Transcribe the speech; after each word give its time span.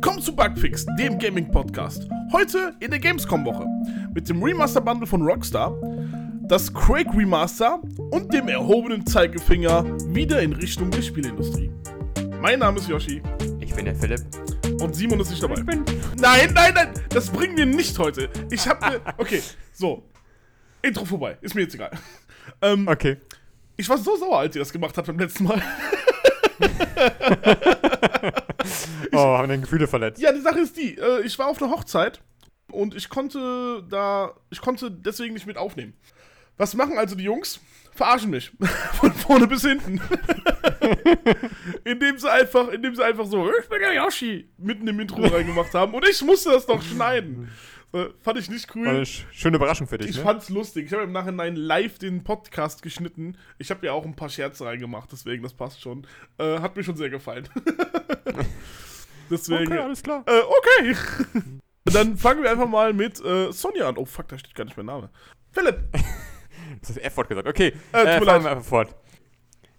Willkommen 0.00 0.22
zu 0.22 0.32
Bugfix, 0.36 0.86
dem 0.96 1.18
Gaming-Podcast. 1.18 2.06
Heute 2.32 2.72
in 2.78 2.92
der 2.92 3.00
Gamescom-Woche 3.00 3.66
mit 4.14 4.28
dem 4.28 4.40
Remaster-Bundle 4.40 5.08
von 5.08 5.22
Rockstar, 5.22 5.74
das 6.42 6.72
Quake 6.72 7.10
Remaster 7.16 7.82
und 8.12 8.32
dem 8.32 8.46
erhobenen 8.46 9.04
Zeigefinger 9.04 9.84
wieder 10.14 10.40
in 10.40 10.52
Richtung 10.52 10.92
der 10.92 11.02
Spielindustrie. 11.02 11.72
Mein 12.40 12.60
Name 12.60 12.78
ist 12.78 12.88
Yoshi. 12.88 13.20
Ich 13.58 13.74
bin 13.74 13.86
der 13.86 13.96
Philipp. 13.96 14.20
Und 14.80 14.94
Simon 14.94 15.18
ist 15.18 15.30
nicht 15.30 15.42
dabei. 15.42 15.60
Nein, 15.62 16.52
nein, 16.54 16.74
nein, 16.74 16.94
das 17.08 17.28
bringen 17.28 17.56
wir 17.56 17.66
nicht 17.66 17.98
heute. 17.98 18.30
Ich 18.52 18.68
hab 18.68 18.80
ne. 18.88 19.00
Okay, 19.18 19.42
so. 19.72 20.04
Intro 20.80 21.04
vorbei. 21.06 21.36
Ist 21.40 21.56
mir 21.56 21.62
jetzt 21.62 21.74
egal. 21.74 21.90
Ähm, 22.62 22.86
Okay. 22.86 23.16
ich 23.76 23.88
war 23.88 23.98
so 23.98 24.16
sauer, 24.16 24.38
als 24.38 24.54
ihr 24.54 24.60
das 24.60 24.72
gemacht 24.72 24.96
habt 24.96 25.08
beim 25.08 25.18
letzten 25.18 25.42
Mal. 25.42 25.60
Oh, 29.12 29.18
haben 29.18 29.48
deine 29.48 29.62
Gefühle 29.62 29.86
verletzt. 29.86 30.20
Ja, 30.20 30.32
die 30.32 30.40
Sache 30.40 30.60
ist 30.60 30.76
die, 30.76 30.96
äh, 30.96 31.22
ich 31.22 31.38
war 31.38 31.48
auf 31.48 31.62
einer 31.62 31.70
Hochzeit 31.70 32.20
und 32.70 32.94
ich 32.94 33.08
konnte 33.08 33.84
da, 33.88 34.34
ich 34.50 34.60
konnte 34.60 34.90
deswegen 34.90 35.34
nicht 35.34 35.46
mit 35.46 35.56
aufnehmen. 35.56 35.94
Was 36.56 36.74
machen 36.74 36.98
also 36.98 37.14
die 37.14 37.24
Jungs? 37.24 37.60
Verarschen 37.94 38.30
mich. 38.30 38.52
Von 39.00 39.12
vorne 39.12 39.46
bis 39.46 39.62
hinten. 39.62 40.00
indem 41.84 42.18
sie 42.18 42.30
einfach, 42.30 42.68
indem 42.68 42.94
sie 42.94 43.04
einfach 43.04 43.26
so, 43.26 43.48
ich 43.60 43.68
bin 43.68 43.80
der 43.80 43.94
Yoshi, 43.94 44.48
mitten 44.58 44.86
im 44.86 45.00
Intro 45.00 45.22
reingemacht 45.22 45.74
haben 45.74 45.94
und 45.94 46.06
ich 46.08 46.22
musste 46.22 46.50
das 46.50 46.66
doch 46.66 46.82
schneiden. 46.82 47.50
Äh, 47.94 48.06
fand 48.20 48.38
ich 48.38 48.50
nicht 48.50 48.68
War 48.74 48.82
eine 48.84 48.98
cool. 48.98 49.02
sch- 49.04 49.24
schöne 49.32 49.56
Überraschung 49.56 49.86
für 49.86 49.96
dich, 49.96 50.10
Ich 50.10 50.16
ne? 50.18 50.22
fand's 50.22 50.50
lustig. 50.50 50.86
Ich 50.86 50.92
habe 50.92 51.04
im 51.04 51.12
Nachhinein 51.12 51.56
live 51.56 51.98
den 51.98 52.22
Podcast 52.22 52.82
geschnitten. 52.82 53.36
Ich 53.58 53.70
habe 53.70 53.86
ja 53.86 53.92
auch 53.92 54.04
ein 54.04 54.14
paar 54.14 54.28
Scherze 54.28 54.66
reingemacht, 54.66 55.10
deswegen, 55.10 55.42
das 55.42 55.54
passt 55.54 55.80
schon. 55.80 56.06
Äh, 56.36 56.60
hat 56.60 56.76
mir 56.76 56.84
schon 56.84 56.96
sehr 56.96 57.08
gefallen. 57.08 57.48
deswegen. 59.30 59.72
Okay, 59.72 59.78
alles 59.78 60.02
klar. 60.02 60.22
Äh, 60.26 60.40
okay. 60.40 60.96
Dann 61.84 62.16
fangen 62.18 62.42
wir 62.42 62.50
einfach 62.50 62.68
mal 62.68 62.92
mit 62.92 63.24
äh, 63.24 63.50
Sonja 63.52 63.88
an. 63.88 63.96
Oh 63.96 64.04
fuck, 64.04 64.28
da 64.28 64.38
steht 64.38 64.54
gar 64.54 64.64
nicht 64.64 64.76
mein 64.76 64.86
Name. 64.86 65.10
Philipp. 65.52 65.78
Das 66.80 66.90
ist 66.90 66.98
F-Wort 66.98 67.28
gesagt. 67.30 67.48
Okay, 67.48 67.72
Äh, 67.94 68.02
äh, 68.18 68.20
fahren 68.22 68.44
wir 68.44 68.50
einfach 68.50 68.64
fort. 68.64 68.94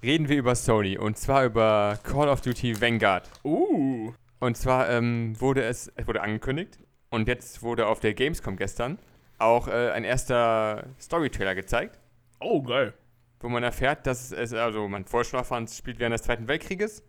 Reden 0.01 0.27
wir 0.27 0.37
über 0.37 0.55
Sony 0.55 0.97
und 0.97 1.17
zwar 1.19 1.45
über 1.45 1.99
Call 2.01 2.27
of 2.29 2.41
Duty 2.41 2.81
Vanguard. 2.81 3.29
Uh. 3.43 4.11
Und 4.39 4.57
zwar 4.57 4.89
ähm, 4.89 5.39
wurde 5.39 5.63
es, 5.63 5.91
es 5.95 6.07
wurde 6.07 6.21
angekündigt 6.21 6.79
und 7.09 7.27
jetzt 7.27 7.61
wurde 7.61 7.87
auf 7.87 7.99
der 7.99 8.13
Gamescom 8.13 8.57
gestern 8.57 8.99
auch 9.37 9.67
äh, 9.67 9.91
ein 9.91 10.03
erster 10.03 10.85
Story-Trailer 10.99 11.55
gezeigt, 11.55 11.97
Oh, 12.41 12.61
geil. 12.61 12.93
wo 13.39 13.49
man 13.49 13.63
erfährt, 13.63 14.05
dass 14.07 14.31
es, 14.31 14.53
also 14.53 14.87
man 14.87 15.05
vorher 15.05 15.25
schon 15.29 15.39
erfahren, 15.39 15.63
es 15.65 15.77
spielt 15.77 15.99
während 15.99 16.13
des 16.13 16.23
Zweiten 16.23 16.47
Weltkrieges 16.47 17.03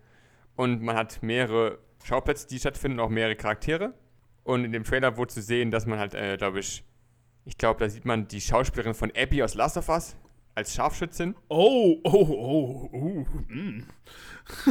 und 0.56 0.82
man 0.82 0.96
hat 0.96 1.22
mehrere 1.22 1.78
Schauplätze, 2.04 2.46
die 2.48 2.58
stattfinden, 2.58 3.00
auch 3.00 3.08
mehrere 3.08 3.36
Charaktere. 3.36 3.94
Und 4.42 4.64
in 4.64 4.72
dem 4.72 4.84
Trailer 4.84 5.16
wurde 5.16 5.32
zu 5.32 5.42
sehen, 5.42 5.70
dass 5.70 5.86
man 5.86 5.98
halt, 5.98 6.14
äh, 6.14 6.36
glaube 6.36 6.60
ich, 6.60 6.82
ich 7.44 7.58
glaube, 7.58 7.80
da 7.80 7.88
sieht 7.88 8.04
man 8.04 8.26
die 8.26 8.40
Schauspielerin 8.40 8.94
von 8.94 9.12
Abby 9.16 9.42
aus 9.42 9.54
Last 9.54 9.76
of 9.76 9.88
Us 9.88 10.16
als 10.54 10.74
Scharfschützin. 10.74 11.34
Oh, 11.48 11.98
oh, 12.04 12.10
oh, 12.12 12.88
uh, 12.92 13.26
mm. 13.48 13.84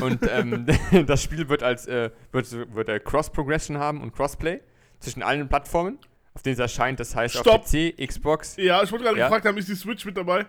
Und 0.01 0.19
ähm, 0.29 0.65
das 1.07 1.23
Spiel 1.23 1.49
wird 1.49 1.63
als 1.63 1.87
äh, 1.87 2.11
wird, 2.31 2.75
wird 2.75 2.89
äh, 2.89 2.99
Cross-Progression 2.99 3.77
haben 3.77 4.01
und 4.01 4.13
Crossplay 4.13 4.59
zwischen 4.99 5.23
allen 5.23 5.47
Plattformen, 5.49 5.97
auf 6.33 6.41
denen 6.43 6.53
es 6.53 6.59
erscheint. 6.59 6.99
Das 6.99 7.15
heißt 7.15 7.37
Stopp. 7.37 7.61
auf 7.63 7.71
PC, 7.71 7.95
Xbox. 8.07 8.55
Ja, 8.57 8.81
ich 8.83 8.91
wollte 8.91 9.05
gerade 9.05 9.17
Ja. 9.19 9.25
gefragt 9.27 9.45
haben, 9.45 9.57
ist 9.57 9.69
die 9.69 9.75
Switch 9.75 10.05
mit 10.05 10.15
dabei? 10.17 10.45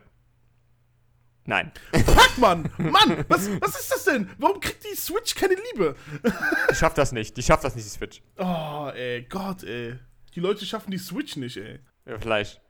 Nein. 1.47 1.73
Fuck, 1.93 2.39
Mann! 2.39 2.71
Mann, 2.79 3.25
was, 3.29 3.51
was 3.61 3.81
ist 3.81 3.91
das 3.91 4.05
denn? 4.05 4.29
Warum 4.39 4.61
kriegt 4.61 4.85
die 4.85 4.95
Switch 4.95 5.35
keine 5.35 5.55
Liebe? 5.73 5.97
Die 6.71 6.75
schafft 6.75 6.99
das 6.99 7.13
nicht. 7.13 7.37
Die 7.37 7.43
schafft 7.43 7.65
das 7.65 7.75
nicht, 7.75 7.87
die 7.87 7.91
Switch. 7.91 8.23
Oh, 8.39 8.91
ey, 8.95 9.23
Gott, 9.29 9.65
ey. 9.65 9.99
Die 10.35 10.41
Leute 10.41 10.65
schaffen 10.65 10.91
die 10.91 10.99
Switch 10.99 11.37
nicht, 11.37 11.57
ey. 11.57 11.81
Ja, 12.07 12.19
vielleicht. 12.19 12.61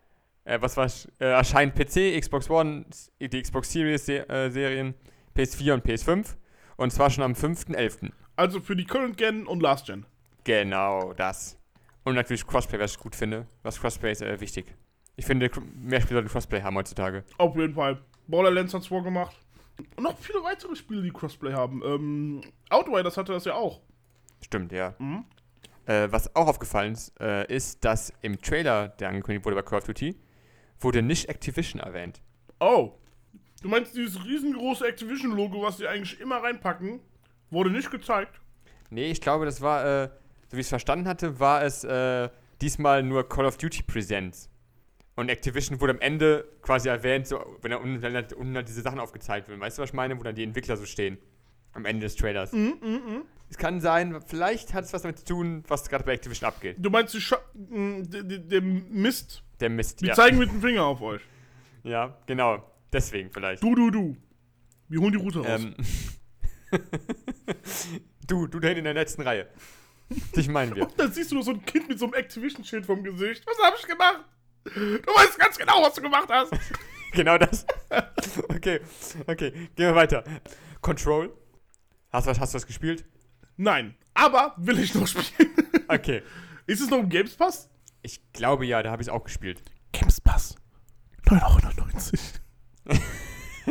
Äh, 0.45 0.62
was 0.62 0.77
war 0.77 0.86
äh, 1.20 1.25
erscheint 1.27 1.75
PC, 1.75 2.19
Xbox 2.19 2.48
One, 2.48 2.86
die 3.20 3.42
Xbox 3.42 3.70
Series 3.70 4.07
Se 4.07 4.27
äh, 4.29 4.51
Serien, 4.51 4.95
PS4 5.36 5.74
und 5.74 5.85
PS5. 5.85 6.36
Und 6.77 6.92
zwar 6.92 7.11
schon 7.11 7.24
am 7.24 7.33
5.11. 7.33 8.11
Also 8.36 8.61
für 8.61 8.74
die 8.77 8.86
Current 8.86 9.19
Gen 9.19 9.46
und 9.46 9.61
Last 9.61 9.86
Gen. 9.86 10.07
Genau 10.45 11.13
das. 11.13 11.58
Und 12.05 12.14
natürlich 12.14 12.46
Crossplay, 12.46 12.78
was 12.78 12.92
ich 12.92 12.98
gut 12.98 13.14
finde. 13.14 13.46
Was 13.62 13.80
Crossplay 13.80 14.12
ist 14.12 14.22
äh, 14.22 14.40
wichtig. 14.40 14.74
Ich 15.16 15.27
finde, 15.27 15.50
mehr 15.74 16.00
Spieler 16.00 16.20
sollten 16.20 16.30
Crossplay 16.30 16.62
haben 16.62 16.77
heutzutage. 16.77 17.24
Auf 17.36 17.55
jeden 17.56 17.74
Fall. 17.74 18.00
Borderlands 18.27 18.72
hat's 18.72 18.86
vorgemacht. 18.86 19.36
Und 19.96 20.05
noch 20.05 20.16
viele 20.18 20.42
weitere 20.42 20.77
Spiele, 20.77 21.02
die 21.02 21.10
Crossplay 21.10 21.52
haben. 21.52 21.83
Ähm, 21.84 22.40
Outriders 22.70 23.16
hatte 23.16 23.33
das 23.33 23.44
ja 23.44 23.55
auch. 23.55 23.80
Stimmt, 24.42 24.72
ja. 24.72 24.94
Mhm. 24.98 25.24
Äh, 25.86 26.08
was 26.10 26.34
auch 26.36 26.46
aufgefallen 26.46 26.92
ist, 26.92 27.18
äh, 27.20 27.46
ist, 27.55 27.84
dass 27.84 28.12
im 28.22 28.40
Trailer, 28.40 28.89
der 28.89 29.08
angekündigt 29.08 29.44
wurde 29.44 29.56
bei 29.56 29.62
Call 29.62 29.78
of 29.78 29.84
Duty, 29.84 30.16
wurde 30.78 31.02
nicht 31.02 31.28
Activision 31.28 31.80
erwähnt. 31.80 32.20
Oh. 32.60 32.92
Du 33.62 33.68
meinst 33.68 33.94
dieses 33.94 34.24
riesengroße 34.24 34.86
Activision-Logo, 34.86 35.62
was 35.62 35.77
die 35.77 35.86
eigentlich 35.86 36.18
immer 36.20 36.42
reinpacken, 36.42 37.00
wurde 37.50 37.70
nicht 37.70 37.90
gezeigt? 37.90 38.40
Nee, 38.89 39.10
ich 39.10 39.20
glaube, 39.20 39.44
das 39.44 39.60
war, 39.60 40.05
äh, 40.05 40.10
so 40.50 40.56
wie 40.56 40.61
ich 40.61 40.66
es 40.66 40.70
verstanden 40.70 41.06
hatte, 41.06 41.38
war 41.38 41.62
es 41.62 41.84
äh, 41.84 42.28
diesmal 42.61 43.02
nur 43.05 43.28
Call 43.28 43.46
of 43.46 43.56
Duty 43.56 43.84
Presents. 43.84 44.50
Und 45.14 45.28
Activision 45.28 45.80
wurde 45.80 45.92
am 45.92 46.00
Ende 46.00 46.48
quasi 46.62 46.88
erwähnt, 46.88 47.27
so, 47.27 47.40
wenn 47.62 47.70
da 47.70 47.77
unten, 47.77 48.00
da 48.00 48.36
unten 48.36 48.56
halt 48.56 48.68
diese 48.68 48.83
Sachen 48.83 48.98
aufgezeigt 48.98 49.48
werden. 49.48 49.60
Weißt 49.60 49.78
du, 49.78 49.83
was 49.83 49.90
ich 49.90 49.94
meine? 49.94 50.18
Wo 50.18 50.22
dann 50.22 50.34
die 50.34 50.42
Entwickler 50.42 50.77
so 50.77 50.86
stehen. 50.86 51.18
Am 51.72 51.84
Ende 51.84 52.06
des 52.06 52.16
Trailers. 52.16 52.52
Mhm, 52.52 52.74
mhm, 52.80 52.89
mhm. 52.89 53.22
Es 53.48 53.56
kann 53.56 53.80
sein, 53.80 54.20
vielleicht 54.27 54.74
hat 54.74 54.84
es 54.84 54.92
was 54.92 55.02
damit 55.02 55.18
zu 55.18 55.24
tun, 55.24 55.62
was 55.68 55.89
gerade 55.89 56.05
bei 56.05 56.14
Activision 56.14 56.48
abgeht. 56.48 56.77
Du 56.78 56.90
meinst, 56.90 57.14
der, 57.55 58.62
Mist. 58.62 59.42
Der 59.60 59.70
Mist. 59.70 60.00
Die 60.00 60.06
Ja. 60.06 60.14
zeigen 60.14 60.39
mit 60.39 60.50
dem 60.50 60.60
Finger 60.60 60.84
auf 60.84 61.00
euch. 61.00 61.20
ja, 61.84 62.16
genau. 62.27 62.64
Deswegen 62.92 63.30
vielleicht. 63.30 63.62
Du, 63.62 63.74
du, 63.74 63.90
du. 63.90 64.16
Wir 64.89 65.00
holen 65.00 65.12
die 65.12 65.18
Route 65.18 65.40
raus. 65.40 65.60
Ähm, 65.60 65.74
du, 68.27 68.46
du 68.48 68.58
da 68.58 68.68
in 68.68 68.84
der 68.84 68.94
letzten 68.94 69.22
Reihe. 69.22 69.46
Dich 70.36 70.48
meinen 70.48 70.74
wir. 70.74 70.82
Und 70.88 70.98
dann 70.98 71.12
siehst 71.12 71.30
du 71.30 71.36
nur 71.36 71.44
so 71.44 71.52
ein 71.52 71.64
Kind 71.64 71.88
mit 71.88 71.98
so 71.98 72.06
einem 72.06 72.14
Activision-Schild 72.14 72.86
vom 72.86 73.02
Gesicht. 73.02 73.44
Was 73.46 73.58
hab 73.64 73.78
ich 73.78 73.86
gemacht? 73.86 74.24
Du 74.64 74.72
weißt 74.72 75.38
ganz 75.38 75.56
genau, 75.56 75.82
was 75.82 75.94
du 75.94 76.02
gemacht 76.02 76.28
hast. 76.28 76.52
genau 77.12 77.38
das. 77.38 77.64
okay, 78.48 78.80
okay, 79.26 79.50
gehen 79.50 79.70
wir 79.76 79.94
weiter. 79.94 80.24
Control. 80.80 81.32
Hast 82.12 82.26
du 82.26 82.30
was, 82.30 82.40
hast 82.40 82.54
du 82.54 82.56
was 82.56 82.66
gespielt? 82.66 83.04
Nein, 83.56 83.94
aber 84.14 84.54
will 84.58 84.78
ich 84.78 84.94
noch 84.94 85.06
spielen. 85.06 85.50
Okay. 85.88 86.22
Ist 86.66 86.80
es 86.80 86.90
noch 86.90 86.98
im 86.98 87.08
Games 87.08 87.34
Pass? 87.34 87.68
Ich 88.02 88.20
glaube 88.32 88.66
ja, 88.66 88.82
da 88.82 88.90
habe 88.90 89.02
ich 89.02 89.08
es 89.08 89.12
auch 89.12 89.24
gespielt. 89.24 89.62
Games 89.92 90.20
Pass. 90.20 90.56
9,99 91.27 92.18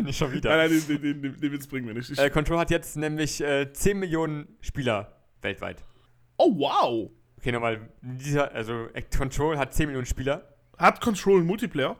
Nicht 0.03 0.17
schon 0.17 0.31
wieder. 0.31 0.55
Nein, 0.55 0.69
nein, 0.69 0.83
den, 0.87 1.01
den, 1.01 1.21
den, 1.21 1.39
den 1.39 1.51
Witz 1.51 1.67
bringen 1.67 1.87
wir 1.87 1.93
nicht. 1.93 2.09
Ich, 2.09 2.17
Äh, 2.19 2.29
Control 2.29 2.59
hat 2.59 2.71
jetzt 2.71 2.95
nämlich 2.95 3.41
äh, 3.41 3.71
10 3.71 3.99
Millionen 3.99 4.57
Spieler 4.61 5.17
weltweit. 5.41 5.83
Oh, 6.39 6.57
wow. 6.57 7.11
Okay, 7.37 7.51
nochmal. 7.51 7.89
Dieser, 8.01 8.51
also 8.53 8.87
Control 9.15 9.57
hat 9.57 9.73
10 9.73 9.87
Millionen 9.87 10.05
Spieler. 10.05 10.55
Hat 10.77 10.99
Control 11.01 11.39
einen 11.39 11.47
Multiplayer? 11.47 11.97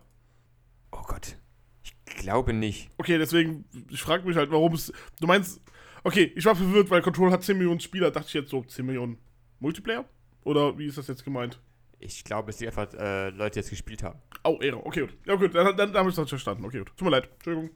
Oh 0.92 1.04
Gott. 1.06 1.38
Ich 1.84 1.94
glaube 2.06 2.54
nicht. 2.54 2.90
Okay, 2.98 3.18
deswegen, 3.18 3.66
ich 3.90 4.02
frage 4.02 4.28
mich 4.28 4.36
halt, 4.36 4.52
warum 4.52 4.74
es. 4.74 4.92
Du 5.20 5.28
meinst. 5.28 5.62
Okay, 6.04 6.32
ich 6.36 6.46
war 6.46 6.56
verwirrt, 6.56 6.90
weil 6.90 7.02
Control 7.02 7.32
hat 7.32 7.44
10 7.44 7.58
Millionen 7.58 7.80
Spieler. 7.80 8.12
Dachte 8.12 8.28
ich 8.28 8.34
jetzt 8.34 8.50
so, 8.50 8.64
10 8.64 8.86
Millionen 8.86 9.18
Multiplayer? 9.60 10.06
Oder 10.44 10.78
wie 10.78 10.88
ist 10.88 10.98
das 10.98 11.08
jetzt 11.08 11.24
gemeint? 11.24 11.60
Ich 12.00 12.24
glaube, 12.24 12.50
es 12.50 12.58
die 12.58 12.68
einfach 12.68 12.94
äh, 12.94 13.30
Leute 13.30 13.60
jetzt 13.60 13.70
gespielt 13.70 14.04
haben. 14.04 14.20
Oh, 14.44 14.58
Ehre. 14.62 14.86
Okay, 14.86 15.02
gut. 15.02 15.18
Ja, 15.26 15.36
gut, 15.36 15.54
dann, 15.54 15.76
dann, 15.76 15.92
dann 15.92 15.98
habe 15.98 16.10
ich 16.10 16.16
das 16.16 16.30
verstanden. 16.30 16.64
Okay, 16.66 16.80
gut. 16.80 16.92
Tut 16.96 17.02
mir 17.02 17.12
leid. 17.12 17.30
Entschuldigung. 17.34 17.70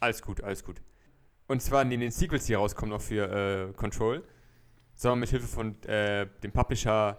Alles 0.00 0.22
gut, 0.22 0.42
alles 0.42 0.64
gut. 0.64 0.80
Und 1.46 1.62
zwar 1.62 1.84
neben 1.84 2.00
den 2.00 2.10
Sequels, 2.10 2.46
die 2.46 2.54
rauskommen 2.54 2.94
noch 2.94 3.02
für 3.02 3.70
äh, 3.70 3.72
Control, 3.74 4.24
man 5.04 5.20
mit 5.20 5.30
Hilfe 5.30 5.46
von 5.46 5.82
äh, 5.84 6.26
dem 6.42 6.52
Publisher 6.52 7.18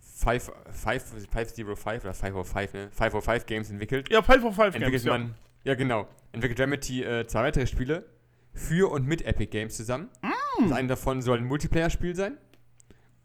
5, 0.00 0.52
5, 0.70 1.02
505 1.30 2.04
oder 2.04 2.14
505, 2.14 2.72
ne? 2.72 2.88
505 2.90 3.46
Games 3.46 3.70
entwickelt. 3.70 4.10
Ja, 4.10 4.22
505 4.22 4.74
entwickelt 4.74 4.90
Games, 4.90 5.04
ja. 5.04 5.12
man, 5.12 5.34
ja. 5.64 5.74
genau, 5.74 6.08
entwickelt 6.32 6.60
Remedy 6.60 7.02
äh, 7.02 7.26
zwei 7.26 7.42
weitere 7.42 7.66
Spiele 7.66 8.06
für 8.54 8.90
und 8.90 9.06
mit 9.06 9.22
Epic 9.22 9.50
Games 9.50 9.76
zusammen. 9.76 10.08
Mm. 10.22 10.68
Das 10.68 10.72
eine 10.72 10.88
davon 10.88 11.20
soll 11.20 11.38
ein 11.38 11.44
Multiplayer-Spiel 11.44 12.14
sein 12.14 12.38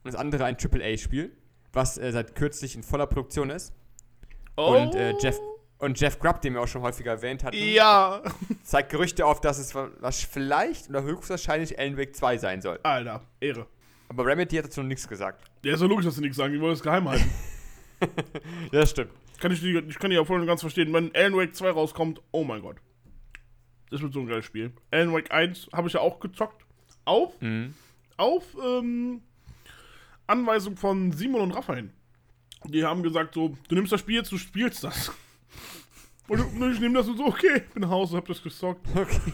und 0.03 0.13
das 0.13 0.15
andere 0.15 0.45
ein 0.45 0.57
AAA-Spiel, 0.57 1.31
was 1.71 1.97
äh, 1.97 2.11
seit 2.11 2.35
kürzlich 2.35 2.75
in 2.75 2.83
voller 2.83 3.07
Produktion 3.07 3.49
ist. 3.49 3.73
Und 4.55 4.95
äh, 4.95 5.13
Jeff 5.21 5.39
und 5.79 5.99
Jeff 5.99 6.19
Grubb, 6.19 6.41
den 6.41 6.53
wir 6.53 6.61
auch 6.61 6.67
schon 6.67 6.81
häufiger 6.81 7.11
erwähnt 7.11 7.43
hatten. 7.43 7.57
Ja. 7.57 8.21
zeigt 8.63 8.91
Gerüchte 8.91 9.25
auf, 9.25 9.41
dass 9.41 9.57
es 9.57 9.73
wa- 9.75 9.89
was 9.99 10.21
vielleicht 10.23 10.89
oder 10.89 11.03
höchstwahrscheinlich 11.03 11.77
Alan 11.79 11.97
Wake 11.97 12.15
2 12.15 12.37
sein 12.37 12.61
soll. 12.61 12.79
Alter, 12.83 13.21
Ehre. 13.39 13.65
Aber 14.09 14.25
Remedy 14.25 14.55
hat 14.57 14.65
dazu 14.65 14.81
noch 14.81 14.87
nichts 14.87 15.07
gesagt. 15.07 15.43
Ja, 15.63 15.73
ist 15.73 15.81
ja 15.81 15.87
logisch, 15.87 16.05
dass 16.05 16.15
sie 16.15 16.21
nichts 16.21 16.37
sagen. 16.37 16.53
Die 16.53 16.59
wollen 16.61 16.73
es 16.73 16.81
geheim 16.83 17.07
halten. 17.09 17.29
Ja, 18.71 18.79
das 18.79 18.91
stimmt. 18.91 19.11
kann 19.41 19.51
ich, 19.51 19.59
die, 19.59 19.77
ich 19.77 19.99
kann 19.99 20.09
die 20.09 20.15
ja 20.15 20.23
voll 20.23 20.39
und 20.39 20.47
ganz 20.47 20.61
verstehen. 20.61 20.93
Wenn 20.93 21.13
Alan 21.13 21.35
Wake 21.35 21.53
2 21.53 21.71
rauskommt, 21.71 22.21
oh 22.31 22.45
mein 22.45 22.61
Gott. 22.61 22.77
Das 23.91 24.01
wird 24.01 24.13
so 24.13 24.21
ein 24.21 24.27
geiles 24.27 24.45
Spiel. 24.45 24.71
Alan 24.91 25.11
Wake 25.13 25.29
1 25.31 25.67
habe 25.73 25.87
ich 25.89 25.95
ja 25.95 25.99
auch 25.99 26.19
gezockt. 26.21 26.65
Auf, 27.03 27.39
Mhm. 27.41 27.73
auf, 28.15 28.43
ähm, 28.63 29.21
Anweisung 30.27 30.77
von 30.77 31.11
Simon 31.11 31.41
und 31.41 31.51
Raphael. 31.51 31.89
Die 32.65 32.83
haben 32.85 33.03
gesagt 33.03 33.33
so, 33.33 33.55
du 33.67 33.75
nimmst 33.75 33.91
das 33.91 33.99
Spiel 34.01 34.15
jetzt, 34.15 34.31
du 34.31 34.37
spielst 34.37 34.83
das. 34.83 35.11
Und 36.29 36.71
ich 36.71 36.79
nehme 36.79 36.95
das 36.95 37.07
und 37.07 37.17
so, 37.17 37.25
okay, 37.25 37.63
bin 37.73 37.81
nach 37.81 37.89
Hause, 37.89 38.17
hab 38.17 38.27
das 38.27 38.41
gestalkt. 38.41 38.87
Okay. 38.95 39.33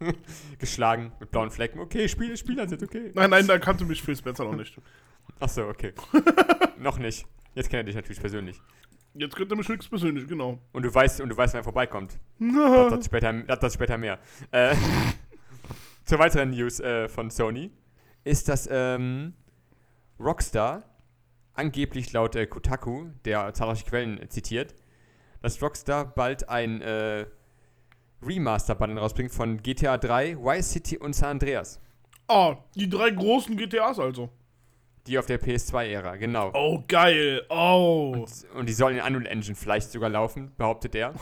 Geschlagen 0.58 1.12
mit 1.20 1.30
blauen 1.30 1.50
Flecken. 1.50 1.78
Okay, 1.78 2.08
Spiel, 2.08 2.36
Spiel 2.36 2.56
das 2.56 2.70
jetzt, 2.70 2.82
okay. 2.82 3.12
Nein, 3.14 3.30
nein, 3.30 3.46
da 3.46 3.58
kannte 3.58 3.84
mich 3.84 4.02
Phil 4.02 4.16
Spencer 4.16 4.44
noch 4.44 4.56
nicht. 4.56 4.76
Achso, 5.38 5.68
okay. 5.68 5.92
Noch 6.78 6.98
nicht. 6.98 7.24
Jetzt 7.54 7.70
kennt 7.70 7.80
er 7.80 7.84
dich 7.84 7.94
natürlich 7.94 8.20
persönlich. 8.20 8.60
Jetzt 9.14 9.36
könnte 9.36 9.54
er 9.54 9.58
mich 9.58 9.68
höchstpersönlich, 9.68 10.26
genau. 10.26 10.58
Und 10.72 10.84
du 10.84 10.92
weißt, 10.92 11.20
und 11.20 11.28
du 11.28 11.36
weißt, 11.36 11.54
wer 11.54 11.62
vorbeikommt. 11.62 12.18
Das, 12.40 12.94
das, 12.94 13.06
später, 13.06 13.32
das, 13.32 13.60
das 13.60 13.74
später 13.74 13.98
mehr. 13.98 14.18
Äh, 14.50 14.74
zur 16.04 16.18
weiteren 16.18 16.50
News 16.50 16.80
äh, 16.80 17.08
von 17.08 17.30
Sony 17.30 17.70
ist, 18.24 18.48
dass 18.48 18.68
ähm, 18.70 19.34
Rockstar 20.18 20.84
angeblich 21.54 22.12
laut 22.12 22.34
äh, 22.34 22.46
Kotaku, 22.46 23.10
der 23.24 23.52
zahlreiche 23.54 23.84
Quellen 23.84 24.20
äh, 24.20 24.28
zitiert, 24.28 24.74
dass 25.42 25.60
Rockstar 25.60 26.06
bald 26.14 26.48
ein 26.48 26.80
äh, 26.80 27.26
Remaster-Button 28.22 28.98
rausbringt 28.98 29.32
von 29.32 29.62
GTA 29.62 29.98
3, 29.98 30.36
Vice 30.38 30.70
City 30.72 30.98
und 30.98 31.14
San 31.14 31.30
Andreas. 31.30 31.80
Ah, 32.28 32.56
die 32.76 32.88
drei 32.88 33.10
großen 33.10 33.56
GTAs 33.56 33.98
also. 33.98 34.30
Die 35.08 35.18
auf 35.18 35.26
der 35.26 35.40
PS2-Ära, 35.42 36.16
genau. 36.16 36.52
Oh, 36.54 36.84
geil. 36.86 37.42
Oh. 37.48 38.12
Und, 38.18 38.56
und 38.56 38.68
die 38.68 38.72
sollen 38.72 38.96
in 38.98 39.02
Unreal 39.02 39.26
Engine 39.26 39.56
vielleicht 39.56 39.90
sogar 39.90 40.08
laufen, 40.08 40.52
behauptet 40.56 40.94
er. 40.94 41.12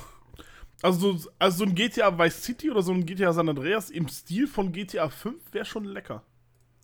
Also, 0.83 1.13
so- 1.17 1.31
also 1.39 1.59
so 1.59 1.65
ein 1.65 1.75
GTA 1.75 2.17
Vice 2.19 2.43
City 2.43 2.71
oder 2.71 2.83
so 2.83 2.93
ein 2.93 3.07
GTA 3.07 3.33
San 3.33 3.49
Andreas 3.49 3.89
im 3.91 4.09
Stil 4.09 4.47
von 4.47 4.71
GTA 4.73 5.09
5 5.09 5.37
wäre 5.53 5.65
schon 5.65 5.85
lecker. 5.85 6.23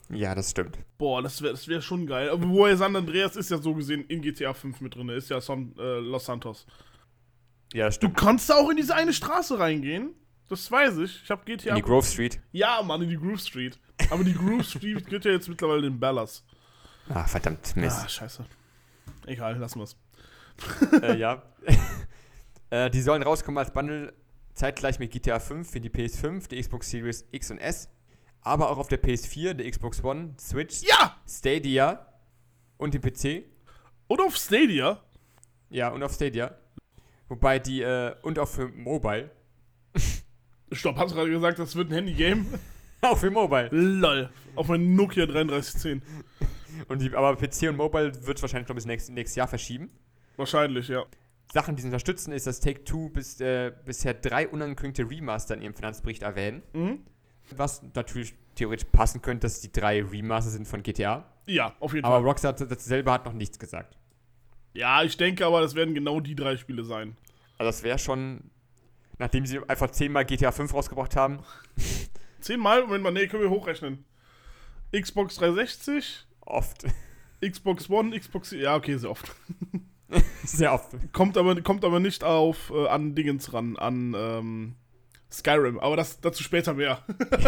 Ja, 0.08 0.34
das 0.34 0.52
stimmt. 0.52 0.78
Boah, 0.98 1.20
das 1.20 1.42
wäre 1.42 1.52
das 1.52 1.66
wär 1.68 1.82
schon 1.82 2.06
geil. 2.06 2.30
Aber 2.30 2.48
woher 2.48 2.76
San 2.76 2.96
Andreas 2.96 3.36
ist 3.36 3.50
ja 3.50 3.58
so 3.58 3.74
gesehen 3.74 4.04
in 4.08 4.22
GTA 4.22 4.54
5 4.54 4.80
mit 4.80 4.94
drin, 4.94 5.08
ist 5.10 5.28
ja 5.28 5.40
San, 5.40 5.74
äh, 5.78 5.98
Los 5.98 6.24
Santos. 6.24 6.66
Ja, 7.72 7.86
das 7.86 7.98
Du 7.98 8.06
stimmt. 8.06 8.16
kannst 8.16 8.48
da 8.50 8.54
auch 8.54 8.70
in 8.70 8.76
diese 8.76 8.94
eine 8.94 9.12
Straße 9.12 9.58
reingehen. 9.58 10.14
Das 10.48 10.70
weiß 10.70 10.98
ich. 10.98 11.22
Ich 11.24 11.30
habe 11.30 11.44
GTA. 11.44 11.70
In 11.70 11.76
die 11.76 11.82
Grove 11.82 12.06
Street. 12.06 12.40
ja, 12.52 12.80
Mann, 12.82 13.02
in 13.02 13.08
die 13.10 13.16
Groove 13.18 13.40
Street. 13.40 13.78
Aber 14.10 14.22
die 14.22 14.34
Groove 14.34 14.64
Street 14.64 15.06
geht 15.08 15.24
ja 15.24 15.32
jetzt 15.32 15.48
mittlerweile 15.48 15.86
in 15.88 15.98
Ballas. 15.98 16.44
Ah, 17.08 17.24
verdammt, 17.24 17.74
Mist. 17.76 17.98
Ah, 18.04 18.08
scheiße. 18.08 18.44
Egal, 19.26 19.56
lassen 19.58 19.80
wir's. 19.80 19.96
äh, 21.02 21.16
ja. 21.16 21.42
äh, 22.70 22.90
die 22.90 23.00
sollen 23.02 23.22
rauskommen 23.22 23.58
als 23.58 23.72
Bundle 23.72 24.12
zeitgleich 24.54 24.98
mit 24.98 25.10
GTA 25.10 25.38
5 25.40 25.68
für 25.70 25.80
die 25.80 25.90
PS5, 25.90 26.48
die 26.48 26.60
Xbox 26.60 26.90
Series 26.90 27.26
X 27.32 27.50
und 27.50 27.58
S, 27.58 27.88
aber 28.40 28.70
auch 28.70 28.78
auf 28.78 28.88
der 28.88 29.02
PS4, 29.02 29.54
der 29.54 29.70
Xbox 29.70 30.02
One, 30.02 30.34
Switch, 30.40 30.82
Ja! 30.82 31.16
Stadia 31.28 32.06
und 32.78 32.94
dem 32.94 33.02
PC. 33.02 33.44
Und 34.06 34.20
auf 34.20 34.36
Stadia. 34.36 35.02
Ja, 35.68 35.88
und 35.90 36.02
auf 36.02 36.12
Stadia. 36.14 36.56
Wobei 37.28 37.58
die, 37.58 37.82
äh, 37.82 38.14
und 38.22 38.38
auch 38.38 38.48
für 38.48 38.68
Mobile. 38.68 39.30
Stopp, 40.72 40.96
hast 40.96 41.12
du 41.12 41.16
gerade 41.16 41.30
gesagt, 41.30 41.58
das 41.58 41.74
wird 41.76 41.90
ein 41.90 41.94
Handy-Game? 41.94 42.46
auch 43.02 43.16
für 43.18 43.30
Mobile. 43.30 43.68
Lol. 43.72 44.30
Auf 44.54 44.68
mein 44.68 44.94
Nokia 44.94 45.26
3310. 45.26 46.02
Und 46.88 47.00
die, 47.00 47.14
aber 47.14 47.36
PC 47.36 47.68
und 47.70 47.76
Mobile 47.76 48.12
wird 48.26 48.40
wahrscheinlich 48.42 48.68
noch 48.68 48.74
bis 48.74 48.86
nächstes, 48.86 49.14
nächstes 49.14 49.36
Jahr 49.36 49.48
verschieben. 49.48 49.90
Wahrscheinlich, 50.36 50.88
ja. 50.88 51.04
Sachen, 51.52 51.76
die 51.76 51.82
sie 51.82 51.88
unterstützen, 51.88 52.32
ist, 52.32 52.46
dass 52.46 52.60
Take-Two 52.60 53.10
bis, 53.10 53.40
äh, 53.40 53.72
bisher 53.84 54.14
drei 54.14 54.48
unangekündigte 54.48 55.08
Remaster 55.08 55.54
in 55.54 55.62
ihrem 55.62 55.74
Finanzbericht 55.74 56.22
erwähnen. 56.22 56.62
Mhm. 56.72 57.00
Was 57.56 57.82
natürlich 57.94 58.34
theoretisch 58.56 58.88
passen 58.90 59.22
könnte, 59.22 59.46
dass 59.46 59.60
die 59.60 59.70
drei 59.70 60.02
Remaster 60.02 60.50
sind 60.50 60.66
von 60.66 60.82
GTA. 60.82 61.24
Ja, 61.46 61.74
auf 61.78 61.94
jeden 61.94 62.04
Aber 62.04 62.16
Fall. 62.16 62.24
Rockstar 62.24 62.52
hat- 62.52 62.70
das 62.70 62.84
selber 62.84 63.12
hat 63.12 63.24
noch 63.24 63.32
nichts 63.32 63.58
gesagt. 63.58 63.96
Ja, 64.76 65.02
ich 65.02 65.16
denke 65.16 65.46
aber, 65.46 65.62
das 65.62 65.74
werden 65.74 65.94
genau 65.94 66.20
die 66.20 66.34
drei 66.34 66.58
Spiele 66.58 66.84
sein. 66.84 67.16
Also 67.56 67.68
das 67.68 67.82
wäre 67.82 67.98
schon, 67.98 68.50
nachdem 69.18 69.46
sie 69.46 69.58
einfach 69.68 69.90
zehnmal 69.90 70.26
GTA 70.26 70.52
5 70.52 70.72
rausgebracht 70.74 71.16
haben, 71.16 71.38
Zehnmal? 72.40 72.82
Moment 72.82 73.02
mal, 73.02 73.10
nee, 73.10 73.26
können 73.26 73.42
wir 73.42 73.50
hochrechnen. 73.50 74.04
Xbox 74.92 75.36
360, 75.36 76.26
oft. 76.42 76.84
Xbox 77.44 77.88
One, 77.88 78.18
Xbox. 78.18 78.52
Ja, 78.52 78.76
okay, 78.76 78.96
sehr 78.96 79.10
oft. 79.10 79.34
Sehr 80.44 80.72
oft. 80.72 80.94
Kommt 81.12 81.36
aber, 81.36 81.60
kommt 81.62 81.84
aber 81.84 81.98
nicht 81.98 82.22
auf 82.22 82.70
äh, 82.70 82.86
an 82.86 83.16
Dingens 83.16 83.52
ran, 83.52 83.76
an 83.76 84.14
ähm, 84.16 84.76
Skyrim. 85.28 85.80
Aber 85.80 85.96
das 85.96 86.20
dazu 86.20 86.44
später 86.44 86.74
mehr. 86.74 87.04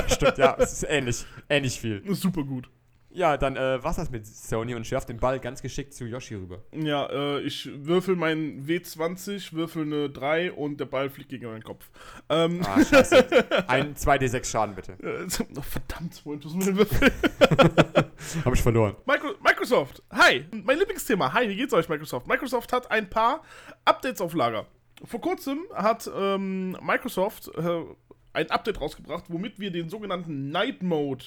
Stimmt, 0.08 0.38
ja, 0.38 0.56
es 0.58 0.72
ist 0.72 0.82
ähnlich. 0.82 1.24
Ähnlich 1.48 1.78
viel. 1.78 2.02
super 2.16 2.42
gut. 2.42 2.68
Ja, 3.10 3.38
dann 3.38 3.56
äh, 3.56 3.82
was 3.82 3.96
das 3.96 4.10
mit 4.10 4.26
Sony 4.26 4.74
und 4.74 4.86
schärft 4.86 5.08
den 5.08 5.18
Ball 5.18 5.40
ganz 5.40 5.62
geschickt 5.62 5.94
zu 5.94 6.04
Yoshi 6.04 6.34
rüber. 6.34 6.62
Ja, 6.72 7.06
äh, 7.06 7.40
ich 7.40 7.68
würfel 7.72 8.16
meinen 8.16 8.66
W20, 8.66 9.54
würfel 9.54 9.82
eine 9.82 10.10
3 10.10 10.52
und 10.52 10.78
der 10.78 10.84
Ball 10.84 11.08
fliegt 11.08 11.30
gegen 11.30 11.46
meinen 11.46 11.62
Kopf. 11.62 11.88
Ähm, 12.28 12.60
Ah, 12.64 12.84
scheiße. 12.84 13.26
Ein, 13.68 13.94
2d6 13.94 14.44
Schaden 14.50 14.74
bitte. 14.74 14.96
oh, 15.56 15.62
verdammt, 15.62 16.20
wo 16.24 16.36
tust 16.36 16.54
du 16.54 16.58
mir 16.58 16.64
den 16.66 16.76
Würfel? 16.76 17.10
Hab 18.44 18.52
ich 18.54 18.62
verloren. 18.62 18.96
Micro 19.06 19.28
Microsoft, 19.42 20.02
hi, 20.12 20.44
mein 20.52 20.78
Lieblingsthema. 20.78 21.32
Hi, 21.32 21.48
wie 21.48 21.56
geht's 21.56 21.72
euch, 21.72 21.88
Microsoft? 21.88 22.26
Microsoft 22.26 22.72
hat 22.72 22.90
ein 22.90 23.08
paar 23.08 23.42
Updates 23.86 24.20
auf 24.20 24.34
Lager. 24.34 24.66
Vor 25.04 25.20
kurzem 25.20 25.60
hat 25.74 26.10
ähm, 26.14 26.76
Microsoft 26.82 27.48
äh, 27.56 27.80
ein 28.34 28.50
Update 28.50 28.80
rausgebracht, 28.80 29.24
womit 29.28 29.58
wir 29.58 29.70
den 29.70 29.88
sogenannten 29.88 30.50
Night 30.50 30.82
Mode 30.82 31.24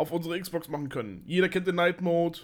auf 0.00 0.10
unsere 0.12 0.40
Xbox 0.40 0.68
machen 0.68 0.88
können. 0.88 1.22
Jeder 1.26 1.48
kennt 1.50 1.66
den 1.66 1.74
Night 1.76 2.00
Mode. 2.00 2.40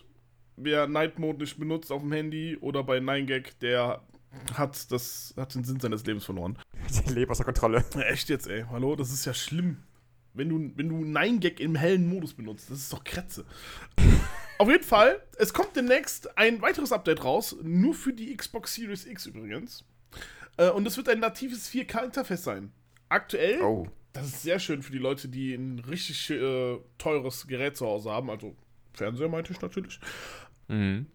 Wer 0.57 0.87
Night 0.87 1.19
Mode 1.19 1.39
nicht 1.39 1.59
benutzt 1.59 1.91
auf 1.91 2.03
dem 2.03 2.13
Handy 2.13 2.57
oder 2.61 2.85
bei 2.85 2.99
9gag, 2.99 3.59
der 3.61 4.03
hat, 4.55 4.93
das, 4.93 5.33
hat 5.39 5.55
den 5.55 5.65
Sinn 5.65 5.81
seines 5.81 6.05
Lebens 6.05 6.25
verloren. 6.27 6.59
Die 7.09 7.13
Leben 7.15 7.31
außer 7.31 7.45
Kontrolle. 7.45 7.83
Ja, 7.95 8.03
echt 8.03 8.29
jetzt, 8.29 8.47
ey. 8.47 8.65
Hallo, 8.71 8.95
das 8.95 9.11
ist 9.11 9.25
ja 9.25 9.33
schlimm. 9.35 9.79
Wenn 10.35 10.51
du, 10.51 10.71
wenn 10.77 10.89
du 10.91 10.97
9gag 10.97 11.61
im 11.61 11.75
hellen 11.77 12.07
Modus 12.09 12.35
benutzt, 12.35 12.71
das 12.71 12.79
ist 12.79 12.93
doch 12.93 13.03
Kretze. 13.03 13.47
Auf 14.59 14.69
jeden 14.69 14.85
Fall, 14.85 15.23
es 15.39 15.53
kommt 15.55 15.77
demnächst 15.77 16.37
ein 16.39 16.61
weiteres 16.61 16.93
Update 16.93 17.25
raus, 17.25 17.57
nur 17.63 17.95
für 17.95 18.13
die 18.13 18.35
Xbox 18.37 18.75
Series 18.75 19.07
X 19.07 19.27
übrigens. 19.27 19.85
Äh, 20.59 20.69
Und 20.71 20.87
es 20.87 20.97
wird 20.99 21.09
ein 21.09 21.21
natives 21.21 21.71
4K-Interface 21.71 22.45
sein. 22.45 22.73
Aktuell, 23.09 23.63
Oh. 23.63 23.87
Das 24.17 24.27
ist 24.29 24.43
sehr 24.43 24.59
schön 24.59 24.83
für 24.83 24.93
die 24.93 24.99
Leute, 24.99 25.29
die 25.29 25.55
ein 25.55 25.79
richtig 25.81 26.31
äh, 26.31 26.79
teures 26.99 27.47
Gerät 27.47 27.77
zu 27.77 27.87
Hause 27.87 28.11
haben, 28.11 28.31
also 28.31 28.57
Fernseher 28.93 29.29
meinte 29.29 29.53
ich 29.53 29.61
natürlich. 29.61 30.01
Mhm. 30.69 31.07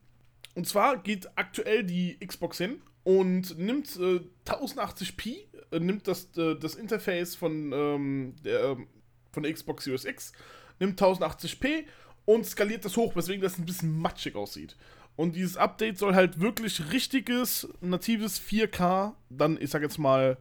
Und 0.55 0.67
zwar 0.67 0.97
geht 0.97 1.29
aktuell 1.35 1.83
die 1.83 2.17
Xbox 2.25 2.57
hin 2.57 2.81
und 3.03 3.57
nimmt 3.57 3.95
äh, 3.97 4.21
1080p, 4.45 5.37
äh, 5.71 5.79
nimmt 5.79 6.07
das, 6.07 6.35
äh, 6.37 6.55
das 6.55 6.75
Interface 6.75 7.35
von, 7.35 7.71
ähm, 7.73 8.35
der, 8.43 8.63
ähm, 8.63 8.87
von 9.31 9.43
der 9.43 9.53
Xbox 9.53 9.85
Series 9.85 10.05
X, 10.05 10.33
nimmt 10.79 11.01
1080p 11.01 11.85
und 12.25 12.45
skaliert 12.45 12.85
das 12.85 12.97
hoch, 12.97 13.15
weswegen 13.15 13.41
das 13.41 13.57
ein 13.57 13.65
bisschen 13.65 13.97
matschig 13.97 14.35
aussieht. 14.35 14.75
Und 15.15 15.35
dieses 15.35 15.57
Update 15.57 15.97
soll 15.97 16.15
halt 16.15 16.39
wirklich 16.39 16.91
richtiges, 16.91 17.67
natives 17.81 18.39
4K 18.39 19.13
dann, 19.29 19.57
ich 19.59 19.69
sag 19.69 19.81
jetzt 19.81 19.97
mal, 19.97 20.37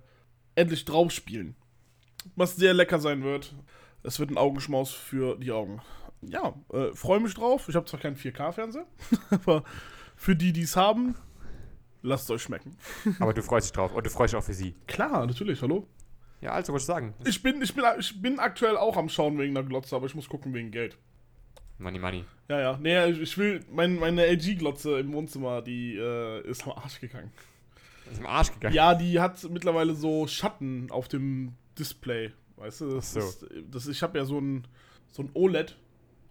endlich 0.55 0.85
drauf 0.85 1.11
spielen. 1.11 1.57
Was 2.37 2.57
sehr 2.57 2.75
lecker 2.75 2.99
sein 2.99 3.23
wird. 3.23 3.55
Es 4.03 4.19
wird 4.19 4.31
ein 4.31 4.39
Augenschmaus 4.39 4.93
für 4.93 5.37
die 5.39 5.53
Augen. 5.53 5.81
Ja, 6.23 6.55
äh, 6.73 6.93
freue 6.95 7.21
mich 7.21 7.35
drauf. 7.35 7.69
Ich 7.69 7.77
habe 7.77 7.87
zwar 7.87 8.01
keinen 8.01 8.17
4K-Fernseher, 8.17 8.87
aber 9.31 9.65
für 10.17 10.37
die, 10.37 10.53
die 10.53 10.63
es 10.63 10.77
haben, 10.77 11.15
lasst 12.03 12.25
es 12.25 12.31
euch 12.31 12.43
schmecken. 12.43 12.77
Aber 13.21 13.33
du 13.33 13.43
freust 13.43 13.69
dich 13.69 13.73
drauf. 13.73 13.93
Und 13.95 14.05
du 14.05 14.11
freust 14.11 14.33
dich 14.33 14.39
auch 14.39 14.45
für 14.45 14.55
sie. 14.55 14.75
Klar, 14.87 15.27
natürlich, 15.27 15.61
hallo. 15.63 15.87
Ja, 16.43 16.53
also 16.53 16.73
wollte 16.73 16.83
ich 16.83 16.87
sagen. 16.87 17.15
Ich 17.27 17.43
bin, 17.43 17.61
ich, 17.63 17.75
bin, 17.75 17.85
ich 17.99 18.21
bin 18.23 18.39
aktuell 18.39 18.77
auch 18.77 18.97
am 18.97 19.09
Schauen 19.09 19.39
wegen 19.39 19.55
der 19.55 19.63
Glotze, 19.65 19.95
aber 19.97 20.07
ich 20.07 20.15
muss 20.15 20.29
gucken 20.29 20.55
wegen 20.55 20.71
Geld. 20.71 20.97
Money, 21.79 21.99
money. 21.99 22.25
Ja, 22.49 22.61
ja. 22.61 22.79
Nee, 22.81 23.07
ich- 23.11 23.39
will, 23.39 23.65
mein, 23.71 23.97
meine 23.97 24.27
LG-Glotze 24.27 24.99
im 25.01 25.13
Wohnzimmer, 25.13 25.63
die 25.63 25.97
äh, 25.97 26.41
ist 26.49 26.65
am 26.65 26.73
Arsch 26.73 27.01
gegangen. 27.01 27.31
Ist 28.11 28.21
im 28.21 28.27
Arsch 28.27 28.53
gegangen. 28.53 28.75
Ja, 28.75 28.95
die 28.95 29.21
hat 29.21 29.43
mittlerweile 29.51 29.95
so 29.95 30.27
Schatten 30.27 30.91
auf 30.91 31.09
dem 31.09 31.55
Display. 31.79 32.33
Weißt 32.57 32.83
du, 32.83 32.95
das 32.97 33.13
so. 33.15 33.21
ist, 33.21 33.47
das, 33.71 33.87
ich 33.87 34.03
habe 34.03 34.19
ja 34.19 34.25
so 34.25 34.39
ein, 34.39 34.67
so 35.11 35.23
ein 35.23 35.31
OLED 35.35 35.77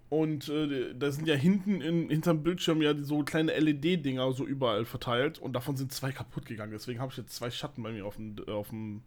und 0.09 0.47
äh, 0.49 0.93
da 0.95 1.11
sind 1.11 1.27
ja 1.27 1.35
hinten 1.35 1.81
in, 1.81 2.09
hinterm 2.09 2.43
Bildschirm 2.43 2.81
ja 2.81 2.95
so 2.95 3.23
kleine 3.23 3.57
LED-Dinger 3.57 4.31
so 4.33 4.45
überall 4.45 4.85
verteilt 4.85 5.39
und 5.39 5.53
davon 5.53 5.75
sind 5.77 5.91
zwei 5.91 6.11
kaputt 6.11 6.45
gegangen. 6.45 6.71
Deswegen 6.71 6.99
habe 6.99 7.11
ich 7.11 7.17
jetzt 7.17 7.35
zwei 7.35 7.49
Schatten 7.51 7.81
bei 7.83 7.91
mir 7.91 8.05
auf 8.05 8.15
dem, 8.15 8.35
auf 8.47 8.69
dem, 8.69 9.01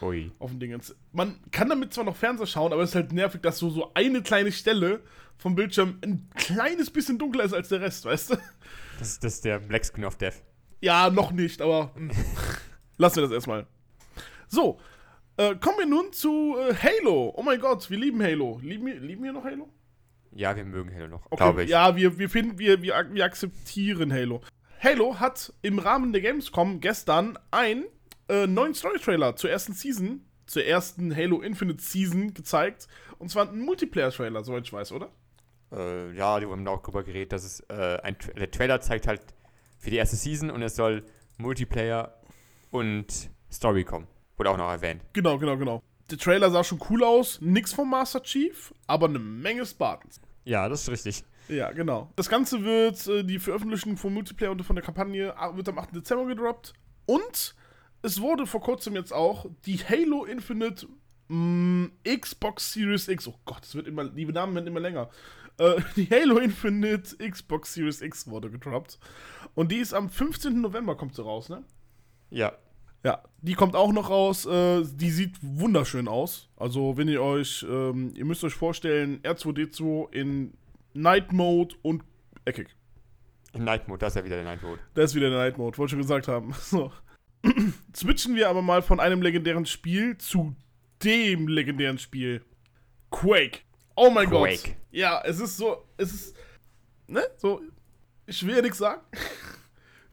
Ui. 0.00 0.30
auf 0.38 0.50
dem 0.50 0.60
Dingens. 0.60 0.94
Man 1.12 1.36
kann 1.52 1.68
damit 1.68 1.92
zwar 1.94 2.04
noch 2.04 2.16
Fernseher 2.16 2.46
schauen, 2.46 2.72
aber 2.72 2.82
es 2.82 2.90
ist 2.90 2.96
halt 2.96 3.12
nervig, 3.12 3.40
dass 3.42 3.58
so, 3.58 3.70
so 3.70 3.92
eine 3.94 4.22
kleine 4.22 4.50
Stelle 4.52 5.00
vom 5.38 5.54
Bildschirm 5.56 5.98
ein 6.04 6.28
kleines 6.36 6.90
bisschen 6.90 7.18
dunkler 7.18 7.44
ist 7.44 7.52
als 7.52 7.68
der 7.68 7.80
Rest, 7.80 8.04
weißt 8.04 8.30
du? 8.30 8.36
Das, 8.98 9.08
ist- 9.10 9.24
das 9.24 9.34
ist 9.34 9.44
der 9.44 9.58
Black 9.58 9.84
Screen 9.84 10.04
of 10.04 10.16
Death. 10.18 10.42
Ja, 10.80 11.10
noch 11.10 11.32
nicht, 11.32 11.60
aber 11.62 11.92
lassen 12.98 13.16
wir 13.16 13.22
das 13.22 13.32
erstmal. 13.32 13.66
So, 14.48 14.78
äh, 15.36 15.54
kommen 15.56 15.78
wir 15.78 15.86
nun 15.86 16.12
zu 16.12 16.56
äh, 16.58 16.74
Halo. 16.74 17.32
Oh 17.36 17.42
mein 17.42 17.60
Gott, 17.60 17.90
wir 17.90 17.98
lieben 17.98 18.22
Halo. 18.22 18.60
Lieben 18.62 18.86
wir, 18.86 19.00
lieben 19.00 19.24
wir 19.24 19.32
noch 19.32 19.44
Halo? 19.44 19.68
Ja, 20.32 20.56
wir 20.56 20.64
mögen 20.64 20.92
Halo 20.92 21.08
noch, 21.08 21.26
Okay, 21.26 21.36
glaube 21.36 21.64
ich. 21.64 21.70
Ja, 21.70 21.94
wir, 21.96 22.18
wir 22.18 22.28
finden, 22.28 22.58
wir, 22.58 22.82
wir, 22.82 23.06
wir 23.12 23.24
akzeptieren 23.24 24.12
Halo. 24.12 24.40
Halo 24.82 25.18
hat 25.18 25.52
im 25.62 25.78
Rahmen 25.78 26.12
der 26.12 26.22
Gamescom 26.22 26.80
gestern 26.80 27.38
einen 27.50 27.84
äh, 28.28 28.46
neuen 28.46 28.74
Story-Trailer 28.74 29.36
zur 29.36 29.50
ersten 29.50 29.72
Season, 29.72 30.24
zur 30.46 30.64
ersten 30.64 31.14
Halo 31.14 31.40
Infinite 31.40 31.82
Season 31.82 32.34
gezeigt. 32.34 32.88
Und 33.18 33.30
zwar 33.30 33.48
ein 33.48 33.60
Multiplayer-Trailer, 33.60 34.44
soweit 34.44 34.64
ich 34.64 34.72
weiß, 34.72 34.92
oder? 34.92 35.10
Äh, 35.72 36.12
ja, 36.14 36.38
die 36.40 36.46
haben 36.46 36.66
auch 36.68 36.82
drüber 36.82 37.02
geredet, 37.02 37.32
dass 37.32 37.44
es 37.44 37.60
äh, 37.68 37.98
ein, 38.02 38.16
der 38.36 38.50
Trailer 38.50 38.80
zeigt 38.80 39.06
halt 39.06 39.22
für 39.78 39.90
die 39.90 39.96
erste 39.96 40.16
Season 40.16 40.50
und 40.50 40.62
es 40.62 40.76
soll 40.76 41.04
Multiplayer 41.38 42.20
und 42.70 43.30
Story 43.50 43.84
kommen. 43.84 44.06
Wurde 44.36 44.50
auch 44.50 44.56
noch 44.56 44.70
erwähnt. 44.70 45.02
Genau, 45.12 45.38
genau, 45.38 45.56
genau. 45.56 45.82
Der 46.10 46.18
Trailer 46.18 46.50
sah 46.50 46.64
schon 46.64 46.80
cool 46.90 47.02
aus. 47.02 47.40
Nix 47.40 47.72
vom 47.72 47.90
Master 47.90 48.22
Chief, 48.22 48.74
aber 48.86 49.06
eine 49.08 49.18
Menge 49.18 49.64
Spartans. 49.64 50.20
Ja, 50.44 50.68
das 50.68 50.82
ist 50.82 50.90
richtig. 50.90 51.24
Ja, 51.48 51.70
genau. 51.72 52.10
Das 52.16 52.28
Ganze 52.28 52.62
wird, 52.62 53.06
äh, 53.06 53.22
die 53.22 53.38
Veröffentlichung 53.38 53.96
vom 53.96 54.14
Multiplayer 54.14 54.50
und 54.50 54.62
von 54.62 54.76
der 54.76 54.84
Kampagne 54.84 55.34
ah, 55.36 55.56
wird 55.56 55.68
am 55.68 55.78
8. 55.78 55.94
Dezember 55.94 56.26
gedroppt. 56.26 56.72
Und 57.06 57.54
es 58.02 58.20
wurde 58.20 58.46
vor 58.46 58.60
kurzem 58.60 58.94
jetzt 58.94 59.12
auch 59.12 59.46
die 59.64 59.78
Halo 59.78 60.24
Infinite 60.24 60.86
mh, 61.28 61.90
Xbox 62.04 62.72
Series 62.72 63.08
X. 63.08 63.28
Oh 63.28 63.34
Gott, 63.44 63.64
es 63.64 63.74
wird 63.74 63.86
immer, 63.86 64.04
die 64.04 64.26
Namen 64.26 64.54
werden 64.54 64.66
immer 64.66 64.80
länger. 64.80 65.10
Äh, 65.58 65.80
die 65.96 66.08
Halo 66.10 66.38
Infinite 66.38 67.16
Xbox 67.18 67.74
Series 67.74 68.00
X 68.00 68.28
wurde 68.28 68.50
gedroppt. 68.50 68.98
Und 69.54 69.70
die 69.70 69.78
ist 69.78 69.94
am 69.94 70.10
15. 70.10 70.60
November 70.60 70.96
kommt 70.96 71.14
sie 71.14 71.22
raus, 71.22 71.48
ne? 71.48 71.64
Ja. 72.30 72.52
Ja, 73.04 73.22
die 73.42 73.52
kommt 73.52 73.76
auch 73.76 73.92
noch 73.92 74.08
raus. 74.08 74.46
Äh, 74.46 74.82
die 74.94 75.10
sieht 75.10 75.36
wunderschön 75.42 76.08
aus. 76.08 76.48
Also, 76.56 76.96
wenn 76.96 77.06
ihr 77.06 77.22
euch, 77.22 77.64
ähm, 77.68 78.14
ihr 78.16 78.24
müsst 78.24 78.42
euch 78.44 78.54
vorstellen, 78.54 79.20
R2D2 79.22 80.10
in 80.12 80.54
Night 80.94 81.32
Mode 81.32 81.74
und 81.82 82.02
eckig. 82.46 82.74
Im 83.52 83.64
Night 83.64 83.86
Mode, 83.86 83.98
das 83.98 84.12
ist 84.12 84.16
ja 84.16 84.24
wieder 84.24 84.36
der 84.36 84.44
Night 84.44 84.62
Mode. 84.62 84.80
Da 84.94 85.02
ist 85.02 85.14
wieder 85.14 85.28
der 85.28 85.38
Night 85.38 85.58
Mode, 85.58 85.76
wollte 85.76 85.88
ich 85.88 85.90
schon 85.90 86.00
gesagt 86.00 86.28
haben. 86.28 86.54
So. 86.60 86.90
Switchen 87.94 88.34
wir 88.36 88.48
aber 88.48 88.62
mal 88.62 88.80
von 88.80 89.00
einem 89.00 89.20
legendären 89.20 89.66
Spiel 89.66 90.16
zu 90.16 90.56
dem 91.02 91.46
legendären 91.46 91.98
Spiel. 91.98 92.42
Quake. 93.10 93.60
Oh 93.96 94.08
mein 94.08 94.30
Gott. 94.30 94.48
Quake. 94.48 94.76
Ja, 94.90 95.20
es 95.24 95.40
ist 95.40 95.58
so, 95.58 95.84
es 95.98 96.14
ist, 96.14 96.36
ne, 97.06 97.22
so, 97.36 97.60
ich 98.26 98.44
will 98.46 98.56
ja 98.56 98.62
nichts 98.62 98.78
sagen. 98.78 99.02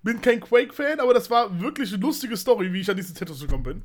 Bin 0.04 0.22
kein 0.22 0.40
Quake-Fan, 0.40 1.00
aber 1.00 1.14
das 1.14 1.30
war 1.30 1.60
wirklich 1.60 1.94
eine 1.94 2.02
lustige 2.02 2.36
Story, 2.36 2.74
wie 2.74 2.82
ich 2.82 2.90
an 2.90 2.98
diese 2.98 3.14
Tattoos 3.14 3.42
gekommen 3.42 3.64
bin. 3.64 3.84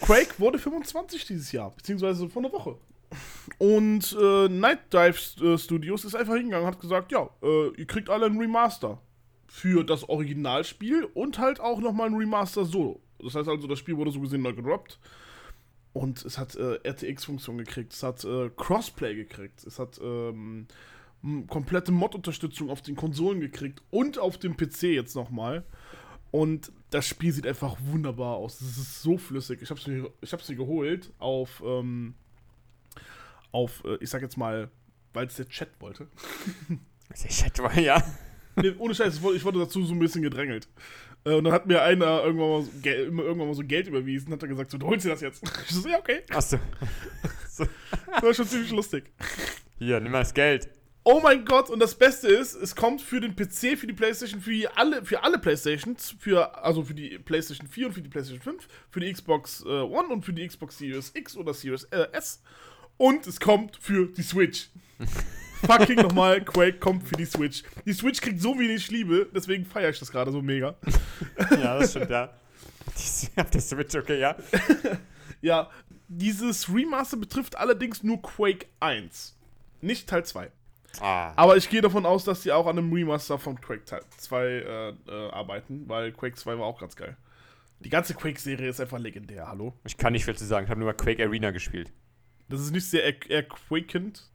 Quake 0.00 0.38
wurde 0.38 0.58
25 0.58 1.24
dieses 1.26 1.50
Jahr, 1.52 1.70
beziehungsweise 1.70 2.28
vor 2.28 2.42
einer 2.42 2.52
Woche. 2.52 2.76
Und 3.58 4.16
äh, 4.20 4.48
Night 4.48 4.92
Dive 4.92 5.44
äh, 5.44 5.58
Studios 5.58 6.04
ist 6.04 6.14
einfach 6.14 6.34
hingegangen 6.34 6.66
und 6.66 6.74
hat 6.74 6.80
gesagt, 6.80 7.12
ja, 7.12 7.28
äh, 7.42 7.68
ihr 7.76 7.86
kriegt 7.86 8.10
alle 8.10 8.26
ein 8.26 8.38
Remaster 8.38 9.00
für 9.46 9.84
das 9.84 10.08
Originalspiel 10.08 11.04
und 11.14 11.38
halt 11.38 11.60
auch 11.60 11.80
nochmal 11.80 12.08
ein 12.08 12.14
Remaster 12.14 12.64
solo. 12.64 13.00
Das 13.20 13.34
heißt 13.34 13.48
also, 13.48 13.66
das 13.66 13.78
Spiel 13.78 13.96
wurde 13.96 14.10
so 14.10 14.20
gesehen 14.20 14.42
neu 14.42 14.52
gedroppt. 14.52 14.98
Und 15.92 16.24
es 16.24 16.38
hat 16.38 16.56
äh, 16.56 16.80
RTX-Funktion 16.82 17.56
gekriegt, 17.58 17.92
es 17.92 18.02
hat 18.02 18.24
äh, 18.24 18.50
Crossplay 18.56 19.14
gekriegt, 19.14 19.64
es 19.64 19.78
hat 19.78 20.00
ähm, 20.02 20.66
komplette 21.48 21.92
Mod-Unterstützung 21.92 22.70
auf 22.70 22.82
den 22.82 22.96
Konsolen 22.96 23.40
gekriegt 23.40 23.82
und 23.90 24.18
auf 24.18 24.38
dem 24.38 24.56
PC 24.56 24.84
jetzt 24.84 25.14
nochmal. 25.14 25.64
Und 26.30 26.72
das 26.90 27.06
Spiel 27.06 27.32
sieht 27.32 27.46
einfach 27.46 27.76
wunderbar 27.84 28.36
aus. 28.36 28.60
Es 28.60 28.76
ist 28.76 29.02
so 29.02 29.18
flüssig. 29.18 29.62
Ich 29.62 29.70
hab's 29.70 29.86
mir, 29.86 30.10
ich 30.20 30.32
hab's 30.32 30.48
mir 30.48 30.56
geholt 30.56 31.12
auf, 31.18 31.62
ähm, 31.64 32.14
auf, 33.52 33.84
äh, 33.84 33.96
ich 34.00 34.10
sag 34.10 34.20
jetzt 34.22 34.36
mal, 34.36 34.70
weil 35.12 35.26
es 35.28 35.36
der 35.36 35.48
Chat 35.48 35.70
wollte. 35.80 36.08
Ja 37.16 37.28
Chat 37.28 37.58
war, 37.58 37.78
ja. 37.78 38.02
Nee, 38.56 38.72
ohne 38.78 38.94
Scheiß, 38.94 39.16
ich 39.16 39.22
wurde, 39.22 39.36
ich 39.36 39.44
wurde 39.44 39.58
dazu 39.60 39.84
so 39.84 39.92
ein 39.92 39.98
bisschen 39.98 40.22
gedrängelt. 40.22 40.68
Äh, 41.24 41.34
und 41.34 41.44
dann 41.44 41.52
hat 41.52 41.66
mir 41.66 41.82
einer 41.82 42.24
irgendwann 42.24 42.50
mal, 42.50 42.62
so, 42.62 42.70
irgendwann 42.84 43.46
mal 43.46 43.54
so 43.54 43.62
Geld 43.62 43.86
überwiesen 43.86 44.28
und 44.28 44.32
hat 44.34 44.42
dann 44.42 44.48
gesagt, 44.48 44.70
so, 44.70 44.78
du 44.78 44.86
holst 44.86 45.04
dir 45.04 45.10
das 45.10 45.20
jetzt. 45.20 45.42
Ich 45.68 45.74
so, 45.74 45.88
ja, 45.88 45.98
okay. 45.98 46.22
Achso. 46.30 46.58
Das 47.56 48.22
war 48.22 48.34
schon 48.34 48.48
ziemlich 48.48 48.72
lustig. 48.72 49.12
Hier, 49.78 50.00
nimm 50.00 50.10
mal 50.10 50.20
das 50.20 50.34
Geld. 50.34 50.68
Oh 51.06 51.20
mein 51.20 51.44
Gott, 51.44 51.68
und 51.68 51.80
das 51.80 51.94
Beste 51.94 52.28
ist, 52.28 52.54
es 52.54 52.74
kommt 52.74 53.02
für 53.02 53.20
den 53.20 53.36
PC, 53.36 53.78
für 53.78 53.86
die 53.86 53.92
Playstation, 53.92 54.40
für 54.40 54.74
alle, 54.74 55.04
für 55.04 55.22
alle 55.22 55.38
Playstations, 55.38 56.16
für, 56.18 56.64
also 56.64 56.82
für 56.82 56.94
die 56.94 57.18
Playstation 57.18 57.68
4 57.68 57.88
und 57.88 57.92
für 57.92 58.00
die 58.00 58.08
Playstation 58.08 58.40
5, 58.40 58.66
für 58.90 59.00
die 59.00 59.12
Xbox 59.12 59.62
äh, 59.66 59.68
One 59.68 60.08
und 60.08 60.24
für 60.24 60.32
die 60.32 60.48
Xbox 60.48 60.78
Series 60.78 61.12
X 61.14 61.36
oder 61.36 61.52
Series 61.52 61.84
äh, 61.84 62.08
S. 62.12 62.42
Und 62.96 63.26
es 63.26 63.38
kommt 63.38 63.76
für 63.76 64.06
die 64.06 64.22
Switch. 64.22 64.70
Fucking 65.66 65.96
nochmal, 65.96 66.42
Quake 66.42 66.78
kommt 66.78 67.06
für 67.06 67.16
die 67.16 67.26
Switch. 67.26 67.64
Die 67.84 67.92
Switch 67.92 68.22
kriegt 68.22 68.40
so 68.40 68.58
wenig 68.58 68.90
Liebe, 68.90 69.28
deswegen 69.34 69.66
feiere 69.66 69.90
ich 69.90 69.98
das 69.98 70.10
gerade 70.10 70.32
so 70.32 70.40
mega. 70.40 70.74
Ja, 71.50 71.78
das 71.78 71.90
stimmt, 71.90 72.08
ja. 72.08 72.32
Auf 73.36 73.50
der 73.50 73.60
Switch, 73.60 73.94
okay, 73.94 74.20
ja. 74.20 74.36
Ja, 75.42 75.70
dieses 76.08 76.72
Remaster 76.72 77.18
betrifft 77.18 77.58
allerdings 77.58 78.02
nur 78.02 78.22
Quake 78.22 78.66
1, 78.80 79.36
nicht 79.82 80.08
Teil 80.08 80.24
2. 80.24 80.50
Ah. 81.00 81.32
Aber 81.36 81.56
ich 81.56 81.68
gehe 81.68 81.80
davon 81.80 82.06
aus, 82.06 82.24
dass 82.24 82.42
die 82.42 82.52
auch 82.52 82.66
an 82.66 82.78
einem 82.78 82.92
Remaster 82.92 83.38
von 83.38 83.60
Quake 83.60 83.84
Teil 83.84 84.02
2 84.16 84.46
äh, 84.46 84.88
äh, 84.88 85.30
arbeiten, 85.30 85.88
weil 85.88 86.12
Quake 86.12 86.36
2 86.36 86.58
war 86.58 86.66
auch 86.66 86.80
ganz 86.80 86.96
geil. 86.96 87.16
Die 87.80 87.90
ganze 87.90 88.14
Quake-Serie 88.14 88.68
ist 88.68 88.80
einfach 88.80 88.98
legendär, 88.98 89.48
hallo? 89.48 89.74
Ich 89.84 89.96
kann 89.96 90.12
nicht 90.12 90.24
viel 90.24 90.36
zu 90.36 90.46
sagen. 90.46 90.64
Ich 90.64 90.70
habe 90.70 90.80
nur 90.80 90.88
mal 90.88 90.94
Quake 90.94 91.22
Arena 91.22 91.50
gespielt. 91.50 91.92
Das 92.48 92.60
ist 92.60 92.70
nicht 92.70 92.88
sehr 92.88 93.04
er 93.04 93.30
erquakend. 93.30 94.30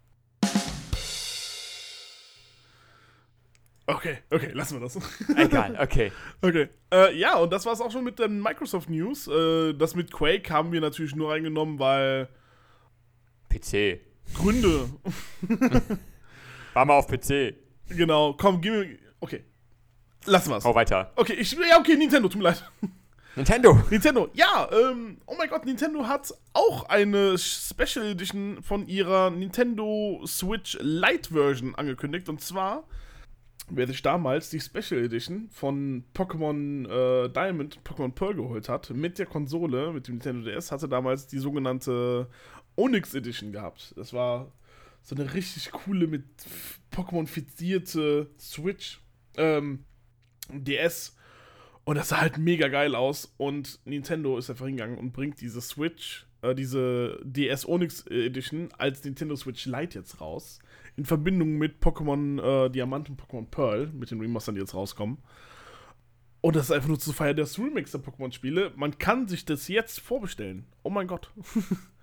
Okay, 3.88 4.20
okay, 4.30 4.52
lassen 4.54 4.76
wir 4.76 4.82
das. 4.82 5.00
Egal, 5.36 5.76
okay. 5.82 6.12
okay. 6.44 6.70
Äh, 6.94 7.18
ja, 7.18 7.38
und 7.38 7.52
das 7.52 7.66
war's 7.66 7.82
auch 7.82 7.92
schon 7.92 8.04
mit 8.04 8.20
den 8.20 8.40
Microsoft 8.40 8.88
News. 8.88 9.28
Äh, 9.28 9.74
das 9.74 9.96
mit 9.96 10.12
Quake 10.12 10.48
haben 10.52 10.72
wir 10.72 10.80
natürlich 10.80 11.16
nur 11.16 11.32
reingenommen, 11.32 11.80
weil 11.80 12.30
PC. 13.50 14.00
Gründe. 14.36 14.90
War 16.80 16.86
mal 16.86 16.94
auf 16.94 17.08
PC. 17.08 17.56
genau, 17.90 18.36
komm, 18.40 18.62
gib 18.62 18.72
mir. 18.72 18.98
Okay. 19.20 19.44
Lassen 20.24 20.50
wir's. 20.50 20.64
Hau 20.64 20.74
weiter. 20.74 21.12
Okay, 21.18 21.34
ich. 21.34 21.52
Ja, 21.52 21.78
okay, 21.78 21.98
Nintendo, 21.98 22.30
tut 22.30 22.38
mir 22.38 22.46
leid. 22.46 22.64
Nintendo. 23.36 23.78
Nintendo, 23.90 24.30
ja, 24.32 24.70
ähm, 24.72 25.18
oh 25.26 25.36
mein 25.38 25.50
Gott, 25.50 25.66
Nintendo 25.66 26.08
hat 26.08 26.34
auch 26.54 26.88
eine 26.88 27.38
Special 27.38 28.06
Edition 28.06 28.64
von 28.64 28.88
ihrer 28.88 29.30
Nintendo 29.30 30.22
Switch 30.26 30.78
Lite 30.80 31.34
Version 31.34 31.76
angekündigt. 31.76 32.30
Und 32.30 32.40
zwar, 32.40 32.86
wer 33.68 33.86
sich 33.86 34.02
damals 34.02 34.50
die 34.50 34.62
Special 34.62 35.04
Edition 35.04 35.50
von 35.52 36.06
Pokémon 36.16 36.88
äh, 36.88 37.28
Diamond, 37.28 37.82
Pokémon 37.84 38.14
Pearl 38.14 38.36
geholt 38.36 38.70
hat, 38.70 38.90
mit 38.92 39.20
der 39.20 39.26
Konsole, 39.26 39.92
mit 39.92 40.08
dem 40.08 40.14
Nintendo 40.14 40.50
DS, 40.50 40.72
hatte 40.72 40.88
damals 40.88 41.28
die 41.28 41.40
sogenannte 41.40 42.30
Onyx 42.78 43.16
Edition 43.16 43.52
gehabt. 43.52 43.94
Das 43.98 44.14
war 44.14 44.54
so 45.10 45.16
eine 45.16 45.34
richtig 45.34 45.72
coole, 45.72 46.06
mit 46.06 46.24
Pokémon 46.92 47.26
fizierte 47.26 48.30
Switch, 48.40 49.02
ähm, 49.38 49.86
DS. 50.52 51.18
Und 51.84 51.96
das 51.96 52.10
sah 52.10 52.22
halt 52.22 52.38
mega 52.38 52.68
geil 52.68 52.94
aus. 52.94 53.34
Und 53.38 53.80
Nintendo 53.86 54.38
ist 54.38 54.52
einfach 54.52 54.68
hingegangen 54.68 55.00
und 55.00 55.12
bringt 55.12 55.42
diese 55.42 55.62
Switch, 55.62 56.28
äh, 56.44 56.54
diese 56.54 57.20
DS 57.24 57.68
Onyx 57.68 58.06
Edition 58.06 58.70
als 58.78 59.04
Nintendo 59.04 59.36
Switch 59.36 59.66
Lite 59.66 59.98
jetzt 59.98 60.22
raus. 60.22 60.60
In 60.96 61.06
Verbindung 61.06 61.58
mit 61.58 61.82
Pokémon 61.82 62.68
äh, 62.68 62.70
Diamant 62.70 63.10
und 63.10 63.20
Pokémon 63.20 63.48
Pearl, 63.50 63.88
mit 63.88 64.12
den 64.12 64.22
Remastern, 64.22 64.54
die 64.54 64.62
jetzt 64.62 64.76
rauskommen. 64.76 65.18
Und 66.42 66.56
das 66.56 66.66
ist 66.66 66.72
einfach 66.72 66.88
nur 66.88 67.00
zur 67.00 67.16
Feier 67.16 67.34
des 67.34 67.58
Remix 67.58 67.92
der 67.92 68.02
Pokémon-Spiele. 68.02 68.74
Man 68.76 69.00
kann 69.00 69.28
sich 69.28 69.44
das 69.44 69.68
jetzt 69.70 70.02
vorbestellen. 70.02 70.68
Oh 70.84 70.92
mein 70.92 71.08
Gott. 71.08 71.32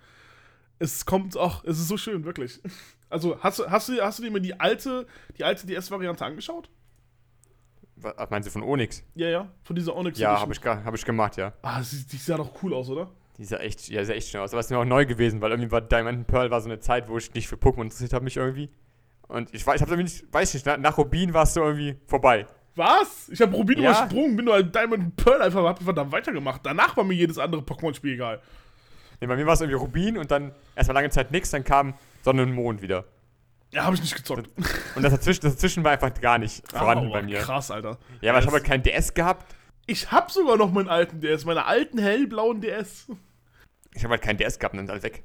es 0.79 1.05
kommt, 1.07 1.37
ach, 1.37 1.63
es 1.65 1.79
ist 1.79 1.89
so 1.89 1.97
schön, 1.97 2.25
wirklich. 2.25 2.61
Also, 3.09 3.39
hast, 3.41 3.61
du- 3.61 3.71
hast, 3.71 3.89
du, 3.89 4.01
hast 4.03 4.19
du 4.19 4.25
dir 4.25 4.33
mal 4.33 4.41
die 4.41 4.59
alte, 4.59 5.07
die 5.39 5.45
alte 5.45 5.65
DS-Variante 5.65 6.25
angeschaut? 6.25 6.69
Was 7.99 8.29
meinst 8.31 8.49
du 8.49 8.53
von 8.53 8.63
Onyx? 8.65 9.03
Ja, 9.15 9.29
ja, 9.29 9.49
von 9.63 9.77
dieser 9.77 9.95
Onyx 9.97 10.19
Ja, 10.19 10.41
habe 10.41 10.53
ich, 10.53 10.61
hab 10.65 10.93
ich 10.95 11.05
gemacht, 11.05 11.37
ja. 11.37 11.53
Ah, 11.63 11.81
die, 11.81 12.05
die 12.05 12.17
sah 12.17 12.37
doch 12.37 12.51
cool 12.63 12.75
aus, 12.75 12.91
oder? 12.91 13.11
Die 13.39 13.45
sah 13.45 13.59
echt, 13.59 13.89
ja, 13.89 14.05
sah 14.05 14.13
echt 14.13 14.29
schön 14.29 14.41
aus. 14.41 14.53
Aber 14.53 14.59
es 14.61 14.67
ist 14.67 14.71
mir 14.71 14.79
auch 14.79 14.85
neu 14.85 15.07
gewesen, 15.07 15.41
weil 15.41 15.53
irgendwie 15.53 15.71
war 15.71 15.81
Diamond 15.81 16.27
Pearl 16.27 16.51
war 16.51 16.61
so 16.61 16.69
eine 16.69 16.81
Zeit, 16.81 17.09
wo 17.09 17.17
ich 17.17 17.33
nicht 17.33 17.47
für 17.49 17.55
Pokémon 17.57 17.83
interessiert 17.85 18.13
habe, 18.13 18.25
mich 18.25 18.37
irgendwie. 18.37 18.71
Und 19.29 19.55
ich, 19.55 19.63
weiß- 19.63 19.77
ich 19.77 19.81
irgendwie 19.83 20.03
nicht, 20.03 20.25
weiß 20.33 20.55
nicht, 20.55 20.67
nach, 20.67 20.77
nach 20.77 20.99
Rubin 20.99 21.33
war 21.33 21.45
es 21.45 21.55
so 21.55 21.63
irgendwie 21.63 21.97
vorbei. 22.07 22.47
Was? 22.75 23.29
Ich 23.31 23.41
habe 23.41 23.55
Rubin 23.57 23.79
Ja. 23.81 23.91
übersprungen, 23.93 24.37
bin 24.37 24.45
nur 24.47 24.57
ein 24.57 24.71
Diamond 24.73 25.15
Pearl 25.17 25.43
einfach, 25.43 25.63
hab 25.65 25.79
einfach 25.79 25.95
da 25.95 26.11
weitergemacht. 26.11 26.61
Danach 26.65 26.97
war 26.97 27.05
mir 27.05 27.15
jedes 27.15 27.39
andere 27.39 27.63
Pokémon-Spiel 27.63 28.15
egal. 28.15 28.43
Nee, 29.21 29.27
bei 29.27 29.37
mir 29.37 29.47
war 29.47 29.55
es 29.55 29.61
irgendwie 29.61 29.79
Rubin 29.79 30.19
und 30.19 30.31
dann 30.31 30.53
erstmal 30.75 30.95
lange 30.97 31.11
Zeit 31.11 31.31
nichts, 31.31 31.51
dann 31.51 31.65
kam 31.65 31.95
Sonne 32.23 32.43
und 32.43 32.53
Mond 32.53 32.83
wieder. 32.83 33.05
Ja, 33.73 33.85
habe 33.85 33.95
ich 33.97 34.01
nicht 34.03 34.15
gezockt. 34.17 34.49
Und 34.95 35.03
das 35.03 35.13
dazwischen, 35.13 35.41
das 35.43 35.55
dazwischen 35.55 35.83
war 35.85 35.93
einfach 35.93 36.13
gar 36.21 36.39
nicht 36.39 36.63
vorhanden 36.71 37.09
Ah, 37.09 37.13
bei 37.15 37.23
mir. 37.23 37.39
Krass, 37.41 37.71
Alter. 37.71 37.99
Ja, 38.21 38.31
aber 38.33 38.41
ich 38.41 38.47
habe 38.47 38.57
halt 38.57 38.65
keinen 38.65 38.83
DS 38.83 39.13
gehabt. 39.15 39.55
Ich 39.87 40.11
hab 40.13 40.31
sogar 40.31 40.57
noch 40.57 40.71
meinen 40.73 40.89
alten 40.89 41.21
DS, 41.21 41.45
meine 41.45 41.65
alten 41.67 41.99
hellblauen 41.99 42.61
DS. 42.61 43.07
Ich 43.95 44.05
habe 44.05 44.13
halt 44.13 44.23
keinen 44.23 44.37
DS 44.39 44.59
gehabt 44.59 44.75
und 44.75 44.79
dann 44.79 44.87
ist 44.87 44.91
alles 44.91 45.03
weg. 45.05 45.25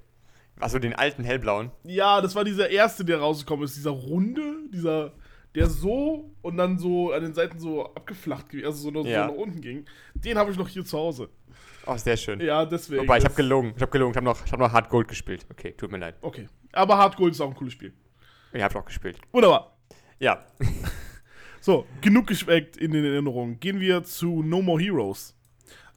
Achso, 0.60 0.80
den 0.80 0.94
alten 0.94 1.24
hellblauen. 1.24 1.72
Ja, 1.84 2.22
das 2.22 2.36
war 2.36 2.44
dieser 2.44 2.70
erste, 2.70 3.04
der 3.04 3.20
rausgekommen 3.20 3.66
ist. 3.66 3.76
Dieser 3.76 3.90
runde, 3.92 4.42
dieser, 4.72 5.14
der 5.56 5.68
so 5.70 6.32
und 6.42 6.58
dann 6.58 6.78
so 6.78 7.12
an 7.12 7.24
den 7.24 7.34
Seiten 7.34 7.60
so 7.60 7.86
abgeflacht, 7.96 8.48
also 8.64 8.72
so, 8.72 8.92
nach- 8.92 9.06
Ja. 9.10 9.28
so 9.28 9.34
nach 9.34 9.40
unten 9.40 9.62
ging. 9.62 9.86
Den 10.14 10.38
habe 10.38 10.52
ich 10.52 10.58
noch 10.58 10.68
hier 10.70 10.86
zu 10.86 10.98
Hause. 10.98 11.30
Oh, 11.86 11.98
sehr 11.98 12.18
schön. 12.18 12.40
Ja, 12.42 12.66
deswegen. 12.66 13.04
Wobei, 13.04 13.18
ich 13.18 13.26
habe 13.26 13.36
gelogen. 13.36 13.74
Ich 13.76 13.82
habe 13.82 13.92
gelogen. 13.92 14.12
Ich 14.12 14.18
habe 14.18 14.26
noch, 14.26 14.46
ich 14.46 14.52
hab 14.52 14.60
noch 14.60 14.72
Hard 14.72 14.90
Gold 14.90 15.08
gespielt. 15.08 15.46
Okay, 15.50 15.72
tut 15.72 15.92
mir 15.92 15.98
leid. 15.98 16.16
Okay. 16.22 16.48
Aber 16.74 16.98
Hard 16.98 17.18
Gold 17.18 17.34
ist 17.34 17.42
auch 17.42 17.50
ein 17.50 17.56
cooles 17.56 17.74
Spiel. 17.74 17.94
Ich 18.54 18.62
habe 18.62 18.78
auch 18.78 18.86
gespielt. 18.86 19.18
Wunderbar. 19.32 19.78
Ja. 20.20 20.46
So, 21.64 21.86
genug 22.02 22.26
geschweckt 22.26 22.76
in 22.76 22.92
den 22.92 23.06
Erinnerungen. 23.06 23.60
Gehen 23.60 23.80
wir 23.80 24.04
zu 24.04 24.42
No 24.42 24.64
More 24.64 24.82
Heroes. 24.82 25.38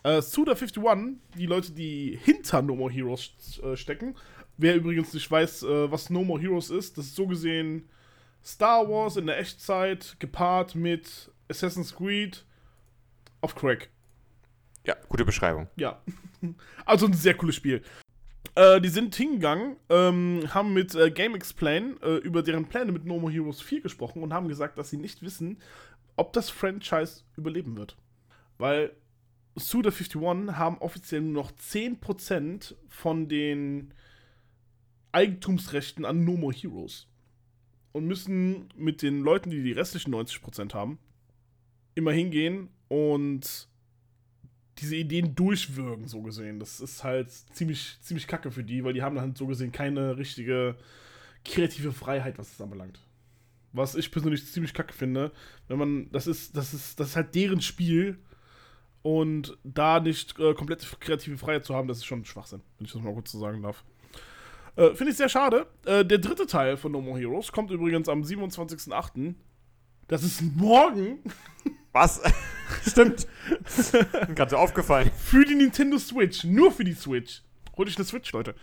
Äh, 0.03 0.19
Suda51, 0.19 1.15
die 1.39 1.47
Leute, 1.47 1.73
die 1.73 2.19
hinter 2.23 2.61
No 2.61 2.77
More 2.77 2.93
Heroes 2.93 3.59
äh, 3.63 3.75
stecken. 3.75 4.15
Wer 4.59 4.77
übrigens 4.77 5.15
nicht 5.15 5.31
weiß, 5.31 5.63
äh, 5.63 5.91
was 5.91 6.11
No 6.11 6.23
More 6.23 6.39
Heroes 6.39 6.69
ist, 6.69 6.99
das 6.99 7.07
ist 7.07 7.17
so 7.17 7.27
gesehen 7.27 7.89
Star 8.45 8.87
Wars 8.87 9.17
in 9.17 9.25
der 9.25 9.39
Echtzeit 9.39 10.17
gepaart 10.19 10.75
mit 10.75 11.33
Assassin's 11.49 11.97
Creed 11.97 12.45
auf 13.41 13.55
Crack. 13.55 13.89
Ja, 14.85 14.97
gute 15.09 15.25
Beschreibung. 15.25 15.69
Ja. 15.77 16.01
Also 16.85 17.07
ein 17.07 17.15
sehr 17.15 17.33
cooles 17.33 17.57
Spiel. 17.57 17.81
Äh, 18.55 18.83
die 18.83 18.91
sind 18.91 19.15
hingegangen, 19.15 19.77
ähm, 19.89 20.43
haben 20.53 20.75
mit 20.75 20.95
äh, 20.95 21.11
Game 21.11 21.35
Explain 21.35 21.97
äh, 22.03 22.17
über 22.17 22.43
deren 22.43 22.67
Pläne 22.67 22.93
mit 22.93 23.07
No 23.07 23.19
More 23.19 23.33
Heroes 23.33 23.63
4 23.63 23.81
gesprochen 23.81 24.23
und 24.23 24.35
haben 24.35 24.49
gesagt, 24.49 24.77
dass 24.77 24.91
sie 24.91 24.99
nicht 24.99 25.23
wissen, 25.23 25.59
ob 26.17 26.35
das 26.35 26.51
Franchise 26.51 27.23
überleben 27.37 27.79
wird. 27.79 27.97
Weil 28.59 28.95
Suda51 29.57 30.57
haben 30.57 30.79
offiziell 30.79 31.23
nur 31.23 31.33
noch 31.33 31.53
10% 31.53 32.75
von 32.89 33.29
den 33.29 33.95
Eigentumsrechten 35.13 36.05
an 36.05 36.25
No 36.25 36.37
More 36.37 36.55
Heroes. 36.55 37.09
Und 37.93 38.07
müssen 38.07 38.69
mit 38.77 39.03
den 39.03 39.21
Leuten, 39.21 39.51
die 39.51 39.63
die 39.63 39.73
restlichen 39.73 40.13
90% 40.15 40.75
haben, 40.75 40.99
immer 41.95 42.13
hingehen 42.13 42.69
und 42.89 43.69
diese 44.79 44.97
Ideen 44.97 45.35
durchwirken, 45.35 46.09
so 46.09 46.23
gesehen. 46.23 46.59
Das 46.59 46.81
ist 46.81 47.05
halt 47.05 47.31
ziemlich, 47.31 47.99
ziemlich 48.01 48.27
kacke 48.27 48.51
für 48.51 48.65
die, 48.65 48.85
weil 48.85 48.93
die 48.93 49.03
haben 49.03 49.17
dann 49.17 49.35
so 49.35 49.47
gesehen 49.47 49.73
keine 49.73 50.17
richtige 50.17 50.77
kreative 51.45 51.93
Freiheit, 51.93 52.39
was 52.39 52.51
das 52.51 52.61
anbelangt. 52.61 53.01
Was 53.73 53.95
ich 53.95 54.11
persönlich 54.11 54.51
ziemlich 54.51 54.73
kacke 54.73 54.93
finde, 54.93 55.33
wenn 55.69 55.79
man, 55.79 56.11
das 56.13 56.27
ist, 56.27 56.57
das 56.57 56.75
ist, 56.75 56.99
das 56.99 57.11
ist 57.11 57.17
halt 57.17 57.35
deren 57.35 57.61
Spiel 57.61 58.19
und 59.03 59.59
da 59.65 60.01
nicht 60.01 60.39
äh, 60.39 60.55
komplette 60.55 60.87
kreative 60.99 61.37
Freiheit 61.37 61.65
zu 61.65 61.75
haben, 61.75 61.89
das 61.89 61.99
ist 61.99 62.07
schon 62.07 62.25
Schwachsinn, 62.25 62.63
wenn 62.79 62.87
ich 62.87 62.93
das 62.93 63.03
mal 63.03 63.13
kurz 63.13 63.33
so 63.33 63.39
sagen 63.39 63.63
darf. 63.63 63.85
Äh, 64.77 64.95
finde 64.95 65.13
ich 65.13 65.17
sehr 65.17 65.29
schade. 65.29 65.67
Äh, 65.85 66.05
der 66.05 66.19
dritte 66.19 66.47
Teil 66.47 66.77
von 66.77 66.93
No 66.93 67.01
More 67.01 67.19
Heroes 67.19 67.53
kommt 67.53 67.71
übrigens 67.71 68.09
am 68.09 68.23
27.08. 68.23 69.35
Das 70.09 70.23
ist 70.23 70.43
morgen 70.43 71.19
Was? 71.93 72.21
Stimmt. 72.89 73.27
Gerade 74.35 74.51
so 74.51 74.57
aufgefallen. 74.57 75.11
für 75.17 75.45
die 75.45 75.55
Nintendo 75.55 75.99
Switch. 75.99 76.45
Nur 76.45 76.73
für 76.73 76.85
die 76.85 76.95
Switch. 76.95 77.43
Hol 77.77 77.87
dich 77.87 77.97
eine 77.97 78.05
Switch, 78.05 78.31
Leute. 78.33 78.55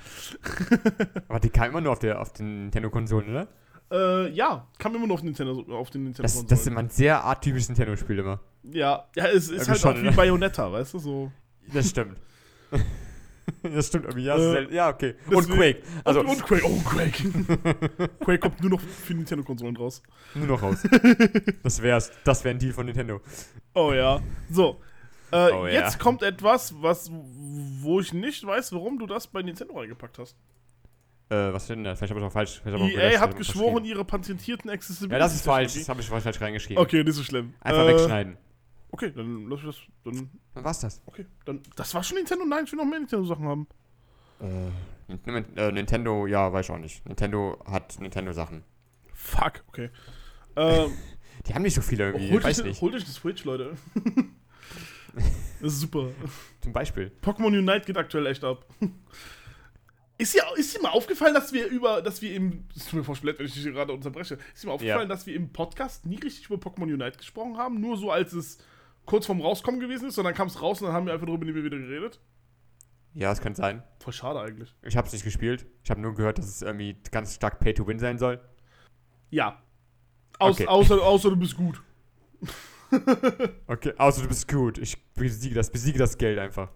Aber 1.27 1.39
die 1.39 1.49
kam 1.49 1.69
immer 1.69 1.81
nur 1.81 1.91
auf, 1.91 1.99
der, 1.99 2.21
auf 2.21 2.31
den 2.33 2.63
Nintendo-Konsolen, 2.63 3.29
oder? 3.29 3.47
Äh, 3.91 4.29
ja, 4.29 4.67
kam 4.77 4.95
immer 4.95 5.05
noch 5.05 5.15
auf, 5.15 5.23
Nintendo, 5.23 5.65
auf 5.75 5.89
den 5.89 6.03
Nintendo 6.03 6.23
Das, 6.23 6.45
das 6.45 6.61
ist 6.61 6.67
immer 6.67 6.79
ein 6.79 6.89
sehr 6.89 7.25
atypisches 7.25 7.69
Nintendo-Spiel 7.69 8.19
immer. 8.19 8.39
Ja, 8.63 9.05
ja, 9.15 9.25
es 9.25 9.49
ist 9.49 9.51
Irgendwie 9.51 9.71
halt 9.71 9.79
schon, 9.79 9.93
auch 9.93 9.97
wie 9.97 10.03
ne? 10.03 10.11
Bayonetta, 10.13 10.71
weißt 10.71 10.93
du, 10.93 10.99
so. 10.99 11.31
Das 11.73 11.89
stimmt. 11.89 12.15
das 13.63 13.87
stimmt 13.87 14.05
irgendwie. 14.05 14.25
Ja, 14.25 14.37
Äh, 14.37 14.73
ja 14.73 14.89
okay. 14.89 15.15
Und 15.29 15.49
Quake. 15.49 15.81
Also, 16.03 16.21
und, 16.21 16.27
und 16.27 16.43
Quake, 16.43 16.63
oh, 16.65 16.79
Quake. 16.85 18.09
Quake 18.19 18.39
kommt 18.39 18.61
nur 18.61 18.71
noch 18.71 18.81
für 18.81 19.13
Nintendo-Konsolen 19.13 19.77
raus. 19.77 20.01
nur 20.35 20.47
noch 20.47 20.61
raus. 20.61 20.79
das 21.63 21.81
wär's. 21.81 22.11
Das 22.23 22.43
wäre 22.43 22.55
ein 22.55 22.59
Deal 22.59 22.73
von 22.73 22.85
Nintendo. 22.85 23.21
Oh 23.73 23.93
ja. 23.93 24.21
So. 24.49 24.79
Äh, 25.31 25.51
Oh 25.51 25.65
ja. 25.65 25.73
jetzt 25.73 25.99
kommt 25.99 26.23
etwas, 26.23 26.73
was, 26.81 27.09
wo 27.11 27.99
ich 28.01 28.13
nicht 28.13 28.45
weiß, 28.45 28.73
warum 28.73 28.99
du 28.99 29.07
das 29.07 29.27
bei 29.27 29.41
Nintendo 29.41 29.77
reingepackt 29.77 30.19
hast. 30.19 30.35
Äh, 31.29 31.53
was 31.53 31.67
denn 31.67 31.85
da? 31.85 31.95
Vielleicht 31.95 32.11
habe 32.11 32.19
ich 32.19 32.25
auch 32.25 32.31
falsch. 32.31 32.59
vielleicht 32.61 32.77
ich 32.77 32.83
auch 32.83 32.89
EA 32.89 32.99
gelöscht 33.07 33.19
hat 33.21 33.37
geschworen, 33.37 33.85
ihre 33.85 34.03
patentierten 34.03 34.69
Accessibility. 34.69 35.13
Ja, 35.13 35.19
das 35.19 35.33
ist 35.33 35.45
falsch. 35.45 35.75
Das 35.75 35.87
habe 35.87 36.01
ich 36.01 36.07
falsch 36.07 36.41
reingeschrieben. 36.41 36.83
Okay, 36.83 37.03
nicht 37.05 37.15
so 37.15 37.23
schlimm. 37.23 37.53
Einfach 37.61 37.83
Äh, 37.85 37.93
wegschneiden. 37.93 38.37
Okay, 38.91 39.11
dann 39.15 39.47
lass 39.47 39.59
ich 39.59 39.65
das. 39.65 39.77
Dann, 40.03 40.29
Dann 40.53 40.63
war's 40.63 40.79
das. 40.81 41.01
okay, 41.05 41.25
dann. 41.45 41.61
Das 41.75 41.93
war 41.95 42.03
schon 42.03 42.17
Nintendo. 42.17 42.45
Nein, 42.45 42.65
ich 42.65 42.71
will 42.71 42.77
noch 42.77 42.85
mehr 42.85 42.99
Nintendo-Sachen 42.99 43.45
haben. 43.45 43.67
Äh, 44.41 44.67
äh, 45.55 45.71
Nintendo, 45.71 46.27
ja, 46.27 46.51
weiß 46.51 46.65
ich 46.65 46.71
auch 46.71 46.77
nicht. 46.77 47.05
Nintendo 47.05 47.61
hat 47.65 47.99
Nintendo-Sachen. 47.99 48.63
Fuck, 49.13 49.63
okay. 49.67 49.89
Ähm, 50.55 50.91
Die 51.47 51.53
haben 51.53 51.61
nicht 51.63 51.75
so 51.75 51.81
viele 51.81 52.07
irgendwie. 52.07 52.31
holt, 52.31 52.43
weiß 52.43 52.63
nicht. 52.63 52.81
holt 52.81 52.93
euch 52.93 53.03
eine 53.03 53.11
Switch, 53.11 53.43
Leute. 53.45 53.75
das 55.61 55.73
ist 55.73 55.79
super. 55.81 56.09
Zum 56.61 56.73
Beispiel. 56.73 57.11
Pokémon 57.21 57.47
Unite 57.47 57.85
geht 57.85 57.97
aktuell 57.97 58.25
echt 58.27 58.43
ab. 58.43 58.65
Ist 60.17 60.35
dir, 60.35 60.43
ist 60.55 60.77
dir 60.77 60.83
mal 60.83 60.89
aufgefallen, 60.91 61.33
dass 61.33 61.51
wir 61.51 61.65
über, 61.65 61.99
dass 62.03 62.21
wir 62.21 62.35
im, 62.35 62.65
es 62.75 62.85
tut 62.85 62.99
mir 62.99 63.03
voll 63.03 63.17
wenn 63.23 63.43
ich 63.43 63.53
dich 63.55 63.63
hier 63.63 63.71
gerade 63.71 63.91
unterbreche, 63.91 64.37
ist 64.53 64.61
dir 64.61 64.67
mal 64.67 64.73
aufgefallen, 64.73 65.09
dass 65.09 65.25
wir 65.25 65.35
im 65.35 65.51
Podcast 65.51 66.05
nie 66.05 66.19
richtig 66.19 66.45
über 66.45 66.57
Pokémon 66.57 66.83
Unite 66.83 67.17
gesprochen 67.17 67.57
haben, 67.57 67.81
nur 67.81 67.97
so 67.97 68.11
als 68.11 68.31
es 68.33 68.59
kurz 69.05 69.25
vorm 69.25 69.41
Rauskommen 69.41 69.79
gewesen 69.79 70.07
ist, 70.09 70.17
und 70.17 70.23
dann 70.25 70.33
kam 70.33 70.47
es 70.47 70.61
raus 70.61 70.81
und 70.81 70.87
dann 70.87 70.95
haben 70.95 71.05
wir 71.05 71.13
einfach 71.13 71.25
darüber 71.27 71.45
nie 71.45 71.53
wieder 71.55 71.77
geredet? 71.77 72.19
Ja, 73.13 73.29
das 73.29 73.41
kann 73.41 73.55
sein. 73.55 73.83
Voll 73.99 74.13
schade 74.13 74.39
eigentlich. 74.39 74.73
Ich 74.83 74.95
habe 74.95 75.05
es 75.07 75.13
nicht 75.13 75.23
gespielt. 75.25 75.65
Ich 75.83 75.91
habe 75.91 75.99
nur 75.99 76.15
gehört, 76.15 76.37
dass 76.37 76.45
es 76.45 76.61
irgendwie 76.61 76.95
ganz 77.11 77.35
stark 77.35 77.59
Pay 77.59 77.73
to 77.73 77.85
Win 77.85 77.99
sein 77.99 78.17
soll. 78.17 78.39
Ja. 79.29 79.61
Aus, 80.39 80.55
Okay. 80.55 80.67
außer, 80.67 81.01
außer 81.01 81.29
du 81.29 81.35
bist 81.35 81.57
gut. 81.57 81.81
Okay, 83.67 83.93
außer 83.97 84.21
du 84.21 84.27
bist 84.27 84.49
gut. 84.49 84.77
Ich 84.77 85.01
besiege 85.13 85.55
das, 85.55 85.69
besiege 85.71 85.97
das 85.97 86.17
Geld 86.17 86.37
einfach. 86.37 86.69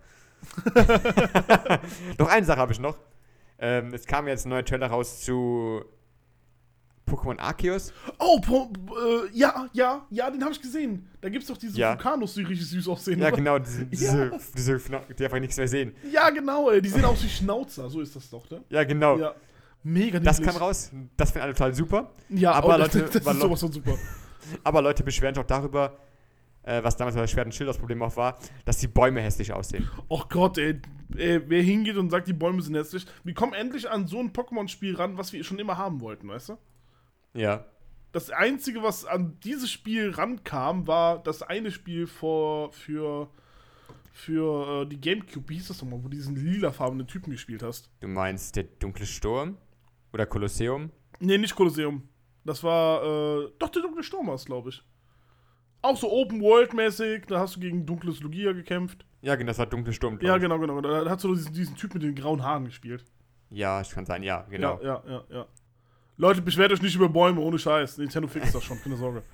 noch 2.17 2.29
eine 2.29 2.45
Sache 2.45 2.59
habe 2.59 2.71
ich 2.71 2.79
noch. 2.79 2.97
Ähm, 3.57 3.93
es 3.93 4.05
kam 4.05 4.27
jetzt 4.27 4.45
ein 4.45 4.49
neuer 4.49 4.63
Trailer 4.63 4.87
raus 4.87 5.21
zu 5.21 5.83
Pokémon 7.07 7.37
Arceus. 7.39 7.93
Oh, 8.19 8.39
po, 8.39 8.71
äh, 8.95 9.29
ja, 9.37 9.69
ja, 9.73 10.05
ja, 10.09 10.29
den 10.31 10.41
habe 10.41 10.53
ich 10.53 10.61
gesehen. 10.61 11.07
Da 11.21 11.29
gibt's 11.29 11.47
doch 11.47 11.57
diese 11.57 11.77
Ja. 11.77 11.91
Vulkanos, 11.91 12.33
die 12.33 12.41
richtig 12.43 12.67
süß 12.69 12.87
aussehen. 12.87 13.19
Ja, 13.19 13.27
oder? 13.27 13.37
genau, 13.37 13.59
diese, 13.59 13.85
diese, 13.91 14.31
diese, 14.57 14.79
die 15.17 15.23
einfach 15.23 15.39
nichts 15.39 15.57
mehr 15.57 15.67
sehen. 15.67 15.93
Ja, 16.11 16.29
genau, 16.31 16.71
ey. 16.71 16.81
Die 16.81 16.89
sehen 16.89 17.05
aus 17.05 17.23
wie 17.23 17.29
Schnauzer, 17.29 17.89
so 17.89 18.01
ist 18.01 18.15
das 18.15 18.29
doch, 18.29 18.49
ne? 18.49 18.63
Ja, 18.69 18.83
genau. 18.83 19.17
Ja. 19.17 19.35
Mega 19.83 20.19
Das 20.19 20.39
niedlich. 20.39 20.55
kam 20.55 20.63
raus. 20.63 20.91
Das 21.15 21.29
finden 21.31 21.43
alle 21.43 21.53
total 21.53 21.75
super. 21.75 22.11
Ja, 22.29 22.53
Aber 22.53 22.77
das, 22.79 22.93
Leute, 22.93 23.05
das 23.07 23.15
ist 23.17 23.25
weil- 23.25 23.35
sowas 23.35 23.59
von 23.59 23.71
super. 23.71 23.93
Aber 24.63 24.81
Leute 24.81 25.03
beschweren 25.03 25.35
sich 25.35 25.43
auch 25.43 25.47
darüber, 25.47 25.97
äh, 26.63 26.83
was 26.83 26.97
damals 26.97 27.15
bei 27.15 27.27
Schwert 27.27 27.45
und 27.45 27.51
Schild 27.53 27.69
das 27.69 27.77
Problem 27.77 28.01
auch 28.01 28.15
war, 28.17 28.39
dass 28.65 28.77
die 28.77 28.87
Bäume 28.87 29.21
hässlich 29.21 29.53
aussehen. 29.53 29.87
Oh 30.07 30.23
Gott, 30.27 30.57
ey, 30.57 30.81
ey, 31.15 31.41
wer 31.47 31.61
hingeht 31.61 31.97
und 31.97 32.09
sagt, 32.09 32.27
die 32.27 32.33
Bäume 32.33 32.61
sind 32.63 32.73
hässlich, 32.75 33.05
wir 33.23 33.33
kommen 33.35 33.53
endlich 33.53 33.87
an 33.89 34.07
so 34.07 34.19
ein 34.19 34.31
Pokémon-Spiel 34.33 34.95
ran, 34.95 35.17
was 35.19 35.31
wir 35.33 35.43
schon 35.43 35.59
immer 35.59 35.77
haben 35.77 36.01
wollten, 36.01 36.27
weißt 36.27 36.49
du? 36.49 36.57
Ja. 37.35 37.65
Das 38.11 38.31
Einzige, 38.31 38.81
was 38.81 39.05
an 39.05 39.37
dieses 39.43 39.69
Spiel 39.69 40.11
rankam, 40.11 40.87
war 40.87 41.21
das 41.21 41.41
eine 41.41 41.69
Spiel 41.69 42.07
vor, 42.07 42.71
für, 42.71 43.29
für 44.13 44.83
äh, 44.83 44.85
die 44.87 45.01
Gamecube, 45.01 45.49
wie 45.49 45.55
hieß 45.55 45.67
das 45.67 45.81
nochmal, 45.81 45.99
wo 45.99 46.07
du 46.07 46.15
diesen 46.15 46.35
lilafarbenen 46.35 47.07
Typen 47.07 47.31
gespielt 47.31 47.61
hast. 47.61 47.89
Du 47.99 48.07
meinst 48.07 48.55
der 48.55 48.63
dunkle 48.63 49.05
Sturm? 49.05 49.57
Oder 50.13 50.25
Kolosseum? 50.25 50.91
Nee, 51.19 51.37
nicht 51.37 51.55
Kolosseum. 51.55 52.07
Das 52.45 52.63
war, 52.63 53.03
äh, 53.03 53.51
doch, 53.59 53.69
der 53.69 53.81
dunkle 53.81 54.03
Sturm 54.03 54.27
war 54.27 54.35
es, 54.35 54.45
glaube 54.45 54.69
ich. 54.69 54.81
Auch 55.81 55.97
so 55.97 56.09
Open-World-mäßig, 56.09 57.25
da 57.27 57.41
hast 57.41 57.57
du 57.57 57.59
gegen 57.59 57.85
dunkles 57.85 58.21
Lugia 58.21 58.53
gekämpft. 58.53 59.05
Ja, 59.21 59.35
genau, 59.35 59.49
das 59.49 59.59
war 59.59 59.65
dunkle 59.65 59.91
Sturm. 59.91 60.19
Ja, 60.21 60.37
genau, 60.37 60.57
genau. 60.57 60.79
Da 60.79 61.09
hast 61.09 61.23
du 61.25 61.35
diesen, 61.35 61.53
diesen 61.53 61.75
Typ 61.75 61.93
mit 61.93 62.03
den 62.03 62.15
grauen 62.15 62.43
Haaren 62.43 62.65
gespielt. 62.65 63.03
Ja, 63.49 63.81
ich 63.81 63.89
kann 63.89 64.05
sein, 64.05 64.23
ja, 64.23 64.43
genau. 64.49 64.79
Ja, 64.81 65.03
ja, 65.05 65.11
ja, 65.11 65.23
ja. 65.29 65.47
Leute, 66.17 66.41
beschwert 66.41 66.71
euch 66.71 66.81
nicht 66.81 66.95
über 66.95 67.09
Bäume, 67.09 67.41
ohne 67.41 67.59
Scheiß. 67.59 67.97
Nintendo 67.97 68.27
fixt 68.27 68.55
das 68.55 68.63
schon, 68.63 68.81
keine 68.81 68.97
Sorge. 68.97 69.23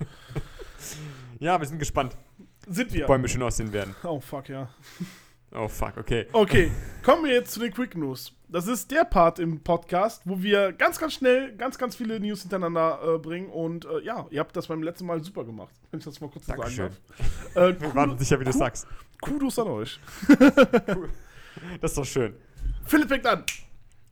Ja, 1.38 1.58
wir 1.58 1.66
sind 1.66 1.78
gespannt, 1.80 2.16
Sind 2.68 2.92
wir. 2.92 3.06
Bäume 3.06 3.28
schön 3.28 3.42
aussehen 3.42 3.72
werden. 3.72 3.96
Oh, 4.04 4.20
fuck, 4.20 4.48
ja. 4.48 4.68
Oh, 5.52 5.66
fuck, 5.66 5.96
okay. 5.96 6.26
Okay, 6.32 6.70
kommen 7.02 7.24
wir 7.24 7.32
jetzt 7.32 7.52
zu 7.52 7.58
den 7.60 7.72
Quick 7.72 7.96
News. 7.96 8.32
Das 8.48 8.68
ist 8.68 8.90
der 8.92 9.04
Part 9.04 9.40
im 9.40 9.60
Podcast, 9.60 10.22
wo 10.24 10.40
wir 10.40 10.72
ganz, 10.72 10.98
ganz 11.00 11.14
schnell 11.14 11.56
ganz, 11.56 11.78
ganz 11.78 11.96
viele 11.96 12.20
News 12.20 12.42
hintereinander 12.42 13.00
äh, 13.14 13.18
bringen. 13.18 13.48
Und 13.48 13.84
äh, 13.86 14.00
ja, 14.04 14.26
ihr 14.30 14.38
habt 14.38 14.56
das 14.56 14.68
beim 14.68 14.82
letzten 14.84 15.06
Mal 15.06 15.22
super 15.22 15.44
gemacht, 15.44 15.74
wenn 15.90 15.98
ich 15.98 16.04
das 16.04 16.20
mal 16.20 16.30
kurz 16.30 16.46
so 16.46 16.52
sagen 16.52 16.62
Dankeschön. 16.62 16.90
darf. 17.54 17.56
Äh, 17.56 17.80
Wir 17.80 17.94
waren 17.94 18.18
sicher, 18.18 18.38
wie 18.38 18.44
du 18.44 18.52
sagst. 18.52 18.86
Kudos 19.20 19.58
an 19.58 19.66
euch. 19.68 19.98
Das 21.80 21.90
ist 21.90 21.98
doch 21.98 22.04
schön. 22.04 22.34
Philipp 22.84 23.08
fängt 23.08 23.26
an. 23.26 23.44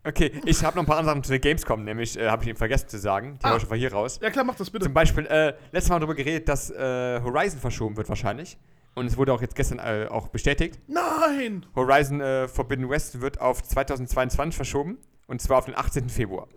Okay, 0.02 0.32
ich 0.46 0.64
habe 0.64 0.76
noch 0.76 0.82
ein 0.84 0.86
paar 0.86 0.96
andere 0.96 1.12
Sachen 1.14 1.24
zu 1.24 1.30
der 1.30 1.40
Gamescom, 1.40 1.84
nämlich 1.84 2.18
äh, 2.18 2.28
habe 2.30 2.42
ich 2.42 2.48
eben 2.48 2.56
vergessen 2.58 2.88
zu 2.88 2.98
sagen. 2.98 3.38
Die 3.42 3.44
Ah. 3.44 3.56
ich 3.56 3.62
einfach 3.64 3.76
hier 3.76 3.92
raus. 3.92 4.18
Ja, 4.22 4.30
klar, 4.30 4.44
mach 4.44 4.54
das 4.54 4.70
bitte. 4.70 4.84
Zum 4.84 4.94
Beispiel, 4.94 5.26
äh, 5.26 5.54
letztes 5.72 5.90
Mal 5.90 5.98
darüber 5.98 6.14
geredet, 6.14 6.48
dass 6.48 6.70
äh, 6.70 7.20
Horizon 7.22 7.60
verschoben 7.60 7.96
wird 7.98 8.08
wahrscheinlich. 8.08 8.56
Und 8.94 9.06
es 9.06 9.16
wurde 9.16 9.32
auch 9.32 9.40
jetzt 9.42 9.54
gestern 9.54 9.78
äh, 9.78 10.06
auch 10.10 10.28
bestätigt. 10.28 10.80
Nein! 10.88 11.66
Horizon 11.76 12.20
äh, 12.20 12.48
Forbidden 12.48 12.88
West 12.88 13.20
wird 13.20 13.40
auf 13.40 13.62
2022 13.62 14.56
verschoben. 14.56 14.98
Und 15.26 15.40
zwar 15.42 15.58
auf 15.58 15.66
den 15.66 15.76
18. 15.76 16.08
Februar. 16.08 16.48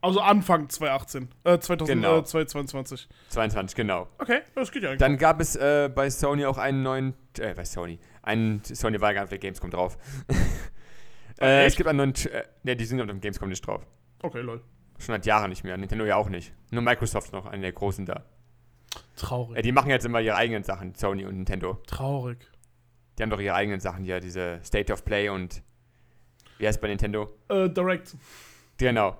Also 0.00 0.20
Anfang 0.20 0.68
2018. 0.68 1.28
Äh, 1.44 1.58
2000, 1.58 1.88
Genau. 2.02 2.18
äh, 2.18 2.24
2022. 2.24 3.08
22, 3.30 3.74
genau. 3.76 4.06
Okay, 4.18 4.40
das 4.54 4.70
geht 4.70 4.82
ja 4.84 4.90
eigentlich. 4.90 5.00
Dann 5.00 5.16
gab 5.16 5.40
es 5.40 5.56
äh, 5.56 5.90
bei 5.92 6.08
Sony 6.10 6.44
auch 6.44 6.58
einen 6.58 6.82
neuen, 6.84 7.14
äh, 7.40 7.54
bei 7.54 7.64
Sony, 7.64 7.98
einen, 8.22 8.62
Sony 8.62 9.00
war 9.00 9.12
gar 9.14 9.22
nicht 9.22 9.24
auf 9.24 9.30
der 9.30 9.38
Gamescom 9.38 9.70
drauf. 9.70 9.98
äh, 11.40 11.60
es 11.60 11.66
echt? 11.68 11.76
gibt 11.76 11.88
einen 11.88 11.98
neuen, 11.98 12.14
äh, 12.26 12.44
ne, 12.62 12.76
die 12.76 12.84
sind 12.84 13.00
auf 13.00 13.06
dem 13.06 13.20
Gamescom 13.20 13.48
nicht 13.48 13.66
drauf. 13.66 13.86
Okay, 14.22 14.40
lol. 14.40 14.62
Schon 14.98 15.14
seit 15.14 15.26
Jahren 15.26 15.50
nicht 15.50 15.64
mehr, 15.64 15.76
Nintendo 15.76 16.04
ja 16.04 16.16
auch 16.16 16.28
nicht. 16.28 16.52
Nur 16.70 16.82
Microsoft 16.82 17.32
noch, 17.32 17.46
einen 17.46 17.62
der 17.62 17.72
großen 17.72 18.04
da. 18.04 18.24
Traurig. 19.16 19.58
Äh, 19.58 19.62
die 19.62 19.72
machen 19.72 19.90
jetzt 19.90 20.04
immer 20.04 20.20
ihre 20.20 20.36
eigenen 20.36 20.62
Sachen, 20.64 20.94
Sony 20.94 21.24
und 21.24 21.36
Nintendo. 21.36 21.74
Traurig. 21.86 22.38
Die 23.18 23.22
haben 23.22 23.30
doch 23.30 23.40
ihre 23.40 23.54
eigenen 23.54 23.80
Sachen, 23.80 24.04
ja, 24.04 24.20
diese 24.20 24.60
State 24.64 24.92
of 24.92 25.04
Play 25.04 25.28
und, 25.28 25.62
wie 26.58 26.66
heißt 26.66 26.78
es 26.78 26.80
bei 26.80 26.88
Nintendo? 26.88 27.34
Äh, 27.48 27.68
Direct. 27.68 28.16
Genau. 28.78 29.16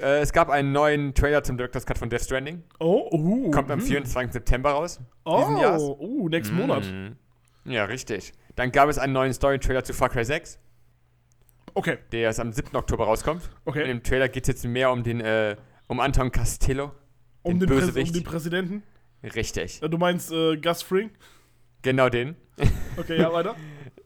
Äh, 0.00 0.20
es 0.20 0.32
gab 0.32 0.50
einen 0.50 0.72
neuen 0.72 1.14
Trailer 1.14 1.42
zum 1.42 1.56
Director's 1.56 1.86
Cut 1.86 1.98
von 1.98 2.10
Death 2.10 2.22
Stranding. 2.22 2.62
Oh, 2.78 3.08
uh. 3.12 3.50
Kommt 3.50 3.70
am 3.70 3.80
hm. 3.80 3.86
24. 3.86 4.32
September 4.32 4.70
raus. 4.70 5.00
Oh, 5.24 5.96
uh, 5.98 6.28
nächsten 6.28 6.56
Monat. 6.56 6.84
Mhm. 6.84 7.16
Ja, 7.64 7.84
richtig. 7.84 8.32
Dann 8.56 8.72
gab 8.72 8.88
es 8.88 8.98
einen 8.98 9.12
neuen 9.12 9.32
Story-Trailer 9.32 9.84
zu 9.84 9.94
Far 9.94 10.10
Cry 10.10 10.24
6, 10.24 10.58
Okay, 11.74 11.98
der 12.12 12.20
erst 12.20 12.40
am 12.40 12.52
7. 12.52 12.76
Oktober 12.76 13.04
rauskommt. 13.04 13.42
In 13.44 13.50
okay. 13.64 13.86
dem 13.86 14.02
Trailer 14.02 14.28
geht 14.28 14.44
es 14.44 14.48
jetzt 14.48 14.64
mehr 14.64 14.90
um 14.90 15.02
den, 15.02 15.20
äh, 15.20 15.56
um 15.88 16.00
Anton 16.00 16.30
Castillo. 16.30 16.92
Um 17.42 17.58
den 17.58 17.60
den, 17.60 17.68
Präs 17.68 17.78
um 17.78 17.86
Bösewicht. 17.86 18.14
den 18.14 18.24
Präsidenten. 18.24 18.82
Richtig. 19.22 19.80
Du 19.80 19.98
meinst 19.98 20.30
äh, 20.32 20.56
Gus 20.56 20.82
Fring? 20.82 21.10
Genau 21.82 22.08
den. 22.08 22.36
Okay, 22.96 23.18
ja, 23.20 23.32
weiter. 23.32 23.56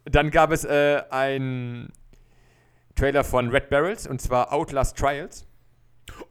Dann 0.07 0.31
gab 0.31 0.51
es 0.51 0.65
äh, 0.65 1.03
einen 1.11 1.93
Trailer 2.95 3.23
von 3.23 3.51
Red 3.51 3.69
Barrels 3.69 4.07
und 4.07 4.23
zwar 4.23 4.51
Outlast 4.51 4.97
Trials, 4.97 5.47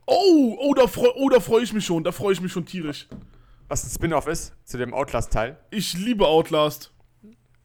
Oh, 0.05 0.57
oh, 0.59 0.73
da 0.73 0.87
freue 0.87 1.13
oh, 1.15 1.29
da 1.29 1.39
freu 1.39 1.59
ich 1.59 1.73
mich 1.73 1.85
schon. 1.85 2.03
Da 2.03 2.11
freue 2.11 2.33
ich 2.33 2.41
mich 2.41 2.51
schon 2.51 2.65
tierisch. 2.65 3.07
was 3.67 3.83
ein 3.83 3.89
Spin-off 3.89 4.27
ist 4.27 4.53
zu 4.63 4.77
dem 4.77 4.93
Outlast-Teil. 4.93 5.57
Ich 5.69 5.93
liebe 5.93 6.25
Outlast. 6.25 6.93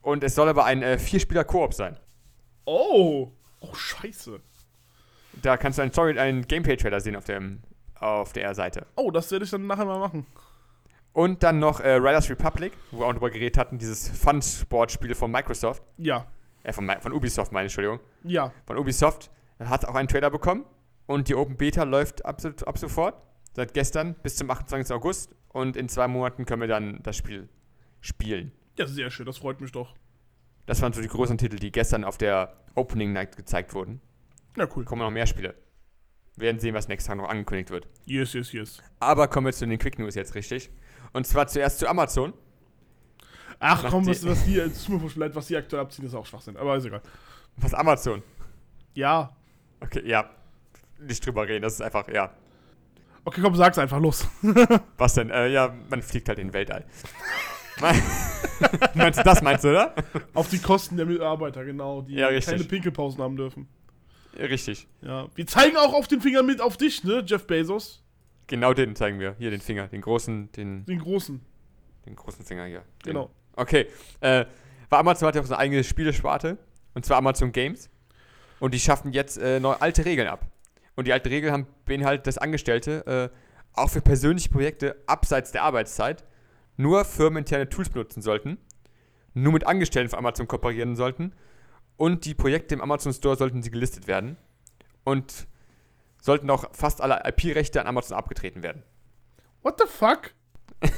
Und 0.01 0.23
es 0.23 0.35
soll 0.35 0.49
aber 0.49 0.65
ein 0.65 0.83
äh, 0.83 0.97
Vierspieler-Koop 0.97 1.73
sein. 1.73 1.97
Oh. 2.65 3.31
Oh, 3.63 3.73
scheiße. 3.73 4.39
Da 5.41 5.57
kannst 5.57 5.77
du 5.79 5.81
einen, 5.81 5.91
Story, 5.91 6.19
einen 6.19 6.47
Gameplay-Trailer 6.47 6.99
sehen 6.99 7.15
auf, 7.15 7.25
dem, 7.25 7.61
auf 7.95 8.33
der 8.33 8.53
Seite. 8.53 8.85
Oh, 8.95 9.09
das 9.09 9.31
werde 9.31 9.45
ich 9.45 9.51
dann 9.51 9.65
nachher 9.65 9.85
mal 9.85 9.99
machen. 9.99 10.25
Und 11.13 11.43
dann 11.43 11.59
noch 11.59 11.79
äh, 11.79 11.93
Riders 11.93 12.29
Republic, 12.29 12.73
wo 12.91 12.99
wir 12.99 13.05
auch 13.05 13.13
drüber 13.13 13.29
geredet 13.29 13.57
hatten, 13.57 13.77
dieses 13.77 14.09
Fun-Sport-Spiel 14.09 15.15
von 15.15 15.31
Microsoft. 15.31 15.83
Ja. 15.97 16.27
Äh, 16.63 16.73
von, 16.73 16.89
von 16.99 17.13
Ubisoft, 17.13 17.51
meine 17.51 17.65
Entschuldigung. 17.65 17.99
Ja. 18.23 18.51
Von 18.65 18.77
Ubisoft. 18.77 19.29
Hat 19.59 19.85
auch 19.85 19.95
einen 19.95 20.07
Trailer 20.07 20.29
bekommen. 20.29 20.65
Und 21.05 21.27
die 21.27 21.35
Open 21.35 21.55
Beta 21.55 21.83
läuft 21.83 22.25
ab, 22.25 22.41
ab 22.65 22.77
sofort. 22.77 23.15
Seit 23.55 23.73
gestern 23.73 24.15
bis 24.15 24.35
zum 24.35 24.49
28. 24.49 24.93
August. 24.93 25.35
Und 25.49 25.77
in 25.77 25.87
zwei 25.87 26.07
Monaten 26.07 26.45
können 26.45 26.61
wir 26.61 26.67
dann 26.67 26.99
das 27.03 27.15
Spiel 27.15 27.47
spielen. 28.01 28.51
Ja, 28.77 28.87
sehr 28.87 29.11
schön. 29.11 29.25
Das 29.27 29.37
freut 29.37 29.61
mich 29.61 29.71
doch. 29.71 29.93
Das 30.65 30.81
waren 30.81 30.93
so 30.93 31.01
die 31.01 31.07
großen 31.07 31.37
Titel, 31.37 31.57
die 31.57 31.71
gestern 31.71 32.03
auf 32.03 32.17
der 32.17 32.53
Opening 32.75 33.13
Night 33.13 33.35
gezeigt 33.35 33.73
wurden. 33.73 34.01
Ja, 34.57 34.67
cool. 34.75 34.85
Kommen 34.85 35.01
noch 35.01 35.11
mehr 35.11 35.27
Spiele. 35.27 35.55
Wir 36.35 36.47
werden 36.47 36.59
sehen, 36.59 36.73
was 36.73 36.87
nächsten 36.87 37.09
Tag 37.09 37.17
noch 37.17 37.29
angekündigt 37.29 37.69
wird. 37.69 37.87
Yes, 38.05 38.33
yes, 38.33 38.51
yes. 38.53 38.81
Aber 38.99 39.27
kommen 39.27 39.47
wir 39.47 39.53
zu 39.53 39.67
den 39.67 39.77
Quick 39.77 39.99
News 39.99 40.15
jetzt 40.15 40.35
richtig. 40.35 40.69
Und 41.11 41.27
zwar 41.27 41.47
zuerst 41.47 41.79
zu 41.79 41.87
Amazon. 41.87 42.33
Ach 43.59 43.83
Macht 43.83 43.91
komm, 43.91 44.07
was, 44.07 44.25
was 44.25 44.43
die, 44.45 44.57
es 44.57 44.83
tut 44.83 45.01
mir 45.01 45.09
leid, 45.15 45.35
was 45.35 45.47
die 45.47 45.55
aktuell 45.55 45.83
abziehen, 45.83 46.05
ist 46.05 46.15
auch 46.15 46.25
Schwachsinn. 46.25 46.57
Aber 46.57 46.75
ist 46.75 46.85
egal. 46.85 47.01
Was 47.57 47.73
Amazon? 47.73 48.23
Ja. 48.93 49.35
Okay, 49.79 50.01
ja. 50.05 50.29
Nicht 50.99 51.25
drüber 51.25 51.47
reden, 51.47 51.61
das 51.61 51.73
ist 51.73 51.81
einfach, 51.81 52.07
ja. 52.07 52.33
Okay, 53.25 53.41
komm, 53.41 53.55
sag's 53.55 53.77
einfach, 53.77 53.99
los. 53.99 54.27
Was 54.97 55.13
denn? 55.13 55.29
Äh, 55.29 55.47
ja, 55.47 55.73
man 55.89 56.01
fliegt 56.01 56.27
halt 56.27 56.39
in 56.39 56.47
den 56.47 56.53
Weltall. 56.53 56.85
meinst 58.93 59.19
du 59.19 59.23
das, 59.23 59.41
meinst 59.41 59.63
du, 59.63 59.69
oder? 59.69 59.95
Auf 60.33 60.49
die 60.49 60.59
Kosten 60.59 60.97
der 60.97 61.05
Mitarbeiter, 61.05 61.65
genau, 61.65 62.01
die 62.01 62.15
Ja, 62.15 62.39
keine 62.39 62.63
Pinkelpausen 62.63 63.21
haben 63.21 63.35
dürfen. 63.35 63.67
Richtig. 64.37 64.87
Ja. 65.01 65.27
Wir 65.35 65.45
zeigen 65.47 65.77
auch 65.77 65.93
auf 65.93 66.07
den 66.07 66.21
Finger 66.21 66.43
mit 66.43 66.61
auf 66.61 66.77
dich, 66.77 67.03
ne, 67.03 67.23
Jeff 67.25 67.45
Bezos. 67.45 68.03
Genau 68.47 68.73
den 68.73 68.95
zeigen 68.95 69.19
wir. 69.19 69.35
Hier, 69.37 69.51
den 69.51 69.61
Finger. 69.61 69.87
Den 69.87 70.01
großen, 70.01 70.51
den, 70.51 70.85
Den 70.85 70.99
großen. 70.99 71.39
den 72.05 72.15
großen 72.15 72.43
Finger 72.45 72.65
hier. 72.65 72.83
Den. 73.05 73.13
Genau. 73.13 73.29
Okay. 73.55 73.87
Äh, 74.19 74.45
weil 74.89 74.99
Amazon 74.99 75.27
hat 75.27 75.35
ja 75.35 75.41
auch 75.41 75.45
so 75.45 75.53
eine 75.53 75.59
eigene 75.59 75.83
Spielesparte. 75.83 76.57
Und 76.93 77.05
zwar 77.05 77.17
Amazon 77.17 77.51
Games. 77.51 77.89
Und 78.59 78.73
die 78.73 78.79
schaffen 78.79 79.13
jetzt 79.13 79.37
äh, 79.37 79.59
neue, 79.59 79.81
alte 79.81 80.05
Regeln 80.05 80.27
ab. 80.27 80.45
Und 80.95 81.07
die 81.07 81.13
alten 81.13 81.29
Regeln 81.29 81.53
haben 81.53 81.67
beinhaltet, 81.85 82.27
dass 82.27 82.37
Angestellte 82.37 83.31
äh, 83.33 83.37
auch 83.73 83.89
für 83.89 84.01
persönliche 84.01 84.49
Projekte 84.49 84.95
abseits 85.07 85.51
der 85.51 85.63
Arbeitszeit 85.63 86.23
nur 86.77 87.05
firmeninterne 87.05 87.69
Tools 87.69 87.89
benutzen 87.89 88.21
sollten, 88.21 88.57
nur 89.33 89.53
mit 89.53 89.67
Angestellten 89.67 90.09
von 90.09 90.19
Amazon 90.19 90.47
kooperieren 90.47 90.95
sollten 90.95 91.33
und 91.97 92.25
die 92.25 92.33
Projekte 92.33 92.75
im 92.75 92.81
Amazon 92.81 93.13
Store 93.13 93.35
sollten 93.35 93.61
sie 93.61 93.71
gelistet 93.71 94.07
werden 94.07 94.37
und 95.03 95.47
sollten 96.21 96.49
auch 96.49 96.65
fast 96.73 97.01
alle 97.01 97.21
IP-Rechte 97.25 97.81
an 97.81 97.87
Amazon 97.87 98.17
abgetreten 98.17 98.63
werden. 98.63 98.83
What 99.61 99.79
the 99.79 99.87
fuck? 99.87 100.33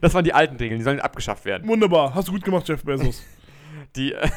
Das 0.00 0.14
waren 0.14 0.24
die 0.24 0.34
alten 0.34 0.56
Regeln, 0.56 0.78
die 0.78 0.84
sollen 0.84 1.00
abgeschafft 1.00 1.46
werden. 1.46 1.66
Wunderbar. 1.66 2.14
Hast 2.14 2.28
du 2.28 2.32
gut 2.32 2.44
gemacht, 2.44 2.68
Jeff 2.68 2.84
Bezos. 2.84 3.24
Die 3.96 4.12
äh, 4.12 4.28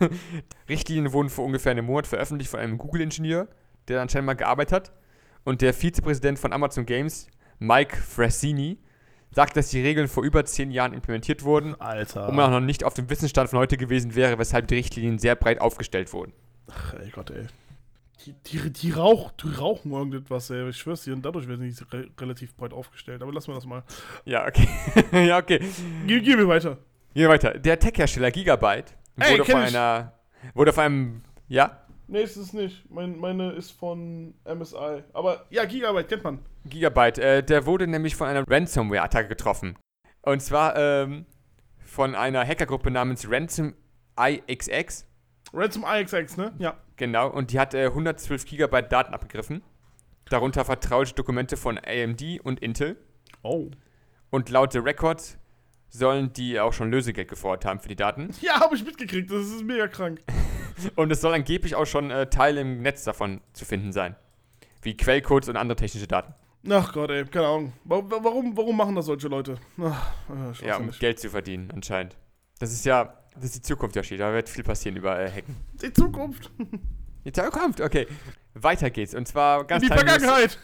Richtlinien 0.68 1.12
wurden 1.12 1.28
vor 1.28 1.44
ungefähr 1.44 1.72
einem 1.72 1.86
Monat 1.86 2.06
veröffentlicht 2.06 2.50
von 2.50 2.60
einem 2.60 2.78
Google-Ingenieur, 2.78 3.48
der 3.88 4.00
anscheinend 4.00 4.26
mal 4.26 4.34
gearbeitet 4.34 4.72
hat. 4.72 4.92
Und 5.44 5.60
der 5.60 5.74
Vizepräsident 5.74 6.38
von 6.38 6.52
Amazon 6.52 6.86
Games, 6.86 7.26
Mike 7.58 7.96
Frassini, 7.96 8.78
sagt, 9.34 9.56
dass 9.56 9.68
die 9.70 9.80
Regeln 9.80 10.08
vor 10.08 10.22
über 10.22 10.44
zehn 10.44 10.70
Jahren 10.70 10.92
implementiert 10.92 11.42
wurden 11.42 11.74
Alter. 11.80 12.28
und 12.28 12.36
man 12.36 12.46
auch 12.46 12.60
noch 12.60 12.66
nicht 12.66 12.84
auf 12.84 12.94
dem 12.94 13.10
Wissensstand 13.10 13.50
von 13.50 13.58
heute 13.58 13.76
gewesen 13.76 14.14
wäre, 14.14 14.38
weshalb 14.38 14.68
die 14.68 14.74
Richtlinien 14.74 15.18
sehr 15.18 15.34
breit 15.34 15.60
aufgestellt 15.60 16.12
wurden. 16.12 16.32
Ach, 16.70 16.94
ey 16.94 17.10
Gott, 17.10 17.30
ey. 17.30 17.46
Die, 18.24 18.34
die, 18.46 18.70
die, 18.70 18.90
rauch, 18.92 19.32
die 19.32 19.48
rauchen 19.48 19.90
irgendetwas, 19.90 20.48
ey. 20.50 20.68
Ich 20.68 20.76
schwör's 20.76 21.02
dir. 21.02 21.14
Und 21.14 21.22
dadurch 21.24 21.48
werden 21.48 21.68
sie 21.68 21.84
re 21.90 22.08
relativ 22.20 22.54
breit 22.54 22.72
aufgestellt. 22.72 23.20
Aber 23.20 23.32
lassen 23.32 23.48
wir 23.48 23.54
das 23.54 23.66
mal. 23.66 23.82
Ja, 24.24 24.46
okay. 24.46 24.68
ja, 25.26 25.38
okay. 25.38 25.60
Ge 26.06 26.20
gehen 26.20 26.38
wir 26.38 26.46
weiter. 26.46 26.78
Gehen 27.14 27.24
wir 27.24 27.30
weiter. 27.30 27.58
Der 27.58 27.78
Tech-Hersteller 27.78 28.30
Gigabyte 28.30 28.94
Ey, 29.16 29.32
wurde 29.32 29.44
von 29.44 29.60
einer. 29.60 30.12
Wurde 30.54 30.72
von 30.72 30.84
einem. 30.84 31.22
Ja? 31.48 31.78
Nee, 32.06 32.22
ist 32.22 32.36
es 32.36 32.52
nicht. 32.52 32.88
Mein, 32.90 33.18
meine 33.18 33.52
ist 33.52 33.72
von 33.72 34.34
MSI. 34.44 35.02
Aber 35.12 35.44
ja, 35.50 35.64
Gigabyte 35.64 36.08
kennt 36.08 36.24
man. 36.24 36.38
Gigabyte, 36.64 37.18
äh, 37.18 37.42
der 37.42 37.66
wurde 37.66 37.86
nämlich 37.86 38.16
von 38.16 38.28
einer 38.28 38.44
Ransomware-Attacke 38.48 39.28
getroffen. 39.28 39.76
Und 40.22 40.40
zwar 40.40 40.76
ähm, 40.76 41.26
von 41.84 42.14
einer 42.14 42.46
Hackergruppe 42.46 42.90
namens 42.90 43.28
Ransom 43.30 43.74
IXX. 44.18 45.06
Ransom 45.52 45.84
IXX, 45.86 46.36
ne? 46.36 46.52
Ja. 46.58 46.76
Genau, 46.96 47.28
und 47.28 47.52
die 47.52 47.58
hat 47.58 47.74
äh, 47.74 47.86
112 47.86 48.44
Gigabyte 48.44 48.92
Daten 48.92 49.12
abgegriffen. 49.12 49.62
Darunter 50.28 50.64
vertrauliche 50.64 51.14
Dokumente 51.14 51.56
von 51.56 51.78
AMD 51.78 52.40
und 52.44 52.60
Intel. 52.60 52.96
Oh. 53.42 53.70
Und 54.30 54.48
laut 54.50 54.72
der 54.72 54.84
Records 54.84 55.38
sollen 55.88 56.32
die 56.32 56.58
auch 56.58 56.72
schon 56.72 56.90
Lösegeld 56.90 57.28
gefordert 57.28 57.64
haben 57.64 57.80
für 57.80 57.88
die 57.88 57.96
Daten. 57.96 58.30
Ja, 58.40 58.60
habe 58.60 58.74
ich 58.74 58.84
mitgekriegt. 58.84 59.30
Das 59.30 59.46
ist 59.46 59.62
mega 59.62 59.88
krank. 59.88 60.20
Und 60.96 61.10
es 61.10 61.20
soll 61.20 61.34
angeblich 61.34 61.74
auch 61.74 61.84
schon 61.86 62.10
äh, 62.10 62.30
Teile 62.30 62.62
im 62.62 62.80
Netz 62.80 63.04
davon 63.04 63.40
zu 63.52 63.64
finden 63.64 63.92
sein. 63.92 64.16
Wie 64.80 64.96
Quellcodes 64.96 65.48
und 65.48 65.56
andere 65.56 65.76
technische 65.76 66.06
Daten. 66.06 66.34
Ach 66.70 66.92
Gott, 66.92 67.10
ey. 67.10 67.24
Keine 67.24 67.46
Ahnung. 67.46 67.72
Wa- 67.84 68.02
wa- 68.08 68.20
Warum, 68.22 68.56
warum 68.56 68.76
machen 68.76 68.94
das 68.94 69.06
solche 69.06 69.28
Leute? 69.28 69.56
Ach, 69.80 70.12
äh, 70.62 70.66
Ja, 70.66 70.76
um. 70.76 70.90
Geld 70.92 71.18
zu 71.18 71.28
verdienen, 71.30 71.70
anscheinend. 71.74 72.16
Das 72.60 72.72
ist 72.72 72.84
ja, 72.84 73.14
das 73.34 73.44
ist 73.46 73.56
die 73.56 73.62
Zukunft, 73.62 73.96
Yoshi. 73.96 74.16
Da 74.16 74.32
wird 74.32 74.48
viel 74.48 74.62
passieren 74.62 74.96
über 74.96 75.18
äh, 75.18 75.28
Hacken. 75.30 75.56
Die 75.82 75.92
Zukunft. 75.92 76.50
Die 77.24 77.32
Zukunft, 77.32 77.80
okay. 77.80 78.06
Weiter 78.54 78.90
geht's. 78.90 79.14
Und 79.14 79.26
zwar 79.26 79.62
In 79.62 79.66
ganz 79.66 79.82
die 79.82 79.88
kleine 79.88 80.04
News. 80.04 80.12
Vergangenheit. 80.22 80.58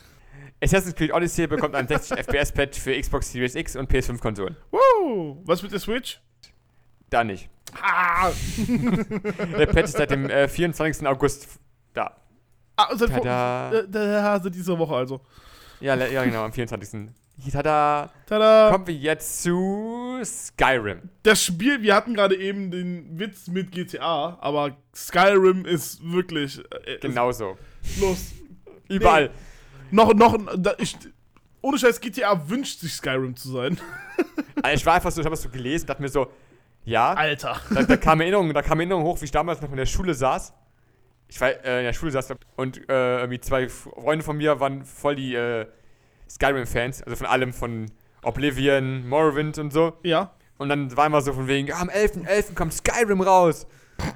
Assassin's 0.63 0.95
Creed 0.95 1.13
Odyssey 1.13 1.47
bekommt 1.47 1.75
ein 1.75 1.87
60 1.89 2.19
FPS-Patch 2.27 2.79
für 2.81 3.01
Xbox 3.01 3.31
Series 3.33 3.55
X 3.55 3.77
und 3.77 3.91
PS5-Konsolen. 3.91 4.57
Woo. 4.71 5.41
Was 5.45 5.63
mit 5.63 5.73
der 5.73 5.79
Switch? 5.81 6.21
Da 7.11 7.25
nicht. 7.25 7.49
Ah. 7.83 8.31
Der 9.59 9.67
Patch 9.67 9.85
ist 9.85 9.97
seit 9.97 10.11
dem 10.11 10.29
äh, 10.31 10.49
24. 10.49 11.07
August 11.07 11.59
da. 11.93 12.17
ah 12.77 12.89
seit 12.97 13.11
Tada. 13.11 13.73
äh, 13.73 13.89
da, 13.89 14.41
seit 14.41 14.55
dieser 14.55 14.79
Woche 14.79 14.95
also. 14.95 15.21
Ja, 15.81 15.95
ja 15.95 16.25
genau, 16.25 16.45
am 16.45 16.53
24. 16.53 17.11
Tada. 17.53 18.11
Tada. 18.27 18.71
Kommen 18.73 18.87
wir 18.87 18.95
jetzt 18.95 19.43
zu 19.43 20.21
Skyrim. 20.25 21.09
Das 21.23 21.43
Spiel, 21.45 21.83
wir 21.83 21.95
hatten 21.95 22.15
gerade 22.15 22.37
eben 22.37 22.71
den 22.71 23.19
Witz 23.19 23.47
mit 23.47 23.71
GTA, 23.71 24.39
aber 24.41 24.77
Skyrim 24.95 25.65
ist 25.65 26.01
wirklich. 26.03 26.61
Äh, 26.85 26.99
Genauso. 26.99 27.57
Ist 27.83 28.01
los. 28.01 28.33
Überall. 28.89 29.31
Noch, 29.91 30.13
noch, 30.15 30.37
da, 30.57 30.75
ich, 30.79 30.97
ohne 31.63 31.79
Scheiß, 31.79 32.01
GTA 32.01 32.49
wünscht 32.49 32.81
sich 32.81 32.93
Skyrim 32.93 33.37
zu 33.37 33.51
sein. 33.51 33.79
Also 34.61 34.75
ich 34.75 34.87
war 34.87 34.95
einfach 34.95 35.13
so, 35.13 35.21
ich 35.21 35.25
habe 35.25 35.35
das 35.35 35.43
so 35.43 35.51
gelesen, 35.51 35.87
dachte 35.87 36.03
mir 36.03 36.09
so, 36.09 36.33
ja, 36.85 37.13
Alter. 37.13 37.61
da, 37.73 37.85
da 37.85 37.97
kam 37.97 38.21
Erinnerung, 38.21 38.53
da 38.53 38.61
kam 38.61 38.81
Erinnerung 38.81 39.05
hoch, 39.05 39.21
wie 39.21 39.27
ich 39.27 39.31
damals 39.31 39.61
noch 39.61 39.71
in 39.71 39.77
der 39.77 39.87
Schule 39.87 40.15
saß. 40.15 40.53
Ich 41.29 41.41
war 41.41 41.51
äh, 41.51 41.79
in 41.79 41.85
der 41.85 41.93
Schule 41.93 42.11
saß 42.11 42.35
und 42.57 42.89
äh, 42.89 43.19
irgendwie 43.19 43.41
zwei 43.41 43.69
Freunde 43.69 44.25
von 44.25 44.37
mir 44.37 44.59
waren 44.61 44.85
voll 44.85 45.17
die 45.17 45.35
äh, 45.35 45.67
Skyrim-Fans, 46.29 47.03
also 47.03 47.17
von 47.17 47.27
allem, 47.27 47.53
von 47.53 47.91
Oblivion, 48.23 49.07
Morrowind 49.09 49.59
und 49.59 49.73
so. 49.73 49.99
Ja. 50.03 50.33
Und 50.59 50.69
dann 50.71 50.97
war 50.97 51.07
immer 51.07 51.21
so 51.21 51.33
von 51.33 51.49
wegen, 51.49 51.69
ja, 51.69 51.77
am 51.77 51.89
11.11. 51.89 52.27
.11. 52.27 52.55
kommt 52.55 52.75
Skyrim 52.75 53.21
raus. 53.21 53.67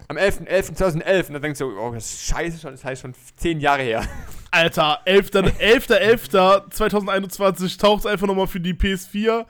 Am 0.08 0.16
11.11.2011. 0.16 1.02
.11. 1.02 1.26
Und 1.28 1.34
dann 1.34 1.42
denkst 1.42 1.60
du, 1.60 1.78
oh, 1.78 1.92
das 1.92 2.06
ist 2.06 2.24
scheiße 2.26 2.58
schon, 2.60 2.72
das 2.72 2.84
heißt 2.84 3.02
schon 3.02 3.14
zehn 3.36 3.60
Jahre 3.60 3.82
her. 3.82 4.04
Alter, 4.50 5.00
11.11.2021 5.06 7.78
taucht 7.78 8.06
einfach 8.06 8.26
nochmal 8.26 8.46
für 8.46 8.60
die 8.60 8.74
PS4, 8.74 9.46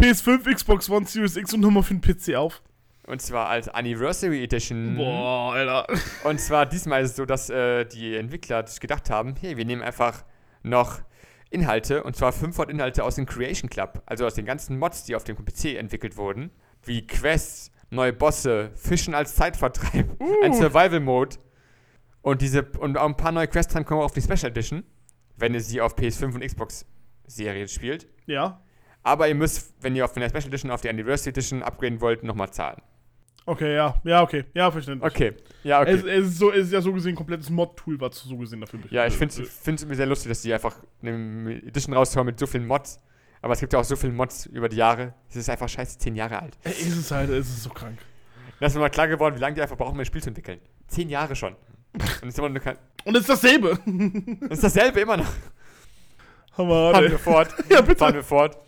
PS5, 0.00 0.54
Xbox 0.54 0.88
One, 0.88 1.04
Series 1.06 1.36
X 1.36 1.52
und 1.52 1.60
nochmal 1.60 1.82
für 1.82 1.92
den 1.94 2.00
PC 2.00 2.36
auf. 2.36 2.62
Und 3.10 3.20
zwar 3.20 3.48
als 3.48 3.68
Anniversary 3.68 4.42
Edition. 4.42 4.96
Boah, 4.96 5.52
Alter. 5.52 5.86
Und 6.24 6.40
zwar 6.40 6.66
diesmal 6.66 7.02
ist 7.02 7.10
es 7.10 7.16
so, 7.16 7.24
dass 7.24 7.50
äh, 7.50 7.84
die 7.84 8.16
Entwickler 8.16 8.66
sich 8.66 8.80
gedacht 8.80 9.10
haben, 9.10 9.34
hey, 9.40 9.56
wir 9.56 9.64
nehmen 9.64 9.82
einfach 9.82 10.24
noch 10.62 11.00
Inhalte, 11.50 12.04
und 12.04 12.14
zwar 12.14 12.32
500 12.32 12.70
Inhalte 12.70 13.02
aus 13.02 13.16
dem 13.16 13.26
Creation 13.26 13.68
Club, 13.68 14.02
also 14.06 14.24
aus 14.24 14.34
den 14.34 14.46
ganzen 14.46 14.78
Mods, 14.78 15.04
die 15.04 15.16
auf 15.16 15.24
dem 15.24 15.36
PC 15.36 15.76
entwickelt 15.76 16.16
wurden, 16.16 16.50
wie 16.84 17.04
Quests, 17.06 17.72
neue 17.90 18.12
Bosse, 18.12 18.70
Fischen 18.76 19.14
als 19.14 19.34
Zeitvertreib, 19.34 20.20
Uh. 20.20 20.44
ein 20.44 20.54
Survival 20.54 21.00
Mode 21.00 21.36
und 22.22 22.40
diese 22.40 22.62
und 22.78 22.96
auch 22.96 23.06
ein 23.06 23.16
paar 23.16 23.32
neue 23.32 23.48
Quests 23.48 23.72
dran 23.72 23.84
kommen 23.84 24.02
auf 24.02 24.12
die 24.12 24.22
Special 24.22 24.52
Edition, 24.52 24.84
wenn 25.36 25.54
ihr 25.54 25.60
sie 25.60 25.80
auf 25.80 25.96
PS5 25.96 26.34
und 26.34 26.46
Xbox 26.46 26.86
Serie 27.26 27.66
spielt. 27.66 28.06
Ja. 28.26 28.62
Aber 29.02 29.26
ihr 29.26 29.34
müsst, 29.34 29.74
wenn 29.80 29.96
ihr 29.96 30.04
auf 30.04 30.12
der 30.12 30.28
Special 30.28 30.46
Edition 30.46 30.70
auf 30.70 30.82
die 30.82 30.88
Anniversary 30.88 31.30
Edition 31.30 31.62
upgraden 31.64 32.00
wollt, 32.00 32.22
nochmal 32.22 32.50
zahlen. 32.50 32.80
Okay, 33.46 33.74
ja. 33.74 34.00
Ja, 34.04 34.22
okay. 34.22 34.44
Ja, 34.54 34.70
verständlich. 34.70 35.10
Okay. 35.10 35.34
Ja, 35.64 35.80
okay. 35.80 35.92
Es, 35.92 36.04
es, 36.04 36.26
ist 36.28 36.38
so, 36.38 36.52
es 36.52 36.66
ist 36.66 36.72
ja 36.72 36.80
so 36.80 36.92
gesehen 36.92 37.12
ein 37.12 37.16
komplettes 37.16 37.50
Mod-Tool, 37.50 38.00
was 38.00 38.22
du 38.22 38.28
so 38.28 38.36
gesehen 38.36 38.60
dafür 38.60 38.80
Ja, 38.90 39.06
ich 39.06 39.14
finde 39.14 39.42
es 39.42 39.66
irgendwie 39.66 39.94
sehr 39.94 40.06
lustig, 40.06 40.28
dass 40.30 40.42
die 40.42 40.52
einfach 40.52 40.76
eine 41.02 41.60
Edition 41.66 41.94
raushauen 41.94 42.26
mit 42.26 42.38
so 42.38 42.46
vielen 42.46 42.66
Mods. 42.66 43.00
Aber 43.42 43.54
es 43.54 43.60
gibt 43.60 43.72
ja 43.72 43.78
auch 43.78 43.84
so 43.84 43.96
viele 43.96 44.12
Mods 44.12 44.46
über 44.46 44.68
die 44.68 44.76
Jahre. 44.76 45.14
Es 45.30 45.36
ist 45.36 45.48
einfach 45.48 45.68
scheiße 45.68 45.98
zehn 45.98 46.14
Jahre 46.14 46.40
alt. 46.42 46.58
Ey, 46.62 46.72
Ist 46.72 46.96
es 46.96 47.10
halt, 47.10 47.30
es 47.30 47.48
ist 47.48 47.62
so 47.62 47.70
krank. 47.70 47.98
Ist 48.60 48.74
mir 48.74 48.80
mal 48.80 48.90
klar 48.90 49.08
geworden, 49.08 49.34
wie 49.36 49.40
lange 49.40 49.54
die 49.54 49.62
einfach 49.62 49.76
brauchen, 49.76 49.94
um 49.94 50.00
ein 50.00 50.04
Spiel 50.04 50.22
zu 50.22 50.28
entwickeln. 50.28 50.60
Zehn 50.88 51.08
Jahre 51.08 51.34
schon. 51.34 51.56
Und 51.94 52.02
es 52.02 52.28
ist 52.28 52.38
immer 52.38 52.50
nur 52.50 52.60
kein, 52.60 52.76
Und 53.04 53.16
es 53.16 53.22
ist 53.22 53.30
dasselbe. 53.30 53.78
das 54.42 54.58
ist 54.58 54.64
dasselbe 54.64 55.00
immer 55.00 55.16
noch. 55.16 55.32
Hammer, 56.58 56.92
Fahren 56.92 57.10
wir 57.10 57.18
fort. 57.18 57.54
Ja, 57.70 57.80
bitte. 57.80 57.98
Fahren 57.98 58.14
wir 58.14 58.22
fort. 58.22 58.58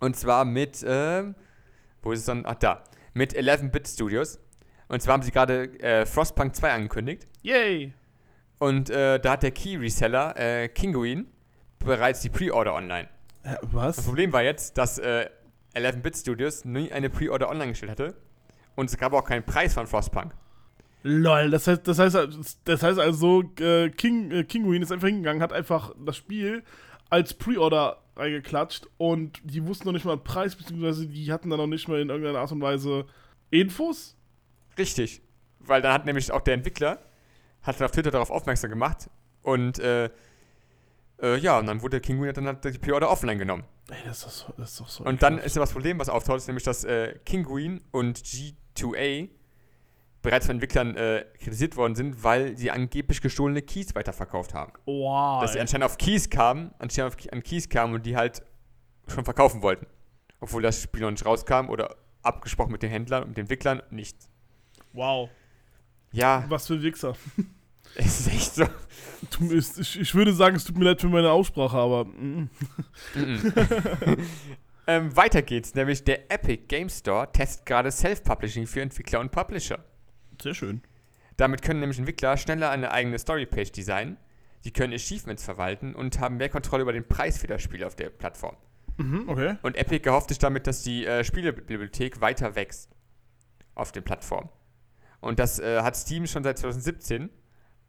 Und 0.00 0.14
zwar 0.16 0.44
mit, 0.44 0.84
ähm, 0.86 1.34
wo 2.02 2.12
ist 2.12 2.20
es 2.20 2.26
dann? 2.26 2.44
Ach, 2.46 2.54
da. 2.56 2.84
Mit 3.18 3.34
11-Bit 3.36 3.88
Studios. 3.88 4.38
Und 4.86 5.02
zwar 5.02 5.14
haben 5.14 5.22
sie 5.24 5.32
gerade 5.32 5.64
äh, 5.80 6.06
Frostpunk 6.06 6.54
2 6.54 6.70
angekündigt. 6.72 7.26
Yay. 7.42 7.92
Und 8.60 8.90
äh, 8.90 9.18
da 9.18 9.32
hat 9.32 9.42
der 9.42 9.50
Key-Reseller, 9.50 10.36
äh, 10.36 10.68
Kinguin, 10.68 11.26
bereits 11.80 12.20
die 12.20 12.28
Pre-Order 12.28 12.74
online. 12.74 13.08
Äh, 13.42 13.56
Das 13.60 13.72
was? 13.72 14.04
Problem 14.04 14.32
war 14.32 14.44
jetzt, 14.44 14.78
dass 14.78 14.98
äh, 15.00 15.28
11-Bit 15.74 16.16
Studios 16.16 16.64
nie 16.64 16.92
eine 16.92 17.10
Pre-Order 17.10 17.50
online 17.50 17.70
gestellt 17.72 17.90
hatte. 17.90 18.14
Und 18.76 18.88
es 18.88 18.96
gab 18.96 19.12
auch 19.12 19.24
keinen 19.24 19.42
Preis 19.42 19.74
von 19.74 19.88
Frostpunk. 19.88 20.32
Lol, 21.02 21.50
das 21.50 21.66
heißt, 21.66 21.88
das 21.88 21.98
heißt, 21.98 22.16
das 22.64 22.82
heißt 22.84 23.00
also, 23.00 23.42
äh, 23.58 23.90
King, 23.90 24.30
äh, 24.30 24.44
Kinguin 24.44 24.82
ist 24.82 24.92
einfach 24.92 25.08
hingegangen, 25.08 25.42
hat 25.42 25.52
einfach 25.52 25.92
das 26.06 26.16
Spiel 26.16 26.62
als 27.10 27.34
Pre-Order 27.34 28.02
reingeklatscht 28.16 28.88
und 28.96 29.40
die 29.44 29.64
wussten 29.66 29.86
noch 29.86 29.92
nicht 29.92 30.04
mal 30.04 30.16
den 30.16 30.24
Preis, 30.24 30.56
beziehungsweise 30.56 31.06
die 31.06 31.32
hatten 31.32 31.50
dann 31.50 31.58
noch 31.58 31.66
nicht 31.66 31.88
mal 31.88 32.00
in 32.00 32.10
irgendeiner 32.10 32.40
Art 32.40 32.52
und 32.52 32.60
Weise 32.60 33.06
Infos. 33.50 34.16
Richtig. 34.76 35.22
Weil 35.60 35.82
dann 35.82 35.92
hat 35.92 36.06
nämlich 36.06 36.32
auch 36.32 36.40
der 36.40 36.54
Entwickler, 36.54 37.00
hat 37.62 37.78
dann 37.78 37.86
auf 37.86 37.92
Twitter 37.92 38.10
darauf 38.10 38.30
aufmerksam 38.30 38.70
gemacht. 38.70 39.08
Und 39.42 39.78
äh, 39.78 40.10
äh, 41.20 41.36
ja, 41.38 41.58
und 41.58 41.66
dann 41.66 41.82
wurde 41.82 42.00
Kinguin 42.00 42.32
dann 42.32 42.46
hat 42.46 42.64
die 42.64 42.78
Pre-Order 42.78 43.10
offline 43.10 43.38
genommen. 43.38 43.64
Ey, 43.90 43.96
das 44.04 44.18
ist 44.18 44.24
doch 44.24 44.30
so. 44.30 44.54
Das 44.56 44.70
ist 44.70 44.80
doch 44.80 44.88
so 44.88 45.04
Und 45.04 45.22
dann 45.22 45.38
ist 45.38 45.56
ja 45.56 45.60
das 45.60 45.72
Problem, 45.72 45.98
was 45.98 46.08
auftaucht, 46.08 46.38
ist 46.38 46.46
nämlich, 46.46 46.64
dass 46.64 46.84
äh, 46.84 47.18
Kinguin 47.24 47.80
und 47.90 48.18
G2A 48.18 49.28
bereits 50.22 50.46
von 50.46 50.56
Entwicklern 50.56 50.96
äh, 50.96 51.24
kritisiert 51.38 51.76
worden 51.76 51.94
sind, 51.94 52.22
weil 52.24 52.56
sie 52.56 52.70
angeblich 52.70 53.20
gestohlene 53.20 53.62
Keys 53.62 53.94
weiterverkauft 53.94 54.54
haben. 54.54 54.72
Wow. 54.86 55.42
dass 55.42 55.52
sie 55.52 55.60
anscheinend 55.60 55.84
auf 55.84 55.98
Keys 55.98 56.28
kamen, 56.28 56.72
anscheinend 56.78 57.14
auf, 57.14 57.32
an 57.32 57.42
Keys 57.42 57.68
kamen 57.68 57.94
und 57.94 58.04
die 58.04 58.16
halt 58.16 58.42
schon 59.06 59.24
verkaufen 59.24 59.62
wollten. 59.62 59.86
Obwohl 60.40 60.62
das 60.62 60.82
Spiel 60.82 61.02
noch 61.02 61.10
nicht 61.10 61.24
rauskam 61.24 61.68
oder 61.68 61.96
abgesprochen 62.22 62.72
mit 62.72 62.82
den 62.82 62.90
Händlern 62.90 63.24
und 63.24 63.36
den 63.36 63.42
Entwicklern 63.42 63.82
nichts. 63.90 64.28
Wow. 64.92 65.30
Ja, 66.12 66.44
Was 66.48 66.66
für 66.66 66.82
Wichser. 66.82 67.14
es 67.94 68.20
ist 68.20 68.28
echt 68.28 68.54
so. 68.54 68.64
Ich 70.00 70.14
würde 70.14 70.32
sagen, 70.32 70.56
es 70.56 70.64
tut 70.64 70.76
mir 70.76 70.84
leid 70.84 71.00
für 71.00 71.08
meine 71.08 71.30
Aussprache, 71.30 71.76
aber. 71.76 72.04
mm. 72.04 72.50
ähm, 74.86 75.16
weiter 75.16 75.42
geht's, 75.42 75.74
nämlich 75.74 76.04
der 76.04 76.30
Epic 76.30 76.64
Game 76.68 76.88
Store 76.88 77.30
testet 77.30 77.66
gerade 77.66 77.90
Self-Publishing 77.90 78.66
für 78.66 78.80
Entwickler 78.80 79.20
und 79.20 79.30
Publisher. 79.30 79.78
Sehr 80.42 80.54
schön. 80.54 80.82
Damit 81.36 81.62
können 81.62 81.80
nämlich 81.80 81.98
Entwickler 81.98 82.36
schneller 82.36 82.70
eine 82.70 82.90
eigene 82.90 83.18
Storypage 83.18 83.70
designen, 83.72 84.16
die 84.64 84.72
können 84.72 84.92
Achievements 84.92 85.44
verwalten 85.44 85.94
und 85.94 86.18
haben 86.18 86.36
mehr 86.36 86.48
Kontrolle 86.48 86.82
über 86.82 86.92
den 86.92 87.06
Preis 87.06 87.38
für 87.38 87.46
das 87.46 87.62
Spiel 87.62 87.84
auf 87.84 87.94
der 87.94 88.10
Plattform. 88.10 88.56
Mhm, 88.96 89.28
okay. 89.28 89.56
Und 89.62 89.76
Epic 89.76 90.04
erhofft 90.06 90.30
sich 90.30 90.38
damit, 90.38 90.66
dass 90.66 90.82
die 90.82 91.06
äh, 91.06 91.22
Spielebibliothek 91.22 92.20
weiter 92.20 92.56
wächst 92.56 92.90
auf 93.76 93.92
den 93.92 94.02
Plattformen. 94.02 94.48
Und 95.20 95.38
das 95.38 95.60
äh, 95.60 95.82
hat 95.82 95.96
Steam 95.96 96.26
schon 96.26 96.42
seit 96.42 96.58
2017 96.58 97.30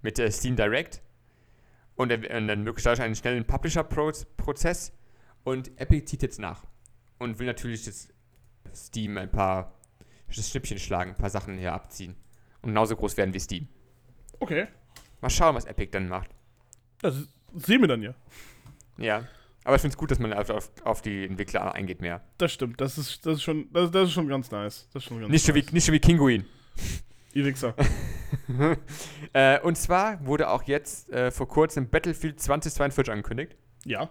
mit 0.01 0.19
äh, 0.19 0.31
Steam 0.31 0.55
Direct. 0.55 1.01
Und, 1.95 2.11
er- 2.11 2.17
und 2.19 2.47
dann 2.47 2.49
ermöglicht 2.49 2.85
dadurch 2.85 3.01
einen 3.01 3.15
schnellen 3.15 3.45
Publisher-Prozess. 3.45 4.93
Und 5.43 5.71
Epic 5.79 6.05
zieht 6.05 6.21
jetzt 6.21 6.39
nach. 6.39 6.63
Und 7.17 7.39
will 7.39 7.47
natürlich 7.47 7.85
jetzt 7.87 8.13
Steam 8.73 9.17
ein 9.17 9.31
paar 9.31 9.73
Schnippchen 10.29 10.77
schlagen, 10.77 11.11
ein 11.11 11.17
paar 11.17 11.29
Sachen 11.31 11.57
hier 11.57 11.73
abziehen. 11.73 12.15
Und 12.61 12.69
genauso 12.69 12.95
groß 12.95 13.17
werden 13.17 13.33
wie 13.33 13.39
Steam. 13.39 13.67
Okay. 14.39 14.67
Mal 15.21 15.29
schauen, 15.29 15.55
was 15.55 15.65
Epic 15.65 15.91
dann 15.91 16.07
macht. 16.07 16.29
Das 17.01 17.27
sehen 17.55 17.81
wir 17.81 17.87
dann 17.87 18.01
ja. 18.01 18.13
Ja. 18.97 19.27
Aber 19.63 19.75
ich 19.75 19.81
finde 19.81 19.93
es 19.93 19.97
gut, 19.97 20.11
dass 20.11 20.19
man 20.19 20.33
auf, 20.33 20.71
auf, 20.83 21.01
die 21.01 21.25
Entwickler 21.25 21.73
eingeht 21.73 22.01
mehr. 22.01 22.21
Das 22.37 22.51
stimmt. 22.51 22.79
Das 22.79 22.97
ist, 22.97 23.25
das 23.25 23.35
ist, 23.35 23.43
schon, 23.43 23.71
das, 23.71 23.91
das 23.91 24.07
ist 24.07 24.13
schon 24.13 24.27
ganz 24.27 24.49
nice. 24.51 24.87
Das 24.93 25.03
ist 25.03 25.09
schon 25.09 25.19
ganz 25.19 25.31
Nicht 25.31 25.45
so, 25.45 25.53
wie, 25.53 25.61
nice. 25.61 25.71
nicht 25.73 25.85
so 25.85 25.93
wie 25.93 25.99
Kinguin. 25.99 26.45
Ihr 27.33 27.45
Wichser. 27.45 27.75
äh, 29.33 29.59
und 29.59 29.77
zwar 29.77 30.25
wurde 30.25 30.49
auch 30.49 30.63
jetzt 30.63 31.09
äh, 31.11 31.29
vor 31.29 31.47
kurzem 31.47 31.89
Battlefield 31.89 32.39
2042 32.39 33.11
angekündigt. 33.11 33.55
Ja. 33.85 34.09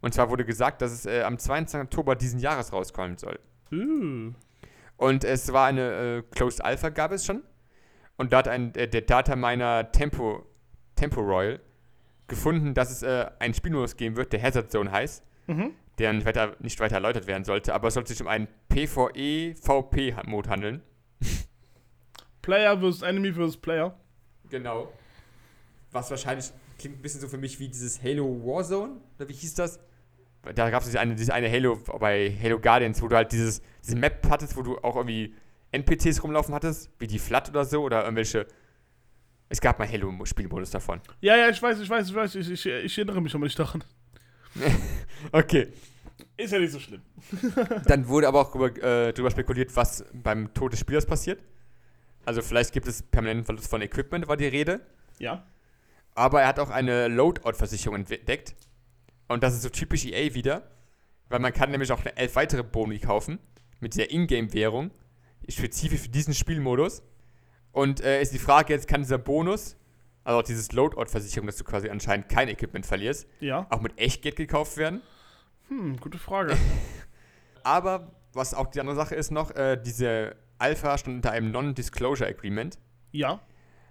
Und 0.00 0.14
zwar 0.14 0.30
wurde 0.30 0.44
gesagt, 0.44 0.82
dass 0.82 0.92
es 0.92 1.06
äh, 1.06 1.22
am 1.22 1.38
22. 1.38 1.80
Oktober 1.80 2.14
diesen 2.14 2.38
Jahres 2.38 2.72
rauskommen 2.72 3.16
soll. 3.18 3.38
Uh. 3.72 4.32
Und 4.96 5.24
es 5.24 5.52
war 5.52 5.66
eine 5.66 6.18
äh, 6.18 6.22
Closed 6.34 6.64
Alpha, 6.64 6.90
gab 6.90 7.12
es 7.12 7.24
schon. 7.24 7.42
Und 8.16 8.32
da 8.32 8.38
hat 8.38 8.48
ein, 8.48 8.74
äh, 8.74 8.88
der 8.88 9.02
Dataminer 9.02 9.90
Tempo, 9.92 10.44
Tempo 10.96 11.20
Royal 11.20 11.60
gefunden, 12.28 12.74
dass 12.74 12.90
es 12.90 13.02
äh, 13.02 13.30
einen 13.38 13.54
Spielmodus 13.54 13.96
geben 13.96 14.16
wird, 14.16 14.32
der 14.32 14.42
Hazard 14.42 14.70
Zone 14.70 14.90
heißt, 14.90 15.24
Mhm. 15.48 15.72
der 15.98 16.12
nicht 16.12 16.24
weiter, 16.24 16.56
nicht 16.60 16.78
weiter 16.80 16.94
erläutert 16.96 17.26
werden 17.26 17.44
sollte, 17.44 17.74
aber 17.74 17.88
es 17.88 17.94
sollte 17.94 18.12
sich 18.12 18.20
um 18.22 18.28
einen 18.28 18.48
PvE-VP-Mode 18.68 20.48
handeln. 20.48 20.82
Player 22.42 22.78
versus 22.78 23.02
Enemy 23.02 23.32
versus 23.32 23.56
Player. 23.56 23.94
Genau. 24.50 24.92
Was 25.90 26.10
wahrscheinlich 26.10 26.50
klingt 26.78 26.98
ein 26.98 27.02
bisschen 27.02 27.20
so 27.20 27.28
für 27.28 27.38
mich 27.38 27.58
wie 27.60 27.68
dieses 27.68 28.02
Halo 28.02 28.24
Warzone, 28.44 28.96
oder 29.18 29.28
wie 29.28 29.32
hieß 29.34 29.54
das? 29.54 29.78
Da 30.54 30.70
gab 30.70 30.80
es 30.80 30.86
diese 30.88 30.98
eine, 30.98 31.14
diese 31.14 31.32
eine 31.32 31.50
Halo 31.50 31.76
bei 32.00 32.36
Halo 32.42 32.58
Guardians, 32.58 33.00
wo 33.00 33.06
du 33.08 33.14
halt 33.14 33.30
dieses, 33.30 33.62
diese 33.84 33.96
Map 33.96 34.26
hattest, 34.28 34.56
wo 34.56 34.62
du 34.62 34.78
auch 34.78 34.96
irgendwie 34.96 35.34
NPCs 35.72 36.22
rumlaufen 36.22 36.54
hattest, 36.54 36.90
wie 36.98 37.06
die 37.06 37.18
Flat 37.18 37.48
oder 37.48 37.64
so, 37.64 37.82
oder 37.82 38.04
irgendwelche. 38.04 38.46
Es 39.48 39.60
gab 39.60 39.78
mal 39.78 39.88
Halo-Spielmodus 39.88 40.70
davon. 40.70 41.00
Ja, 41.20 41.36
ja, 41.36 41.48
ich 41.50 41.60
weiß, 41.60 41.80
ich 41.80 41.90
weiß, 41.90 42.08
ich 42.08 42.14
weiß. 42.14 42.34
Ich, 42.36 42.50
ich, 42.50 42.66
ich 42.66 42.98
erinnere 42.98 43.20
mich 43.20 43.34
aber 43.34 43.44
nicht 43.44 43.58
daran. 43.58 43.84
Okay. 45.32 45.68
Ist 46.36 46.52
ja 46.52 46.58
nicht 46.58 46.72
so 46.72 46.80
schlimm. 46.80 47.02
Dann 47.86 48.08
wurde 48.08 48.26
aber 48.28 48.40
auch 48.40 48.50
drüber, 48.50 48.82
äh, 48.82 49.12
drüber 49.12 49.30
spekuliert, 49.30 49.74
was 49.76 50.04
beim 50.12 50.52
Tod 50.54 50.72
des 50.72 50.80
Spielers 50.80 51.06
passiert. 51.06 51.40
Also 52.24 52.42
vielleicht 52.42 52.72
gibt 52.72 52.86
es 52.86 53.02
permanenten 53.02 53.44
Verlust 53.44 53.68
von 53.68 53.82
Equipment, 53.82 54.28
war 54.28 54.36
die 54.36 54.46
Rede. 54.46 54.80
Ja. 55.18 55.46
Aber 56.14 56.42
er 56.42 56.48
hat 56.48 56.58
auch 56.58 56.70
eine 56.70 57.08
Loadout-Versicherung 57.08 57.96
entdeckt. 57.96 58.54
Und 59.28 59.42
das 59.42 59.54
ist 59.54 59.62
so 59.62 59.68
typisch 59.68 60.04
EA 60.04 60.34
wieder. 60.34 60.70
Weil 61.28 61.40
man 61.40 61.52
kann 61.52 61.70
nämlich 61.70 61.90
auch 61.92 62.02
elf 62.14 62.36
weitere 62.36 62.62
Boni 62.62 62.98
kaufen. 62.98 63.38
Mit 63.80 63.96
der 63.96 64.10
Ingame-Währung. 64.12 64.90
Spezifisch 65.48 66.00
für 66.02 66.08
diesen 66.08 66.34
Spielmodus. 66.34 67.02
Und 67.72 68.00
äh, 68.02 68.20
ist 68.20 68.32
die 68.34 68.38
Frage 68.38 68.72
jetzt, 68.72 68.86
kann 68.86 69.00
dieser 69.02 69.18
Bonus, 69.18 69.76
also 70.24 70.38
auch 70.40 70.42
dieses 70.42 70.72
Loadout-Versicherung, 70.72 71.46
dass 71.46 71.56
du 71.56 71.64
quasi 71.64 71.88
anscheinend 71.88 72.28
kein 72.28 72.48
Equipment 72.48 72.84
verlierst, 72.86 73.26
Ja. 73.40 73.66
auch 73.70 73.80
mit 73.80 73.98
Echtgeld 73.98 74.36
gekauft 74.36 74.76
werden? 74.76 75.00
Hm, 75.68 75.96
gute 75.98 76.18
Frage. 76.18 76.56
Aber 77.64 78.12
was 78.32 78.54
auch 78.54 78.66
die 78.68 78.80
andere 78.80 78.96
Sache 78.96 79.14
ist 79.14 79.30
noch, 79.30 79.50
äh, 79.54 79.76
diese 79.82 80.36
Alpha 80.58 80.96
stand 80.98 81.16
unter 81.16 81.32
einem 81.32 81.50
Non-Disclosure 81.50 82.28
Agreement. 82.28 82.78
ja. 83.12 83.40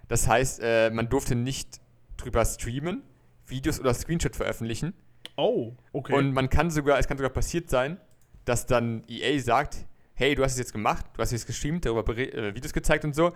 Das 0.08 0.28
heißt, 0.28 0.60
äh, 0.62 0.90
man 0.90 1.08
durfte 1.08 1.34
nicht 1.34 1.80
drüber 2.18 2.44
streamen, 2.44 3.02
Videos 3.46 3.80
oder 3.80 3.94
Screenshots 3.94 4.36
veröffentlichen. 4.36 4.92
Oh, 5.36 5.72
okay. 5.94 6.12
Und 6.14 6.32
man 6.34 6.50
kann 6.50 6.70
sogar, 6.70 6.98
es 6.98 7.08
kann 7.08 7.16
sogar 7.16 7.30
passiert 7.30 7.70
sein, 7.70 7.98
dass 8.44 8.66
dann 8.66 9.04
EA 9.08 9.38
sagt, 9.40 9.86
hey, 10.22 10.36
du 10.36 10.44
hast 10.44 10.52
es 10.52 10.58
jetzt 10.58 10.72
gemacht, 10.72 11.04
du 11.14 11.20
hast 11.20 11.32
jetzt 11.32 11.46
gestreamt, 11.46 11.84
darüber 11.84 12.16
äh, 12.16 12.54
Videos 12.54 12.72
gezeigt 12.72 13.04
und 13.04 13.14
so. 13.14 13.32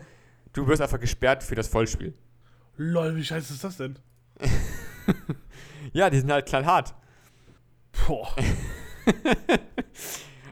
Du 0.53 0.68
wirst 0.68 0.81
einfach 0.81 1.01
gesperrt 1.01 1.42
für 1.42 1.57
das 1.57 1.66
Vollspiel. 1.66 2.14
Lol, 2.77 3.16
wie 3.16 3.25
scheiße 3.25 3.55
ist 3.55 3.64
das 3.64 3.77
denn? 3.77 3.99
Ja, 5.92 6.11
die 6.11 6.18
sind 6.18 6.31
halt 6.33 6.46
knallhart. 6.46 6.94
Boah. 8.07 8.35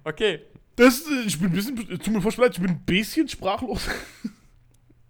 Okay. 0.06 0.42
Das, 0.76 1.02
ich 1.26 1.38
bin 1.38 1.48
ein 1.48 1.54
bisschen, 1.54 1.76
tut 1.76 2.08
mir 2.08 2.20
furchtbar 2.20 2.44
leid, 2.44 2.54
ich 2.54 2.60
bin 2.60 2.70
ein 2.72 2.84
bisschen 2.84 3.28
sprachlos. 3.28 3.88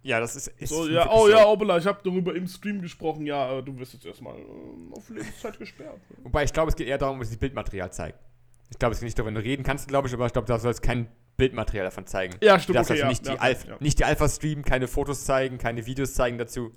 Ja, 0.03 0.19
das 0.19 0.35
ist. 0.35 0.49
ist 0.59 0.69
So, 0.69 0.87
ja, 0.87 1.11
oh 1.11 1.27
ja, 1.27 1.47
Obela, 1.47 1.79
ich 1.79 1.85
habe 1.87 1.99
darüber 2.03 2.35
im 2.35 2.47
Stream 2.47 2.79
gesprochen. 2.79 3.25
Ja, 3.25 3.57
äh, 3.57 3.63
du 3.63 3.75
wirst 3.79 3.93
jetzt 3.93 4.05
erstmal 4.05 4.37
äh, 4.37 4.43
auf 4.91 5.09
Lebenszeit 5.09 5.57
gesperrt. 5.57 5.99
Wobei 6.21 6.43
ich 6.43 6.53
glaube, 6.53 6.69
es 6.69 6.75
geht 6.75 6.87
eher 6.87 6.99
darum, 6.99 7.19
dass 7.19 7.31
sie 7.31 7.37
Bildmaterial 7.37 7.91
zeigt. 7.91 8.19
Ich 8.71 8.79
glaube, 8.79 8.93
es 8.93 8.99
geht 8.99 9.05
nicht 9.05 9.17
du 9.17 9.23
reden 9.23 9.63
kannst, 9.63 9.87
glaube 9.87 10.07
ich, 10.07 10.13
aber 10.13 10.25
ich 10.25 10.33
glaube, 10.33 10.47
da 10.47 10.57
soll 10.59 10.71
es 10.71 10.81
kein 10.81 11.07
Bildmaterial 11.37 11.85
davon 11.85 12.05
zeigen. 12.07 12.35
Ja, 12.41 12.55
Du 12.55 12.63
stimmt, 12.63 12.77
darfst 12.77 12.91
okay, 12.91 13.01
also 13.01 13.03
ja, 13.03 13.09
nicht, 13.09 13.25
die 13.25 13.31
ja, 13.33 13.39
Alpha, 13.39 13.67
ja. 13.69 13.77
nicht 13.79 13.99
die 13.99 14.05
Alpha 14.05 14.27
streamen, 14.29 14.63
keine 14.63 14.87
Fotos 14.87 15.25
zeigen, 15.25 15.57
keine 15.57 15.85
Videos 15.85 16.13
zeigen 16.13 16.37
dazu. 16.37 16.71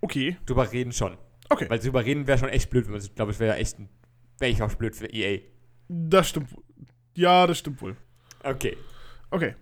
Okay, 0.00 0.36
Drüber 0.46 0.70
reden 0.72 0.92
schon. 0.92 1.16
okay. 1.50 1.68
Weil 1.68 1.78
drüber 1.78 2.04
reden 2.04 2.26
wäre 2.26 2.38
schon 2.38 2.48
echt 2.48 2.70
blöd. 2.70 2.86
wenn 2.86 2.92
man- 2.92 3.02
Ich 3.02 3.14
glaube, 3.14 3.30
es 3.32 3.38
wäre 3.40 3.56
echt 3.56 3.78
ein, 3.78 3.88
wäre 4.38 4.50
ich 4.50 4.62
auch 4.62 4.72
blöd 4.74 4.96
für 4.96 5.06
EA. 5.06 5.40
Das 5.88 6.28
stimmt 6.28 6.52
wohl. 6.56 6.62
Ja, 7.14 7.46
das 7.46 7.58
stimmt 7.58 7.80
wohl. 7.82 7.96
Okay. 8.42 8.76
Okay. 9.30 9.54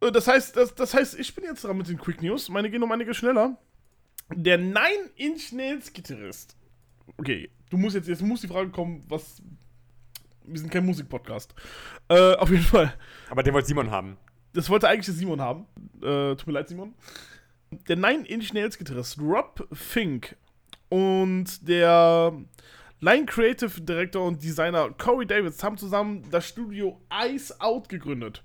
Äh, 0.00 0.12
Das 0.12 0.26
heißt, 0.28 0.56
das, 0.56 0.74
das 0.74 0.92
heißt, 0.94 1.18
ich 1.18 1.34
bin 1.34 1.44
jetzt 1.44 1.64
dran 1.64 1.76
mit 1.78 1.88
den 1.88 1.98
Quick 1.98 2.22
News. 2.22 2.48
Meine 2.48 2.70
gehen 2.70 2.82
um 2.82 2.92
einige 2.92 3.14
schneller. 3.14 3.56
Der 4.34 4.58
9-Inch-Nails-Gitarrist. 4.58 6.56
Okay, 7.16 7.48
du 7.70 7.76
musst 7.78 7.96
jetzt, 7.96 8.08
jetzt 8.08 8.22
muss 8.22 8.40
die 8.42 8.48
Frage 8.48 8.70
kommen, 8.70 9.04
was. 9.08 9.42
Wir 10.48 10.60
sind 10.60 10.70
kein 10.70 10.86
Musikpodcast. 10.86 11.54
Äh, 12.08 12.34
auf 12.34 12.50
jeden 12.50 12.62
Fall. 12.62 12.94
Aber 13.30 13.42
den 13.42 13.54
wollte 13.54 13.68
Simon 13.68 13.90
haben. 13.90 14.16
Das 14.54 14.70
wollte 14.70 14.88
eigentlich 14.88 15.14
Simon 15.14 15.40
haben. 15.40 15.66
Äh, 15.98 16.34
tut 16.36 16.46
mir 16.46 16.54
leid, 16.54 16.68
Simon. 16.68 16.94
Der 17.88 17.98
9-Inch-Nails-Gitarrist 17.98 19.20
Rob 19.20 19.68
Fink 19.72 20.36
und 20.88 21.68
der 21.68 22.32
Line 23.00 23.26
Creative 23.26 23.80
Director 23.80 24.24
und 24.24 24.42
Designer 24.42 24.90
Corey 24.96 25.26
Davids 25.26 25.62
haben 25.62 25.76
zusammen 25.76 26.24
das 26.30 26.48
Studio 26.48 27.00
Ice 27.26 27.54
Out 27.60 27.88
gegründet. 27.88 28.42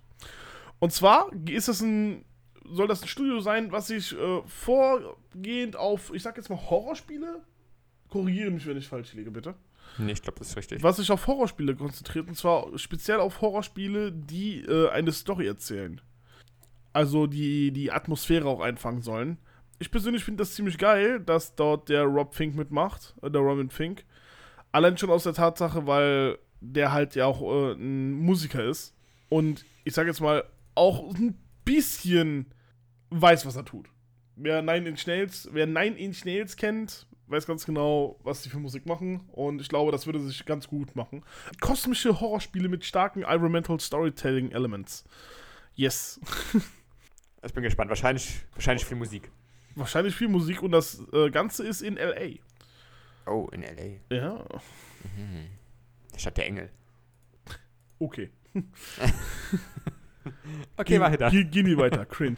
Und 0.80 0.92
zwar 0.92 1.32
ist 1.50 1.70
das 1.70 1.82
ein, 1.82 2.26
soll 2.66 2.88
das 2.88 3.02
ein 3.02 3.08
Studio 3.08 3.40
sein, 3.40 3.72
was 3.72 3.88
sich 3.88 4.14
äh, 4.14 4.42
vorgehend 4.46 5.78
auf, 5.78 6.14
ich 6.14 6.22
sag 6.22 6.36
jetzt 6.36 6.50
mal 6.50 6.60
Horrorspiele, 6.60 7.42
korrigiere 8.10 8.52
mich, 8.52 8.68
wenn 8.68 8.78
ich 8.78 8.88
falsch 8.88 9.14
liege, 9.14 9.32
bitte, 9.32 9.56
Nee, 9.98 10.14
ich 10.14 10.22
glaube, 10.22 10.40
das 10.40 10.50
ist 10.50 10.58
richtig. 10.58 10.84
was 10.84 10.98
sich 10.98 11.12
auf 11.12 11.28
Horrorspiele 11.28 11.76
konzentriert, 11.76 12.28
und 12.28 12.36
zwar 12.36 12.78
speziell 12.78 13.20
auf 13.20 13.42
Horrorspiele, 13.42 14.12
die 14.12 14.62
äh, 14.62 14.90
eine 14.90 15.12
Story 15.12 15.48
erzählen. 15.48 16.02
Also 16.94 17.28
die 17.28 17.72
die 17.72 17.92
Atmosphäre 17.92 18.48
auch 18.48 18.60
einfangen 18.62 19.02
sollen. 19.02 19.38
Ich 19.80 19.92
persönlich 19.92 20.24
finde 20.24 20.44
das 20.44 20.54
ziemlich 20.54 20.78
geil, 20.78 21.20
dass 21.20 21.56
dort 21.56 21.90
der 21.90 22.04
Rob 22.04 22.36
Fink 22.36 22.56
mitmacht, 22.56 23.16
äh, 23.22 23.30
der 23.30 23.42
Robin 23.42 23.70
Fink. 23.70 24.06
Allein 24.72 24.98
schon 24.98 25.10
aus 25.10 25.24
der 25.24 25.34
Tatsache, 25.34 25.86
weil 25.88 26.38
der 26.62 26.92
halt 26.92 27.16
ja 27.16 27.26
auch 27.26 27.42
äh, 27.42 27.74
ein 27.74 28.12
Musiker 28.14 28.64
ist. 28.64 28.96
Und 29.30 29.66
ich 29.84 29.94
sage 29.94 30.10
jetzt 30.10 30.22
mal, 30.22 30.44
auch 30.76 31.14
ein 31.14 31.38
bisschen 31.66 32.48
weiß, 33.10 33.46
was 33.46 33.56
er 33.56 33.66
tut. 33.66 33.90
Wer 34.36 34.62
Nine 34.62 34.90
Inch 34.90 36.26
Nails 36.26 36.56
kennt, 36.56 37.08
weiß 37.34 37.46
ganz 37.46 37.66
genau, 37.66 38.18
was 38.24 38.44
sie 38.44 38.50
für 38.50 38.60
Musik 38.60 38.86
machen. 38.86 39.22
Und 39.32 39.60
ich 39.60 39.68
glaube, 39.68 39.92
das 39.92 40.06
würde 40.06 40.22
sich 40.22 40.46
ganz 40.46 40.68
gut 40.68 40.96
machen. 40.96 41.24
Kosmische 41.60 42.20
Horrorspiele 42.20 42.70
mit 42.70 42.86
starken 42.86 43.24
Environmental 43.24 43.80
Storytelling 43.80 44.52
Elements. 44.52 45.04
Yes. 45.76 46.20
Ich 47.46 47.54
bin 47.54 47.62
gespannt. 47.62 47.90
Wahrscheinlich, 47.90 48.46
wahrscheinlich 48.54 48.86
viel 48.86 48.96
Musik. 48.96 49.30
Wahrscheinlich 49.76 50.16
viel 50.16 50.30
Musik 50.30 50.64
und 50.64 50.72
das 50.72 51.04
äh, 51.12 51.30
Ganze 51.30 51.68
ist 51.68 51.82
in 51.82 51.96
LA. 51.96 52.38
Oh, 53.26 53.50
in 53.52 53.64
L.A. 53.64 54.16
Ja, 54.16 54.46
Stadt 56.16 56.38
der 56.38 56.46
Engel. 56.46 56.70
okay. 58.00 58.30
Okay, 60.78 61.02
weiter. 61.02 61.30
Ge 61.30 61.44
gehen 61.44 61.66
wir 61.66 61.78
weiter. 61.78 62.06
Cringe. 62.06 62.38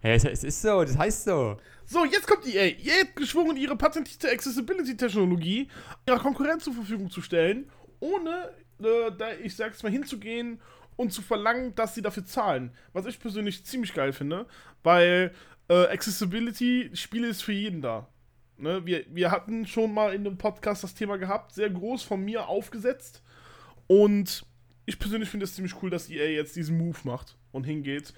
Hey, 0.00 0.14
es, 0.14 0.24
es 0.24 0.44
ist 0.44 0.62
so, 0.62 0.84
das 0.84 0.96
heißt 0.96 1.24
so. 1.24 1.56
So, 1.88 2.04
jetzt 2.04 2.26
kommt 2.26 2.46
EA. 2.46 2.64
EA 2.64 3.00
hat 3.02 3.14
geschwungen, 3.14 3.56
ihre 3.56 3.76
patentierte 3.76 4.28
Accessibility-Technologie 4.28 5.68
ihrer 6.08 6.18
Konkurrenz 6.18 6.64
zur 6.64 6.74
Verfügung 6.74 7.10
zu 7.10 7.22
stellen, 7.22 7.70
ohne, 8.00 8.50
äh, 8.80 9.12
da 9.16 9.32
ich 9.42 9.54
sag's 9.54 9.84
mal, 9.84 9.92
hinzugehen 9.92 10.60
und 10.96 11.12
zu 11.12 11.22
verlangen, 11.22 11.76
dass 11.76 11.94
sie 11.94 12.02
dafür 12.02 12.24
zahlen. 12.24 12.72
Was 12.92 13.06
ich 13.06 13.20
persönlich 13.20 13.64
ziemlich 13.64 13.94
geil 13.94 14.12
finde, 14.12 14.46
weil 14.82 15.32
äh, 15.68 15.86
Accessibility-Spiele 15.86 17.28
ist 17.28 17.42
für 17.42 17.52
jeden 17.52 17.82
da. 17.82 18.08
Ne? 18.58 18.84
Wir, 18.84 19.04
wir 19.08 19.30
hatten 19.30 19.64
schon 19.64 19.94
mal 19.94 20.12
in 20.12 20.26
einem 20.26 20.38
Podcast 20.38 20.82
das 20.82 20.94
Thema 20.94 21.18
gehabt, 21.18 21.52
sehr 21.52 21.70
groß 21.70 22.02
von 22.02 22.24
mir 22.24 22.48
aufgesetzt. 22.48 23.22
Und 23.86 24.44
ich 24.86 24.98
persönlich 24.98 25.28
finde 25.28 25.44
es 25.44 25.54
ziemlich 25.54 25.80
cool, 25.82 25.90
dass 25.90 26.10
EA 26.10 26.30
jetzt 26.30 26.56
diesen 26.56 26.78
Move 26.78 26.98
macht 27.04 27.36
und 27.52 27.62
hingeht. 27.62 28.12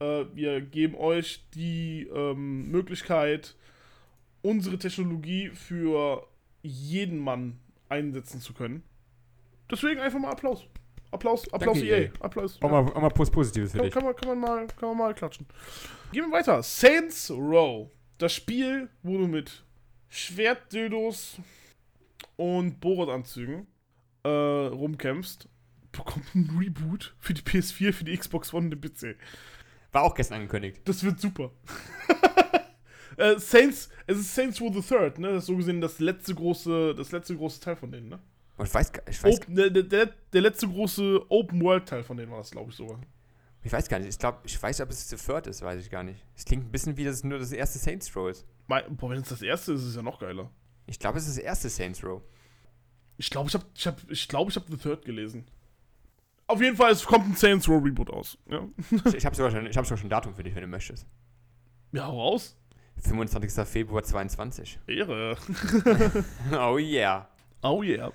Äh, 0.00 0.24
wir 0.34 0.60
geben 0.60 0.94
euch 0.94 1.44
die 1.54 2.06
ähm, 2.14 2.70
Möglichkeit, 2.70 3.54
unsere 4.42 4.78
Technologie 4.78 5.50
für 5.50 6.26
jeden 6.62 7.18
Mann 7.18 7.58
einsetzen 7.88 8.40
zu 8.40 8.52
können. 8.52 8.82
Deswegen 9.70 10.00
einfach 10.00 10.18
mal 10.18 10.30
Applaus. 10.30 10.66
Applaus, 11.10 11.52
Applaus 11.52 11.78
Danke, 11.78 11.88
EA. 11.88 11.98
EA. 11.98 12.10
Applaus. 12.20 12.60
Auch 12.60 12.70
mal, 12.70 12.92
auch 12.92 13.00
mal 13.00 13.08
Positives 13.10 13.72
für 13.72 13.78
Kann, 13.78 13.86
dich. 13.86 13.94
kann, 13.94 14.04
man, 14.04 14.16
kann, 14.16 14.28
man 14.28 14.40
mal, 14.40 14.66
kann 14.66 14.88
man 14.90 14.98
mal 14.98 15.14
klatschen. 15.14 15.46
Gehen 16.12 16.26
wir 16.26 16.32
weiter. 16.32 16.62
Saints 16.62 17.30
Row. 17.30 17.88
Das 18.18 18.32
Spiel, 18.32 18.88
wo 19.02 19.18
du 19.18 19.26
mit 19.26 19.64
Schwertdildos 20.08 21.38
und 22.36 22.80
Bohrertanzügen 22.80 23.66
äh, 24.24 24.28
rumkämpfst, 24.28 25.48
bekommt 25.92 26.34
ein 26.34 26.56
Reboot 26.58 27.14
für 27.18 27.34
die 27.34 27.42
PS4, 27.42 27.92
für 27.92 28.04
die 28.04 28.16
Xbox 28.16 28.52
One 28.52 28.66
und 28.66 28.70
den 28.70 28.80
PC. 28.80 29.16
War 29.96 30.02
auch 30.02 30.14
gestern 30.14 30.34
angekündigt. 30.42 30.82
Das 30.84 31.02
wird 31.02 31.18
super. 31.18 31.52
äh, 33.16 33.38
Saints, 33.38 33.88
es 34.06 34.18
ist 34.18 34.34
Saints 34.34 34.60
Row 34.60 34.70
the 34.70 34.82
Third, 34.82 35.18
ne? 35.18 35.28
Das 35.28 35.44
ist 35.44 35.46
so 35.46 35.56
gesehen 35.56 35.80
das 35.80 36.00
letzte 36.00 36.34
große, 36.34 36.94
das 36.94 37.12
letzte 37.12 37.34
große 37.34 37.60
Teil 37.60 37.76
von 37.76 37.90
denen, 37.90 38.10
ne? 38.10 38.18
Und 38.58 38.68
ich 38.68 38.74
weiß, 38.74 38.92
gar- 38.92 39.08
ich 39.08 39.24
weiß, 39.24 39.36
Op 39.36 39.46
der, 39.48 39.70
der, 39.70 40.10
der, 40.34 40.40
letzte 40.42 40.68
große 40.68 41.24
Open 41.30 41.62
World 41.62 41.88
Teil 41.88 42.02
von 42.02 42.18
denen 42.18 42.30
war 42.30 42.36
das, 42.36 42.50
glaube 42.50 42.68
ich 42.72 42.76
sogar. 42.76 43.00
ich 43.62 43.72
weiß 43.72 43.88
gar 43.88 43.98
nicht. 43.98 44.10
Ich 44.10 44.18
glaube, 44.18 44.40
ich 44.44 44.62
weiß, 44.62 44.82
ob 44.82 44.90
es 44.90 45.08
The 45.08 45.16
Third 45.16 45.46
ist, 45.46 45.62
weiß 45.62 45.80
ich 45.82 45.88
gar 45.88 46.02
nicht. 46.02 46.22
Es 46.36 46.44
klingt 46.44 46.66
ein 46.66 46.70
bisschen 46.70 46.98
wie 46.98 47.04
das 47.04 47.24
nur 47.24 47.38
das 47.38 47.52
erste 47.52 47.78
Saints 47.78 48.14
Row 48.14 48.28
ist. 48.28 48.44
Mein, 48.66 48.98
boah, 48.98 49.08
wenn 49.08 49.22
es 49.22 49.30
das 49.30 49.40
erste 49.40 49.72
ist, 49.72 49.80
ist 49.80 49.86
es 49.86 49.96
ja 49.96 50.02
noch 50.02 50.18
geiler. 50.18 50.50
Ich 50.86 50.98
glaube, 50.98 51.16
es 51.16 51.26
ist 51.26 51.38
das 51.38 51.42
erste 51.42 51.70
Saints 51.70 52.04
Row. 52.04 52.20
Ich 53.16 53.30
glaube, 53.30 53.48
ich 53.48 53.54
habe 53.54 53.64
ich 53.74 53.86
hab, 53.86 54.10
ich 54.10 54.28
glaub, 54.28 54.50
ich 54.50 54.56
hab 54.56 54.68
The 54.68 54.76
Third 54.76 55.06
gelesen. 55.06 55.46
Auf 56.48 56.60
jeden 56.62 56.76
Fall, 56.76 56.92
es 56.92 57.04
kommt 57.04 57.26
ein 57.28 57.34
Saints 57.34 57.68
Row 57.68 57.82
Reboot 57.84 58.10
aus. 58.10 58.38
Ja, 58.48 58.60
Ich, 59.06 59.14
ich 59.14 59.26
habe 59.26 59.34
sogar, 59.34 59.50
schon- 59.50 59.66
ich 59.66 59.76
hab 59.76 59.84
sogar 59.84 59.98
schon 59.98 60.06
ein 60.06 60.10
Datum 60.10 60.34
für 60.34 60.42
dich, 60.44 60.54
wenn 60.54 60.62
du 60.62 60.68
möchtest. 60.68 61.06
ja 61.92 62.06
hau 62.06 62.20
raus. 62.30 62.56
25. 63.02 63.66
Februar 63.68 64.02
22. 64.02 64.78
Ehre. 64.86 65.36
Oh 66.52 66.78
yeah. 66.78 67.28
Oh 67.62 67.82
yeah. 67.82 68.10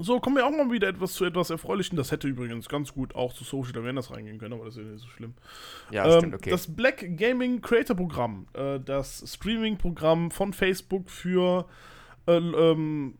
So, 0.00 0.20
kommen 0.20 0.36
wir 0.36 0.46
auch 0.46 0.50
mal 0.52 0.70
wieder 0.70 0.86
etwas 0.86 1.14
zu 1.14 1.24
etwas 1.24 1.50
Erfreulichem. 1.50 1.96
Das 1.96 2.12
hätte 2.12 2.28
übrigens 2.28 2.68
ganz 2.68 2.92
gut 2.94 3.16
auch 3.16 3.32
zu 3.32 3.42
Social 3.42 3.76
Awareness 3.80 4.12
reingehen 4.12 4.38
können, 4.38 4.52
aber 4.54 4.66
das 4.66 4.76
ist 4.76 4.84
ja 4.84 4.90
nicht 4.92 5.02
so 5.02 5.08
schlimm. 5.08 5.34
Ja, 5.90 6.04
Ähm, 6.06 6.18
stimmt, 6.20 6.34
okay. 6.36 6.50
Das 6.50 6.68
Black 6.72 7.16
Gaming 7.16 7.60
Creator 7.60 7.96
Programm, 7.96 8.46
äh, 8.52 8.78
das 8.78 9.24
Streaming-Programm 9.34 10.30
von 10.30 10.52
Facebook 10.52 11.10
für 11.10 11.66
äh, 12.28 12.36
ähm, 12.36 13.18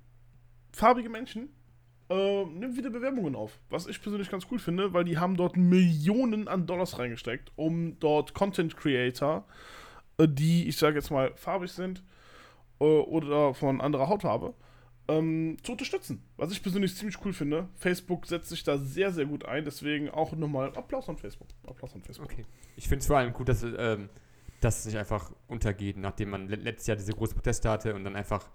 farbige 0.73 1.09
Menschen, 1.09 1.49
äh, 2.11 2.45
nimmt 2.45 2.77
wieder 2.77 2.91
Bewerbungen 2.91 3.35
auf. 3.37 3.59
Was 3.71 3.87
ich 3.87 4.01
persönlich 4.01 4.31
ganz 4.31 4.47
cool 4.51 4.59
finde, 4.59 4.93
weil 4.93 5.05
die 5.05 5.19
haben 5.19 5.37
dort 5.37 5.57
Millionen 5.57 6.49
an 6.49 6.67
Dollars 6.67 6.99
reingesteckt, 6.99 7.53
um 7.57 7.99
dort 8.01 8.35
Content 8.35 8.77
Creator, 8.77 9.45
äh, 10.19 10.27
die, 10.29 10.69
ich 10.69 10.77
sage 10.77 10.97
jetzt 10.97 11.11
mal, 11.11 11.33
farbig 11.37 11.71
sind 11.71 12.03
äh, 12.81 12.85
oder 12.85 13.55
von 13.55 13.81
anderer 13.81 14.09
Hautfarbe, 14.09 14.55
ähm, 15.09 15.57
zu 15.63 15.73
unterstützen. 15.73 16.23
Was 16.37 16.51
ich 16.53 16.63
persönlich 16.63 16.95
ziemlich 16.95 17.17
cool 17.25 17.33
finde. 17.33 17.69
Facebook 17.77 18.27
setzt 18.27 18.49
sich 18.51 18.63
da 18.63 18.77
sehr, 18.79 19.11
sehr 19.13 19.25
gut 19.27 19.45
ein. 19.47 19.65
Deswegen 19.65 20.11
auch 20.11 20.33
nochmal 20.33 20.69
Applaus 20.77 21.09
an 21.09 21.17
Facebook. 21.17 21.49
Applaus 21.67 21.95
an 21.95 22.03
Facebook. 22.03 22.31
okay. 22.31 22.45
Ich 22.77 22.85
finde 22.89 23.01
es 23.01 23.07
vor 23.07 23.17
allem 23.19 23.33
gut, 23.33 23.49
dass, 23.49 23.63
ähm, 23.63 24.09
dass 24.61 24.81
es 24.81 24.87
nicht 24.87 24.99
einfach 24.99 25.33
untergeht, 25.47 25.97
nachdem 25.97 26.31
man 26.31 26.49
le- 26.49 26.57
letztes 26.57 26.89
Jahr 26.89 26.97
diese 26.97 27.13
großen 27.13 27.35
Proteste 27.35 27.71
hatte 27.71 27.95
und 27.95 28.05
dann 28.05 28.17
einfach 28.17 28.51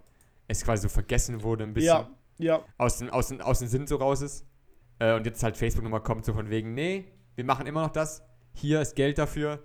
es 0.47 0.63
quasi 0.63 0.83
so 0.83 0.89
vergessen 0.89 1.41
wurde 1.41 1.63
ein 1.63 1.73
bisschen. 1.73 1.87
Ja, 1.87 2.09
ja, 2.37 2.63
aus 2.77 2.97
dem, 2.97 3.09
aus 3.09 3.27
dem, 3.29 3.41
aus 3.41 3.59
dem 3.59 3.67
Sinn 3.67 3.87
so 3.87 3.95
raus 3.97 4.21
ist. 4.21 4.45
Äh, 4.99 5.15
und 5.15 5.25
jetzt 5.25 5.41
halt 5.43 5.57
Facebook 5.57 5.83
nochmal 5.83 6.03
kommt, 6.03 6.25
so 6.25 6.33
von 6.33 6.49
wegen, 6.49 6.73
nee, 6.73 7.05
wir 7.35 7.43
machen 7.45 7.65
immer 7.65 7.81
noch 7.83 7.91
das. 7.91 8.23
Hier 8.53 8.81
ist 8.81 8.95
Geld 8.95 9.17
dafür. 9.17 9.63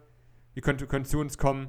ihr 0.55 0.63
könnt, 0.63 0.87
könnt 0.89 1.07
zu 1.07 1.19
uns 1.19 1.37
kommen, 1.39 1.69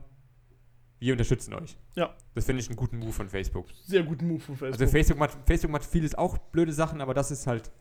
wir 0.99 1.13
unterstützen 1.13 1.53
euch. 1.53 1.77
Ja. 1.95 2.15
Das 2.35 2.45
finde 2.45 2.61
ich 2.61 2.67
einen 2.67 2.75
guten 2.77 2.97
Move 2.99 3.11
von 3.13 3.29
Facebook. 3.29 3.67
Sehr 3.85 4.03
guten 4.03 4.27
Move 4.27 4.39
von 4.39 4.55
Facebook. 4.55 4.81
Also 4.81 4.91
Facebook 4.91 5.17
macht, 5.19 5.37
Facebook 5.45 5.71
macht 5.71 5.85
vieles 5.85 6.15
auch 6.15 6.37
blöde 6.37 6.73
Sachen, 6.73 7.01
aber 7.01 7.13
das 7.13 7.31
ist 7.31 7.47
halt, 7.47 7.71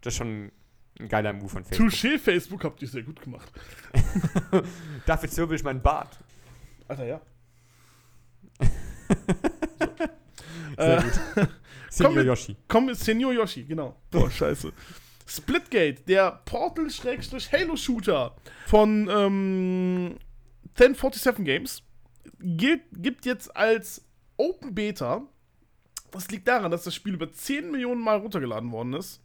das 0.00 0.14
ist 0.14 0.18
schon 0.18 0.50
ein 0.98 1.08
geiler 1.08 1.32
Move 1.32 1.48
von 1.48 1.64
Facebook. 1.64 1.90
Touché 1.90 2.18
Facebook 2.18 2.64
habt 2.64 2.80
ihr 2.82 2.88
sehr 2.88 3.02
gut 3.02 3.20
gemacht. 3.20 3.52
Dafür 5.06 5.28
zirbel 5.28 5.56
ich 5.56 5.62
meinen 5.64 5.82
Bart. 5.82 6.18
Alter, 6.88 7.04
ja. 7.04 7.20
Sehr 10.78 10.98
Äh, 10.98 11.02
gut. 11.02 11.48
Senior 11.96 12.24
Yoshi. 12.24 12.56
Komm, 12.68 12.92
Senior 12.94 13.32
Yoshi, 13.32 13.64
genau. 13.64 13.96
Boah, 14.10 14.30
scheiße. 14.38 14.72
Splitgate, 15.26 16.06
der 16.06 16.42
Portal-Halo-Shooter 16.44 18.36
von 18.66 19.08
ähm, 19.10 20.16
1047 20.78 21.44
Games, 21.44 21.82
gilt, 22.38 22.82
gibt 22.92 23.26
jetzt 23.26 23.54
als 23.56 24.04
Open 24.36 24.74
Beta. 24.74 25.22
Das 26.12 26.30
liegt 26.30 26.46
daran, 26.46 26.70
dass 26.70 26.84
das 26.84 26.94
Spiel 26.94 27.14
über 27.14 27.32
10 27.32 27.70
Millionen 27.70 28.00
Mal 28.00 28.18
runtergeladen 28.18 28.70
worden 28.70 28.94
ist. 28.94 29.22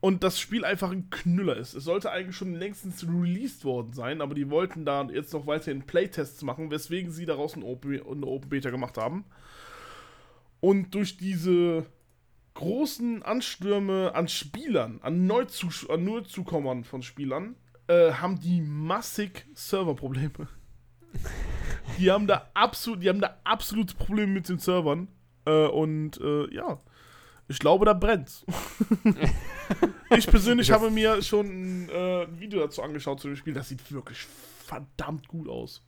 Und 0.00 0.24
das 0.24 0.38
Spiel 0.38 0.64
einfach 0.64 0.90
ein 0.90 1.10
Knüller 1.10 1.56
ist. 1.56 1.74
Es 1.74 1.84
sollte 1.84 2.10
eigentlich 2.10 2.36
schon 2.36 2.54
längstens 2.54 3.06
released 3.06 3.64
worden 3.64 3.92
sein, 3.92 4.20
aber 4.20 4.34
die 4.34 4.50
wollten 4.50 4.84
da 4.84 5.04
jetzt 5.04 5.32
noch 5.32 5.46
weiterhin 5.46 5.82
Playtests 5.82 6.42
machen, 6.42 6.72
weswegen 6.72 7.12
sie 7.12 7.24
daraus 7.24 7.54
eine 7.54 7.64
Open, 7.64 7.92
eine 8.04 8.26
Open 8.26 8.48
Beta 8.48 8.70
gemacht 8.70 8.98
haben. 8.98 9.24
Und 10.60 10.94
durch 10.94 11.16
diese 11.16 11.86
großen 12.54 13.22
Anstürme 13.22 14.14
an 14.14 14.28
Spielern, 14.28 15.00
an, 15.02 15.26
Neuzus 15.26 15.88
an 15.88 16.04
Neuzukommern 16.04 16.84
von 16.84 17.02
Spielern, 17.02 17.56
äh, 17.88 18.12
haben 18.12 18.40
die 18.40 18.60
massig 18.60 19.46
Serverprobleme. 19.54 20.48
die 21.98 22.10
haben 22.10 22.26
da 22.26 22.50
absolut, 22.54 23.02
die 23.02 23.08
haben 23.08 23.20
da 23.20 23.38
absolute 23.44 23.94
Probleme 23.94 24.32
mit 24.32 24.48
den 24.48 24.58
Servern. 24.58 25.08
Äh, 25.44 25.66
und 25.66 26.20
äh, 26.20 26.54
ja, 26.54 26.80
ich 27.48 27.58
glaube, 27.58 27.84
da 27.84 27.92
brennt's. 27.92 28.46
ich 30.16 30.26
persönlich 30.26 30.68
Ich 30.68 30.72
habe 30.72 30.90
mir 30.90 31.20
schon 31.22 31.46
ein 31.46 31.88
äh, 31.88 32.26
Video 32.40 32.60
dazu 32.60 32.82
angeschaut 32.82 33.20
zu 33.20 33.28
dem 33.28 33.36
Spiel. 33.36 33.54
Das 33.54 33.68
sieht 33.68 33.90
wirklich 33.92 34.26
verdammt 34.64 35.28
gut 35.28 35.48
aus. 35.48 35.82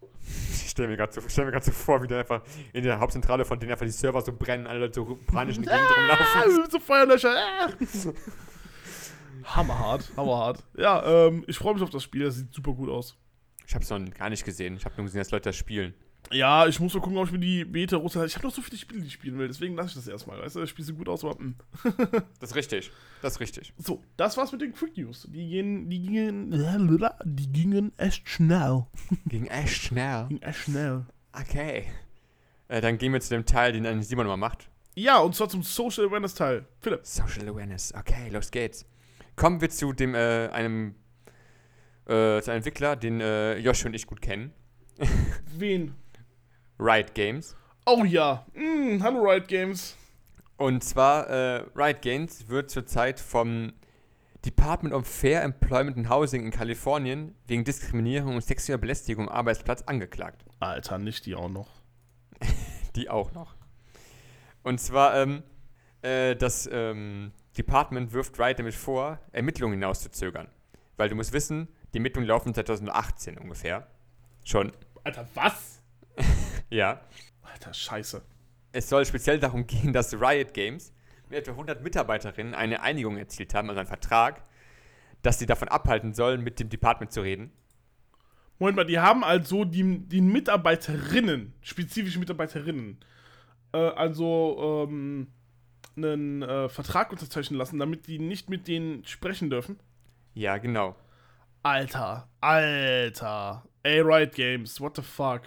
Stelle 0.74 0.88
mir 0.88 0.96
gerade 0.96 1.12
so, 1.12 1.20
stell 1.28 1.44
mir 1.44 1.52
grad 1.52 1.64
so 1.64 1.70
vor, 1.70 2.02
wie 2.02 2.08
da 2.08 2.18
einfach 2.18 2.42
in 2.72 2.82
der 2.82 2.98
Hauptzentrale 2.98 3.44
von 3.44 3.60
denen 3.60 3.70
einfach 3.70 3.86
die 3.86 3.92
Server 3.92 4.20
so 4.20 4.32
brennen, 4.32 4.66
alle 4.66 4.80
Leute 4.80 4.94
so 4.94 5.20
panisch 5.28 5.54
in 5.54 5.62
die 5.62 5.68
Gegend 5.68 5.88
rumlaufen. 5.88 6.24
Ah, 6.64 6.68
so 6.68 6.80
Feuerlöscher. 6.80 7.32
Ah. 7.32 7.68
Hammerhart, 9.44 10.10
hammerhart. 10.16 10.64
Ja, 10.76 11.28
ähm, 11.28 11.44
ich 11.46 11.58
freue 11.58 11.74
mich 11.74 11.82
auf 11.84 11.90
das 11.90 12.02
Spiel. 12.02 12.24
Das 12.24 12.34
sieht 12.34 12.52
super 12.52 12.72
gut 12.72 12.88
aus. 12.88 13.16
Ich 13.64 13.74
habe 13.74 13.84
es 13.84 13.90
noch 13.90 14.00
gar 14.14 14.30
nicht 14.30 14.44
gesehen. 14.44 14.76
Ich 14.76 14.84
habe 14.84 14.96
nur 14.96 15.04
gesehen, 15.04 15.20
dass 15.20 15.30
Leute 15.30 15.50
das 15.50 15.56
spielen. 15.56 15.94
Ja, 16.32 16.66
ich 16.66 16.80
muss 16.80 16.94
mal 16.94 17.00
gucken, 17.00 17.18
ob 17.18 17.26
ich 17.26 17.32
mir 17.32 17.38
die 17.38 17.64
Beta 17.64 17.96
runterlade. 17.96 18.28
Ich 18.28 18.36
habe 18.36 18.46
noch 18.46 18.54
so 18.54 18.62
viele 18.62 18.78
Spiele, 18.78 19.00
die 19.00 19.06
ich 19.06 19.12
spielen 19.12 19.38
will. 19.38 19.46
Deswegen 19.46 19.76
lasse 19.76 19.90
ich 19.90 19.94
das 19.94 20.08
erstmal. 20.08 20.40
Weißt 20.40 20.56
du, 20.56 20.60
das 20.60 20.70
Spiel 20.70 20.84
sieht 20.84 20.96
gut 20.96 21.08
aus, 21.08 21.24
aber. 21.24 21.36
Mh. 21.38 21.54
Das 22.40 22.50
ist 22.50 22.56
richtig. 22.56 22.90
Das 23.22 23.34
ist 23.34 23.40
richtig. 23.40 23.72
So, 23.78 24.02
das 24.16 24.36
war's 24.36 24.52
mit 24.52 24.60
den 24.60 24.72
Quick 24.72 24.96
News. 24.96 25.28
Die 25.30 25.48
gehen, 25.48 25.88
die 25.88 26.00
gingen, 26.00 26.50
die 27.24 27.52
gingen 27.52 27.92
echt 27.98 28.28
schnell. 28.28 28.86
Ging 29.26 29.46
echt 29.46 29.82
schnell. 29.82 30.26
Ging 30.28 30.42
echt 30.42 30.60
schnell. 30.60 31.06
Okay. 31.32 31.84
Äh, 32.68 32.80
dann 32.80 32.98
gehen 32.98 33.12
wir 33.12 33.20
zu 33.20 33.30
dem 33.30 33.44
Teil, 33.44 33.72
den 33.72 33.84
dann 33.84 34.02
Simon 34.02 34.26
immer 34.26 34.36
macht. 34.36 34.68
Ja, 34.94 35.18
und 35.18 35.34
zwar 35.34 35.48
zum 35.48 35.62
Social 35.62 36.06
Awareness 36.06 36.34
Teil. 36.34 36.66
Philipp. 36.80 37.00
Social 37.04 37.48
Awareness. 37.48 37.92
Okay, 37.94 38.28
los 38.30 38.50
geht's. 38.50 38.86
Kommen 39.36 39.60
wir 39.60 39.68
zu 39.70 39.92
dem, 39.92 40.14
äh, 40.14 40.48
einem, 40.48 40.94
äh, 42.06 42.40
zu 42.40 42.50
einem 42.50 42.58
Entwickler, 42.58 42.94
den 42.96 43.20
äh, 43.20 43.58
Josh 43.58 43.84
und 43.84 43.94
ich 43.94 44.06
gut 44.06 44.22
kennen. 44.22 44.52
Wen? 45.56 45.94
Riot 46.78 47.14
Games. 47.14 47.56
Oh 47.86 48.04
ja. 48.04 48.44
Mm, 48.54 49.02
hallo 49.02 49.22
Riot 49.22 49.48
Games. 49.48 49.96
Und 50.56 50.82
zwar, 50.82 51.28
äh, 51.28 51.64
Riot 51.74 52.02
Games 52.02 52.48
wird 52.48 52.70
zurzeit 52.70 53.20
vom 53.20 53.72
Department 54.44 54.94
of 54.94 55.06
Fair 55.06 55.42
Employment 55.42 55.96
and 55.96 56.08
Housing 56.08 56.44
in 56.44 56.50
Kalifornien 56.50 57.34
wegen 57.46 57.64
Diskriminierung 57.64 58.34
und 58.34 58.44
sexueller 58.44 58.78
Belästigung 58.78 59.28
am 59.28 59.34
Arbeitsplatz 59.34 59.82
angeklagt. 59.82 60.44
Alter, 60.60 60.98
nicht 60.98 61.26
die 61.26 61.34
auch 61.34 61.48
noch. 61.48 61.68
Die 62.96 63.10
auch 63.10 63.32
noch. 63.32 63.56
Und 64.62 64.80
zwar, 64.80 65.16
ähm, 65.16 65.42
äh, 66.02 66.36
das 66.36 66.68
ähm, 66.70 67.32
Department 67.58 68.12
wirft 68.12 68.38
Riot 68.38 68.60
damit 68.60 68.74
vor, 68.74 69.18
Ermittlungen 69.32 69.74
hinauszuzögern. 69.74 70.48
Weil 70.96 71.08
du 71.08 71.16
musst 71.16 71.32
wissen, 71.32 71.68
die 71.92 71.98
Ermittlungen 71.98 72.28
laufen 72.28 72.54
seit 72.54 72.66
2018 72.66 73.38
ungefähr. 73.38 73.88
Schon. 74.44 74.72
Alter, 75.02 75.26
was? 75.34 75.82
Ja. 76.74 77.00
Alter, 77.42 77.72
scheiße. 77.72 78.20
Es 78.72 78.88
soll 78.88 79.06
speziell 79.06 79.38
darum 79.38 79.64
gehen, 79.68 79.92
dass 79.92 80.12
Riot 80.12 80.52
Games 80.54 80.92
mit 81.28 81.38
etwa 81.38 81.52
100 81.52 81.84
Mitarbeiterinnen 81.84 82.52
eine 82.52 82.82
Einigung 82.82 83.16
erzielt 83.16 83.54
haben, 83.54 83.68
also 83.68 83.78
einen 83.78 83.86
Vertrag, 83.86 84.42
dass 85.22 85.38
sie 85.38 85.46
davon 85.46 85.68
abhalten 85.68 86.14
sollen, 86.14 86.42
mit 86.42 86.58
dem 86.58 86.68
Department 86.68 87.12
zu 87.12 87.20
reden. 87.20 87.52
Moment 88.58 88.76
mal, 88.76 88.84
die 88.84 88.98
haben 88.98 89.22
also 89.22 89.64
die, 89.64 90.00
die 90.00 90.20
Mitarbeiterinnen, 90.20 91.54
spezifische 91.60 92.18
Mitarbeiterinnen, 92.18 92.98
äh, 93.72 93.78
also 93.78 94.86
ähm, 94.88 95.28
einen 95.96 96.42
äh, 96.42 96.68
Vertrag 96.68 97.12
unterzeichnen 97.12 97.56
lassen, 97.56 97.78
damit 97.78 98.08
die 98.08 98.18
nicht 98.18 98.50
mit 98.50 98.66
denen 98.66 99.04
sprechen 99.04 99.48
dürfen. 99.48 99.78
Ja, 100.34 100.58
genau. 100.58 100.96
Alter, 101.62 102.28
Alter. 102.40 103.64
Ey, 103.84 104.00
Riot 104.00 104.34
Games, 104.34 104.80
what 104.80 104.96
the 104.96 105.02
fuck. 105.02 105.42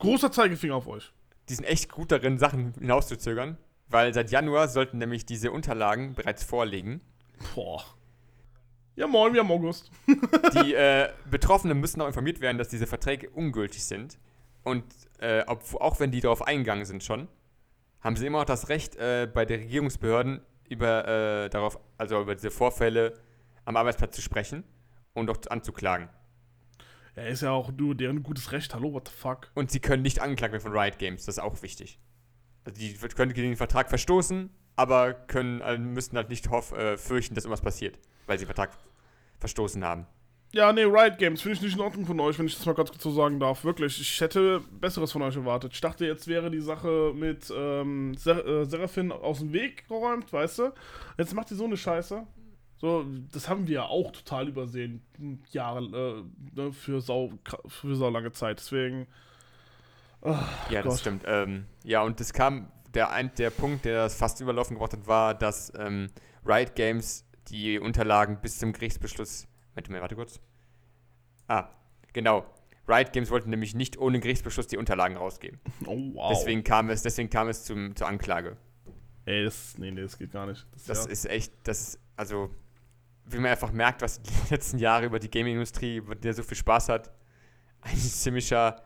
Großer 0.00 0.32
Zeigefinger 0.32 0.74
auf 0.74 0.88
euch. 0.88 1.12
Die 1.48 1.54
sind 1.54 1.64
echt 1.64 1.90
gut 1.90 2.10
darin, 2.10 2.38
Sachen 2.38 2.74
hinauszuzögern, 2.78 3.56
weil 3.88 4.12
seit 4.14 4.30
Januar 4.30 4.68
sollten 4.68 4.98
nämlich 4.98 5.26
diese 5.26 5.52
Unterlagen 5.52 6.14
bereits 6.14 6.42
vorliegen. 6.42 7.00
Boah. 7.54 7.84
Ja, 8.96 9.06
moin, 9.06 9.32
wir 9.32 9.40
haben 9.40 9.50
August. 9.50 9.90
Die 10.62 10.74
äh, 10.74 11.10
Betroffenen 11.30 11.78
müssen 11.80 12.00
auch 12.00 12.06
informiert 12.06 12.40
werden, 12.40 12.58
dass 12.58 12.68
diese 12.68 12.86
Verträge 12.86 13.30
ungültig 13.30 13.84
sind. 13.84 14.18
Und 14.62 14.84
äh, 15.20 15.42
ob, 15.46 15.62
auch 15.80 16.00
wenn 16.00 16.10
die 16.10 16.20
darauf 16.20 16.42
eingegangen 16.42 16.84
sind 16.84 17.02
schon, 17.02 17.28
haben 18.00 18.16
sie 18.16 18.26
immer 18.26 18.40
noch 18.40 18.46
das 18.46 18.68
Recht, 18.68 18.96
äh, 18.96 19.28
bei 19.32 19.44
den 19.44 19.60
Regierungsbehörden 19.60 20.40
über, 20.68 21.06
äh, 21.08 21.50
darauf, 21.50 21.78
also 21.98 22.20
über 22.20 22.34
diese 22.34 22.50
Vorfälle 22.50 23.14
am 23.64 23.76
Arbeitsplatz 23.76 24.16
zu 24.16 24.22
sprechen 24.22 24.64
und 25.14 25.30
auch 25.30 25.38
anzuklagen. 25.48 26.08
Ja, 27.16 27.24
ist 27.24 27.42
ja 27.42 27.50
auch 27.50 27.72
nur 27.72 27.94
deren 27.94 28.22
gutes 28.22 28.52
Recht. 28.52 28.74
Hallo, 28.74 28.92
what 28.92 29.08
the 29.08 29.14
fuck. 29.14 29.50
Und 29.54 29.70
sie 29.70 29.80
können 29.80 30.02
nicht 30.02 30.20
angeklagt 30.20 30.52
werden 30.52 30.62
von 30.62 30.72
Riot 30.72 30.98
Games, 30.98 31.24
das 31.24 31.36
ist 31.36 31.42
auch 31.42 31.62
wichtig. 31.62 31.98
Also 32.64 32.78
die 32.78 32.94
können 32.94 33.32
gegen 33.32 33.48
den 33.48 33.56
Vertrag 33.56 33.88
verstoßen, 33.88 34.50
aber 34.76 35.14
können, 35.14 35.60
äh, 35.60 35.78
müssen 35.78 36.16
halt 36.16 36.28
nicht 36.28 36.50
hoff, 36.50 36.72
äh, 36.72 36.96
fürchten, 36.96 37.34
dass 37.34 37.44
irgendwas 37.44 37.62
passiert, 37.62 37.98
weil 38.26 38.38
sie 38.38 38.44
den 38.44 38.54
Vertrag 38.54 38.76
verstoßen 39.38 39.84
haben. 39.84 40.06
Ja, 40.52 40.72
nee, 40.72 40.82
Riot 40.82 41.18
Games 41.18 41.42
finde 41.42 41.56
ich 41.56 41.62
nicht 41.62 41.74
in 41.76 41.80
Ordnung 41.80 42.04
von 42.06 42.18
euch, 42.18 42.36
wenn 42.36 42.46
ich 42.46 42.56
das 42.56 42.66
mal 42.66 42.74
ganz 42.74 42.90
kurz 42.90 43.04
so 43.04 43.12
sagen 43.12 43.38
darf. 43.38 43.64
Wirklich, 43.64 44.00
ich 44.00 44.20
hätte 44.20 44.60
Besseres 44.72 45.12
von 45.12 45.22
euch 45.22 45.36
erwartet. 45.36 45.72
Ich 45.74 45.80
dachte, 45.80 46.04
jetzt 46.04 46.26
wäre 46.26 46.50
die 46.50 46.60
Sache 46.60 47.12
mit 47.14 47.52
ähm, 47.56 48.14
Ser 48.16 48.44
äh, 48.44 48.64
Seraphin 48.64 49.12
aus 49.12 49.38
dem 49.38 49.52
Weg 49.52 49.86
geräumt, 49.86 50.32
weißt 50.32 50.58
du? 50.58 50.72
Jetzt 51.18 51.34
macht 51.34 51.52
ihr 51.52 51.56
so 51.56 51.66
eine 51.66 51.76
Scheiße. 51.76 52.26
So, 52.80 53.04
das 53.30 53.48
haben 53.48 53.66
wir 53.66 53.74
ja 53.74 53.84
auch 53.84 54.10
total 54.10 54.48
übersehen. 54.48 55.02
Jahre, 55.50 56.24
äh, 56.24 56.58
ne, 56.58 56.72
für, 56.72 57.02
sau, 57.02 57.30
für 57.66 57.94
sau 57.94 58.08
lange 58.08 58.32
Zeit. 58.32 58.58
Deswegen. 58.58 59.06
Ja, 60.22 60.82
das 60.82 60.84
Gott. 60.84 61.00
stimmt. 61.00 61.24
Ähm, 61.26 61.66
ja, 61.84 62.02
und 62.02 62.20
es 62.20 62.32
kam, 62.32 62.70
der, 62.94 63.10
ein, 63.10 63.30
der 63.36 63.50
Punkt, 63.50 63.84
der 63.84 64.04
das 64.04 64.14
fast 64.14 64.40
überlaufen 64.40 64.76
gebracht 64.76 64.94
hat, 64.94 65.06
war, 65.06 65.34
dass 65.34 65.72
ähm, 65.78 66.08
Riot 66.46 66.74
Games 66.74 67.26
die 67.48 67.78
Unterlagen 67.78 68.40
bis 68.40 68.58
zum 68.58 68.72
Gerichtsbeschluss. 68.72 69.46
Warte 69.74 69.92
mal, 69.92 70.00
warte 70.00 70.14
kurz. 70.14 70.40
Ah, 71.48 71.68
genau. 72.12 72.46
Riot 72.88 73.12
Games 73.12 73.30
wollten 73.30 73.50
nämlich 73.50 73.74
nicht 73.74 73.98
ohne 73.98 74.20
Gerichtsbeschluss 74.20 74.66
die 74.66 74.76
Unterlagen 74.78 75.16
rausgeben. 75.16 75.60
Oh, 75.86 75.96
wow. 76.14 76.32
Deswegen 76.34 76.64
kam 76.64 76.90
es, 76.90 77.02
deswegen 77.02 77.28
kam 77.30 77.48
es 77.48 77.64
zum, 77.64 77.94
zur 77.94 78.06
Anklage. 78.06 78.56
Ey, 79.26 79.44
das, 79.44 79.76
nee, 79.78 79.90
nee, 79.90 80.00
das 80.00 80.18
geht 80.18 80.32
gar 80.32 80.46
nicht. 80.46 80.66
Das, 80.72 80.84
Das 80.84 81.04
ja. 81.04 81.10
ist 81.10 81.26
echt, 81.26 81.52
das 81.64 81.80
ist, 81.80 82.00
also, 82.16 82.50
wie 83.32 83.38
man 83.38 83.50
einfach 83.50 83.72
merkt, 83.72 84.02
was 84.02 84.20
die 84.22 84.32
letzten 84.50 84.78
Jahre 84.78 85.06
über 85.06 85.18
die 85.18 85.30
Gaming-Industrie, 85.30 85.96
über 85.96 86.14
die 86.14 86.28
er 86.28 86.34
so 86.34 86.42
viel 86.42 86.56
Spaß 86.56 86.88
hat, 86.88 87.10
ein 87.82 87.96
ziemlicher 87.96 88.82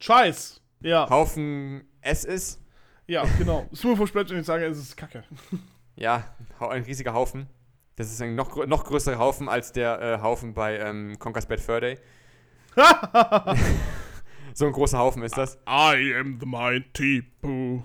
Scheiß! 0.00 0.60
Ja, 0.80 1.08
Haufen 1.10 1.84
S 2.00 2.24
ist. 2.24 2.60
ja, 3.06 3.24
genau. 3.36 3.68
For 3.74 4.06
Splash 4.06 4.30
und 4.30 4.38
ich 4.38 4.46
sage, 4.46 4.64
es 4.66 4.78
ist 4.78 4.96
kacke. 4.96 5.24
Ja, 5.96 6.22
ein 6.60 6.84
riesiger 6.84 7.12
Haufen. 7.12 7.48
Das 7.96 8.12
ist 8.12 8.22
ein 8.22 8.36
noch, 8.36 8.64
noch 8.66 8.84
größerer 8.84 9.18
Haufen 9.18 9.48
als 9.48 9.72
der 9.72 10.00
äh, 10.00 10.22
Haufen 10.22 10.54
bei 10.54 10.78
ähm, 10.78 11.18
Conker's 11.18 11.46
Bad 11.46 11.58
Fur 11.58 11.80
Day. 11.80 11.98
So 14.54 14.66
ein 14.66 14.72
großer 14.72 14.98
Haufen 14.98 15.22
ist 15.22 15.36
das. 15.38 15.56
I 15.68 16.14
am 16.18 16.38
the 16.40 16.46
mighty 16.46 17.22
Pooh. 17.40 17.82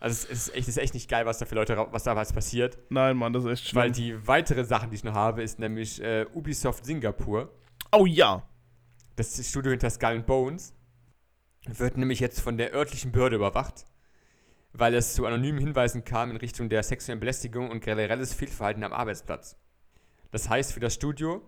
Also 0.00 0.14
es 0.14 0.24
ist 0.24 0.54
echt, 0.54 0.68
es 0.68 0.68
ist 0.68 0.78
echt 0.78 0.94
nicht 0.94 1.10
geil, 1.10 1.26
was 1.26 1.38
da 1.38 1.46
für 1.46 1.54
Leute, 1.54 1.76
was 1.90 2.04
da 2.04 2.14
was 2.14 2.32
passiert. 2.32 2.78
Nein, 2.88 3.16
Mann, 3.16 3.32
das 3.32 3.44
ist 3.44 3.50
echt 3.50 3.68
schlimm. 3.68 3.82
Weil 3.82 3.90
die 3.90 4.26
weitere 4.26 4.64
Sachen, 4.64 4.90
die 4.90 4.96
ich 4.96 5.04
noch 5.04 5.14
habe, 5.14 5.42
ist 5.42 5.58
nämlich 5.58 6.02
äh, 6.02 6.26
Ubisoft 6.34 6.84
Singapur. 6.84 7.50
oh 7.92 8.06
ja. 8.06 8.42
Das 9.16 9.44
Studio 9.48 9.72
hinter 9.72 9.90
Skull 9.90 10.10
and 10.10 10.26
Bones 10.26 10.74
wird 11.66 11.96
nämlich 11.96 12.20
jetzt 12.20 12.40
von 12.40 12.56
der 12.56 12.72
örtlichen 12.72 13.10
Behörde 13.10 13.36
überwacht, 13.36 13.84
weil 14.72 14.94
es 14.94 15.14
zu 15.14 15.26
anonymen 15.26 15.58
Hinweisen 15.58 16.04
kam 16.04 16.30
in 16.30 16.36
Richtung 16.36 16.68
der 16.68 16.84
sexuellen 16.84 17.18
Belästigung 17.18 17.70
und 17.70 17.80
generelles 17.80 18.32
Fehlverhalten 18.32 18.84
am 18.84 18.92
Arbeitsplatz. 18.92 19.56
Das 20.30 20.48
heißt 20.48 20.72
für 20.72 20.80
das 20.80 20.94
Studio, 20.94 21.42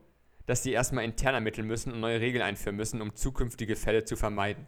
dass 0.47 0.65
sie 0.65 0.73
erstmal 0.73 1.05
intern 1.05 1.35
ermitteln 1.35 1.67
müssen 1.67 1.93
und 1.93 2.01
neue 2.01 2.21
Regeln 2.21 2.43
einführen 2.43 2.75
müssen, 2.75 3.01
um 3.01 3.15
zukünftige 3.15 3.77
Fälle 3.77 4.05
zu 4.05 4.17
vermeiden. 4.17 4.67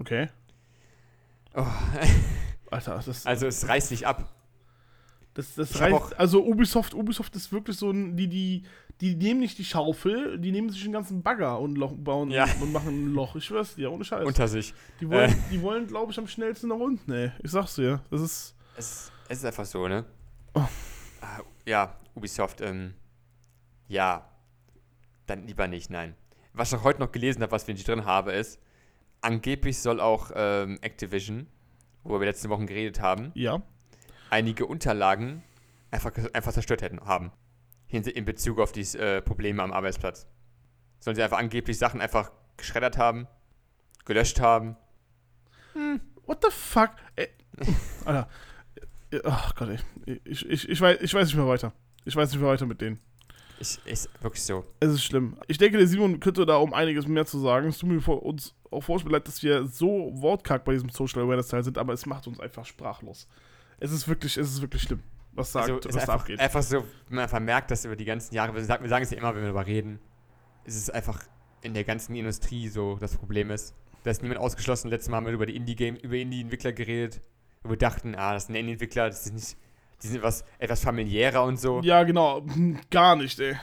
Okay. 0.00 0.28
Oh. 1.54 1.64
Alter, 2.70 3.00
das, 3.04 3.26
Also 3.26 3.46
es 3.46 3.66
reißt 3.68 3.90
nicht 3.90 4.06
ab. 4.06 4.28
das, 5.34 5.54
das 5.54 5.78
reicht. 5.80 6.18
Also 6.18 6.44
Ubisoft, 6.44 6.94
Ubisoft 6.94 7.34
ist 7.36 7.52
wirklich 7.52 7.76
so 7.76 7.90
ein, 7.90 8.16
die, 8.16 8.28
die, 8.28 8.64
die 9.00 9.14
nehmen 9.14 9.40
nicht 9.40 9.58
die 9.58 9.64
Schaufel, 9.64 10.38
die 10.38 10.52
nehmen 10.52 10.70
sich 10.70 10.82
den 10.82 10.92
ganzen 10.92 11.22
Bagger 11.22 11.60
und 11.60 11.76
Loch, 11.76 11.92
bauen 11.96 12.30
Ja. 12.30 12.46
und 12.60 12.72
machen 12.72 12.88
ein 12.88 13.12
Loch. 13.14 13.36
Ich 13.36 13.44
schwör's 13.44 13.74
dir, 13.74 13.92
ohne 13.92 14.04
Scheiß. 14.04 14.24
Unter 14.26 14.48
sich. 14.48 14.72
die 15.00 15.08
wollen, 15.10 15.30
äh. 15.30 15.36
die 15.50 15.60
wollen 15.62 15.86
glaube 15.86 16.12
ich, 16.12 16.18
am 16.18 16.26
schnellsten 16.26 16.68
nach 16.68 16.76
unten, 16.76 17.12
ey. 17.12 17.32
Ich 17.42 17.50
sag's 17.50 17.74
dir. 17.76 18.00
Das 18.10 18.20
ist. 18.20 18.54
Es, 18.76 19.12
es 19.28 19.38
ist 19.38 19.44
einfach 19.44 19.64
so, 19.66 19.86
ne? 19.88 20.04
Oh. 20.54 20.62
Ah, 21.20 21.40
Ja, 21.66 21.96
Ubisoft, 22.14 22.60
ähm, 22.62 22.94
ja, 23.88 24.28
dann 25.26 25.46
lieber 25.46 25.66
nicht, 25.68 25.90
nein. 25.90 26.14
Was 26.52 26.72
ich 26.72 26.78
auch 26.78 26.84
heute 26.84 27.00
noch 27.00 27.12
gelesen 27.12 27.42
habe, 27.42 27.52
was 27.52 27.66
wir 27.66 27.74
nicht 27.74 27.86
drin 27.86 28.04
habe, 28.06 28.32
ist, 28.32 28.58
angeblich 29.20 29.78
soll 29.78 30.00
auch 30.00 30.30
ähm, 30.34 30.78
Activision, 30.80 31.46
worüber 32.06 32.20
wir 32.20 32.26
letzte 32.28 32.48
Wochen 32.48 32.66
geredet 32.66 33.00
haben, 33.00 33.32
Ja. 33.34 33.62
einige 34.30 34.66
Unterlagen 34.66 35.42
einfach, 35.90 36.12
einfach 36.32 36.52
zerstört 36.52 36.82
hätten, 36.82 37.00
haben. 37.00 37.32
In, 37.88 38.24
Bezug 38.24 38.58
auf 38.58 38.72
die 38.72 38.82
äh, 38.98 39.22
Probleme 39.22 39.62
am 39.62 39.72
Arbeitsplatz. 39.72 40.26
Sollen 40.98 41.14
sie 41.14 41.22
einfach 41.22 41.38
angeblich 41.38 41.78
Sachen 41.78 42.00
einfach 42.00 42.32
geschreddert 42.56 42.98
haben, 42.98 43.26
gelöscht 44.04 44.40
haben. 44.40 44.76
What 46.26 46.42
the 46.42 46.50
fuck? 46.50 46.90
Ey. 47.14 47.28
Alter. 48.04 48.28
Ach 49.24 49.54
Gott, 49.54 49.68
ey. 49.68 50.20
Ich, 50.24 50.44
ich, 50.48 50.68
ich, 50.68 50.80
weiß, 50.80 50.98
ich 51.00 51.14
weiß 51.14 51.28
nicht 51.28 51.36
mehr 51.36 51.46
weiter. 51.46 51.72
Ich 52.04 52.16
weiß 52.16 52.30
nicht 52.32 52.40
mehr 52.40 52.50
weiter 52.50 52.66
mit 52.66 52.80
denen. 52.80 52.98
Ich, 53.60 53.78
ist 53.86 54.10
wirklich 54.20 54.42
so. 54.42 54.64
Es 54.80 54.90
ist 54.90 55.04
schlimm. 55.04 55.38
Ich 55.46 55.58
denke, 55.58 55.78
der 55.78 55.86
Simon 55.86 56.20
könnte 56.20 56.44
da 56.44 56.56
um 56.56 56.74
einiges 56.74 57.06
mehr 57.06 57.24
zu 57.24 57.38
sagen. 57.38 57.68
Es 57.68 57.78
tut 57.78 57.88
mir 57.88 58.00
vor 58.00 58.22
uns 58.22 58.54
auch 58.76 58.82
vorstellen 58.82 59.12
leid, 59.12 59.26
dass 59.26 59.42
wir 59.42 59.66
so 59.66 60.10
wortkarg 60.14 60.64
bei 60.64 60.72
diesem 60.72 60.88
Social 60.90 61.22
Awareness 61.22 61.48
Teil 61.48 61.64
sind, 61.64 61.78
aber 61.78 61.92
es 61.92 62.06
macht 62.06 62.26
uns 62.26 62.40
einfach 62.40 62.64
sprachlos. 62.64 63.28
Es 63.78 63.92
ist 63.92 64.08
wirklich, 64.08 64.36
es 64.36 64.50
ist 64.50 64.60
wirklich 64.60 64.82
schlimm, 64.82 65.02
was 65.32 65.52
sagt, 65.52 65.70
also, 65.70 65.84
was 65.84 65.94
da 65.94 66.00
einfach, 66.00 66.14
abgeht. 66.14 66.40
einfach 66.40 66.62
so, 66.62 66.78
wenn 67.08 67.16
man 67.16 67.24
einfach 67.24 67.40
merkt, 67.40 67.70
dass 67.70 67.84
über 67.84 67.96
die 67.96 68.04
ganzen 68.04 68.34
Jahre, 68.34 68.54
wir 68.54 68.64
sagen, 68.64 68.82
wir 68.82 68.88
sagen 68.88 69.04
es 69.04 69.10
ja 69.10 69.18
immer, 69.18 69.34
wenn 69.34 69.42
wir 69.42 69.52
darüber 69.52 69.66
reden, 69.66 69.98
ist 70.64 70.76
es 70.76 70.90
einfach 70.90 71.22
in 71.62 71.74
der 71.74 71.84
ganzen 71.84 72.14
Industrie 72.14 72.68
so 72.68 72.96
das 72.96 73.16
Problem 73.16 73.50
ist. 73.50 73.74
Da 74.02 74.10
ist 74.10 74.22
niemand 74.22 74.40
ausgeschlossen. 74.40 74.88
Letztes 74.88 75.10
Mal 75.10 75.18
haben 75.18 75.26
wir 75.26 75.32
über 75.32 75.46
die 75.46 75.56
Indie-Game, 75.56 75.96
über 75.96 76.14
Indie-Entwickler 76.14 76.72
geredet, 76.72 77.20
wo 77.62 77.70
wir 77.70 77.76
dachten, 77.76 78.14
ah, 78.14 78.34
das 78.34 78.46
sind 78.46 78.54
Indie-Entwickler, 78.54 79.08
das 79.08 79.26
ist 79.26 79.34
nicht, 79.34 79.56
die 80.02 80.06
sind 80.06 80.22
was, 80.22 80.44
etwas 80.58 80.80
familiärer 80.80 81.42
und 81.42 81.58
so. 81.58 81.80
Ja, 81.82 82.04
genau. 82.04 82.42
Hm, 82.46 82.78
Gar 82.90 83.16
nicht, 83.16 83.38
ey. 83.40 83.56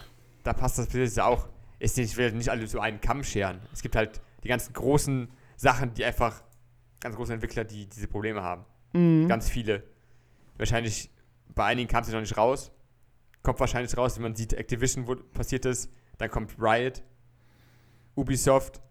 Da 0.43 0.53
passt 0.53 0.79
das 0.79 1.15
ja 1.15 1.25
auch. 1.25 1.47
Ist 1.79 1.97
nicht, 1.97 2.11
ich 2.11 2.17
will 2.17 2.31
nicht 2.33 2.49
alle 2.49 2.67
so 2.67 2.79
einen 2.79 2.99
Kamm 2.99 3.23
scheren. 3.23 3.61
Es 3.71 3.81
gibt 3.81 3.95
halt 3.95 4.21
die 4.43 4.47
ganzen 4.47 4.73
großen 4.73 5.29
Sachen, 5.55 5.93
die 5.93 6.05
einfach, 6.05 6.43
ganz 6.99 7.15
große 7.15 7.33
Entwickler, 7.33 7.63
die 7.63 7.87
diese 7.87 8.07
Probleme 8.07 8.41
haben. 8.43 8.65
Mhm. 8.93 9.27
Ganz 9.27 9.49
viele. 9.49 9.83
Wahrscheinlich, 10.57 11.09
bei 11.55 11.65
einigen 11.65 11.87
kam 11.89 12.03
es 12.03 12.11
noch 12.11 12.19
nicht 12.19 12.37
raus. 12.37 12.71
Kommt 13.41 13.59
wahrscheinlich 13.59 13.95
raus, 13.97 14.15
wenn 14.15 14.23
man 14.23 14.35
sieht, 14.35 14.53
Activision, 14.53 15.07
wo 15.07 15.15
passiert 15.15 15.65
ist. 15.65 15.91
Dann 16.17 16.29
kommt 16.29 16.55
Riot, 16.59 17.03
Ubisoft, 18.15 18.81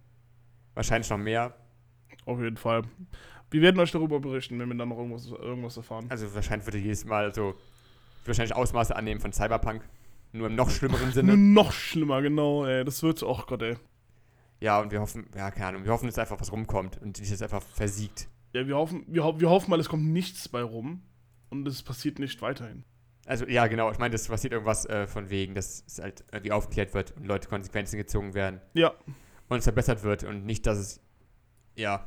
wahrscheinlich 0.74 1.08
noch 1.08 1.18
mehr. 1.18 1.54
Auf 2.26 2.40
jeden 2.40 2.56
Fall. 2.56 2.82
Wir 3.50 3.62
werden 3.62 3.78
euch 3.80 3.92
darüber 3.92 4.20
berichten, 4.20 4.58
wenn 4.58 4.68
wir 4.68 4.76
dann 4.76 4.88
noch 4.88 4.98
irgendwas, 4.98 5.26
irgendwas 5.26 5.76
erfahren. 5.76 6.06
Also 6.08 6.34
wahrscheinlich 6.34 6.66
würde 6.66 6.78
jedes 6.78 7.04
Mal 7.04 7.34
so 7.34 7.54
wahrscheinlich 8.24 8.54
Ausmaße 8.54 8.94
annehmen 8.94 9.20
von 9.20 9.32
Cyberpunk. 9.32 9.82
Nur 10.32 10.46
im 10.46 10.54
noch 10.54 10.70
schlimmeren 10.70 11.04
Nur 11.04 11.12
Sinne. 11.12 11.36
noch 11.36 11.72
schlimmer, 11.72 12.22
genau, 12.22 12.64
ey. 12.64 12.84
Das 12.84 13.02
wird, 13.02 13.22
oh 13.22 13.42
Gott, 13.46 13.62
ey. 13.62 13.76
Ja, 14.62 14.80
und 14.80 14.92
wir 14.92 15.00
hoffen, 15.00 15.28
ja, 15.36 15.50
keine 15.50 15.66
Ahnung, 15.66 15.84
wir 15.84 15.92
hoffen, 15.92 16.06
dass 16.06 16.18
einfach 16.18 16.40
was 16.40 16.52
rumkommt 16.52 17.00
und 17.02 17.18
nicht 17.18 17.30
jetzt 17.30 17.42
einfach 17.42 17.62
versiegt. 17.62 18.28
Ja, 18.52 18.66
wir 18.66 18.76
hoffen, 18.76 19.04
wir, 19.08 19.24
ho- 19.24 19.40
wir 19.40 19.50
hoffen 19.50 19.70
mal, 19.70 19.80
es 19.80 19.88
kommt 19.88 20.04
nichts 20.04 20.48
bei 20.48 20.62
rum. 20.62 21.02
Und 21.50 21.66
es 21.68 21.82
passiert 21.82 22.18
nicht 22.18 22.40
weiterhin. 22.40 22.84
Also, 23.26 23.46
ja, 23.46 23.66
genau, 23.66 23.90
ich 23.90 23.98
meine, 23.98 24.12
das 24.12 24.28
passiert 24.28 24.52
irgendwas 24.52 24.86
äh, 24.86 25.06
von 25.06 25.28
wegen, 25.30 25.54
dass 25.54 25.84
es 25.86 25.98
halt 25.98 26.24
irgendwie 26.32 26.52
aufgeklärt 26.52 26.94
wird 26.94 27.10
und 27.16 27.26
Leute 27.26 27.48
Konsequenzen 27.48 27.96
gezogen 27.98 28.32
werden. 28.34 28.60
Ja, 28.74 28.94
und 29.48 29.58
es 29.58 29.64
verbessert 29.64 30.02
wird 30.02 30.24
und 30.24 30.46
nicht, 30.46 30.64
dass 30.66 30.78
es 30.78 31.00
ja 31.76 32.06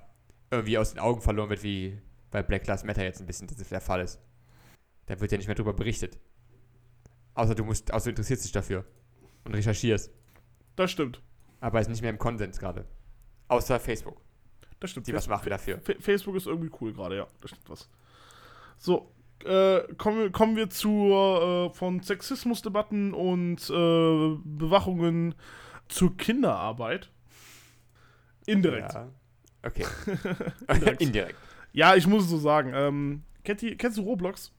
irgendwie 0.49 0.77
aus 0.79 0.91
den 0.91 0.99
Augen 0.99 1.21
verloren 1.21 1.49
wird, 1.49 1.61
wie 1.61 2.01
bei 2.31 2.41
Black 2.41 2.65
Lives 2.65 2.83
Matter 2.83 3.03
jetzt 3.03 3.19
ein 3.21 3.27
bisschen 3.27 3.47
das 3.47 3.57
der 3.69 3.81
Fall 3.81 4.01
ist. 4.01 4.19
Da 5.05 5.19
wird 5.19 5.31
ja 5.31 5.37
nicht 5.37 5.47
mehr 5.47 5.55
drüber 5.55 5.73
berichtet. 5.73 6.17
Außer 7.35 7.53
du 7.53 7.63
musst, 7.65 7.93
außer 7.93 8.05
du 8.05 8.09
interessierst 8.11 8.45
dich 8.45 8.51
dafür 8.51 8.85
und 9.43 9.53
recherchierst. 9.53 10.11
das 10.75 10.91
stimmt. 10.91 11.21
Aber 11.61 11.79
ist 11.79 11.89
nicht 11.89 12.01
mehr 12.01 12.09
im 12.11 12.17
Konsens 12.19 12.59
gerade. 12.59 12.85
Außer 13.47 13.79
Facebook, 13.79 14.21
Das 14.79 14.91
stimmt. 14.91 15.07
die 15.07 15.13
was 15.13 15.27
machen 15.27 15.49
dafür. 15.49 15.79
Fa- 15.79 15.93
Facebook 15.99 16.35
ist 16.35 16.47
irgendwie 16.47 16.71
cool 16.81 16.93
gerade, 16.93 17.17
ja. 17.17 17.27
Das 17.41 17.51
stimmt 17.51 17.69
was. 17.69 17.89
So, 18.77 19.11
äh, 19.45 19.81
kommen, 19.97 20.19
wir- 20.19 20.31
kommen 20.31 20.55
wir 20.55 20.69
zur, 20.69 21.69
äh, 21.71 21.75
von 21.75 22.01
Sexismusdebatten 22.01 23.13
und 23.13 23.69
äh, 23.69 24.37
Bewachungen 24.43 25.35
zur 25.87 26.17
Kinderarbeit. 26.17 27.11
Indirekt. 28.45 28.93
Ja, 28.93 29.07
Ja. 29.63 29.69
Okay. 29.69 29.85
Indirekt. 30.67 31.01
Indirekt. 31.01 31.39
ich 31.95 32.07
muss 32.07 32.23
es 32.25 32.29
so 32.29 32.37
sagen. 32.37 32.71
Ähm, 32.75 33.23
kennt 33.43 33.63
ihr, 33.63 33.75
kennst 33.77 33.97
du 33.97 34.03
Roblox? 34.03 34.51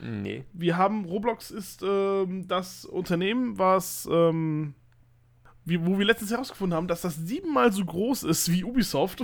Nee. 0.00 0.44
Wir 0.52 0.76
haben, 0.76 1.04
Roblox 1.04 1.50
ist 1.50 1.82
ähm, 1.82 2.46
das 2.48 2.84
Unternehmen, 2.86 3.58
was, 3.58 4.08
ähm, 4.10 4.74
wie, 5.64 5.84
wo 5.84 5.98
wir 5.98 6.06
letztens 6.06 6.30
herausgefunden 6.30 6.76
haben, 6.76 6.88
dass 6.88 7.02
das 7.02 7.16
siebenmal 7.16 7.72
so 7.72 7.84
groß 7.84 8.24
ist 8.24 8.50
wie 8.50 8.64
Ubisoft. 8.64 9.22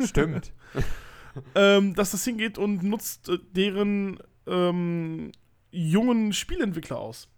Stimmt. 0.00 0.52
ähm, 1.54 1.94
dass 1.94 2.10
das 2.12 2.24
hingeht 2.24 2.58
und 2.58 2.82
nutzt 2.82 3.28
äh, 3.28 3.38
deren 3.52 4.18
ähm, 4.46 5.32
jungen 5.70 6.32
Spielentwickler 6.32 6.98
aus. 6.98 7.28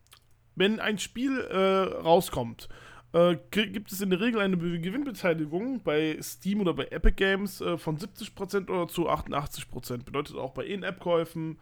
Wenn 0.57 0.81
ein 0.81 0.99
Spiel 0.99 1.39
äh, 1.41 1.57
rauskommt, 2.01 2.69
äh, 3.13 3.37
gi- 3.51 3.69
gibt 3.71 3.93
es 3.93 4.01
in 4.01 4.11
der 4.11 4.21
Regel 4.21 4.41
eine 4.41 4.57
Be 4.57 4.81
Gewinnbeteiligung 4.81 5.83
bei 5.83 6.19
Steam 6.23 6.61
oder 6.61 6.75
bei 6.75 6.87
Epic 6.87 7.15
Games 7.17 7.61
äh, 7.61 7.77
von 7.79 7.99
70% 7.99 8.69
oder 8.71 8.89
zu 8.89 9.09
88%. 9.09 10.05
Bedeutet 10.05 10.37
auch 10.37 10.53
bei 10.53 10.65
In-App-Käufen, 10.65 11.59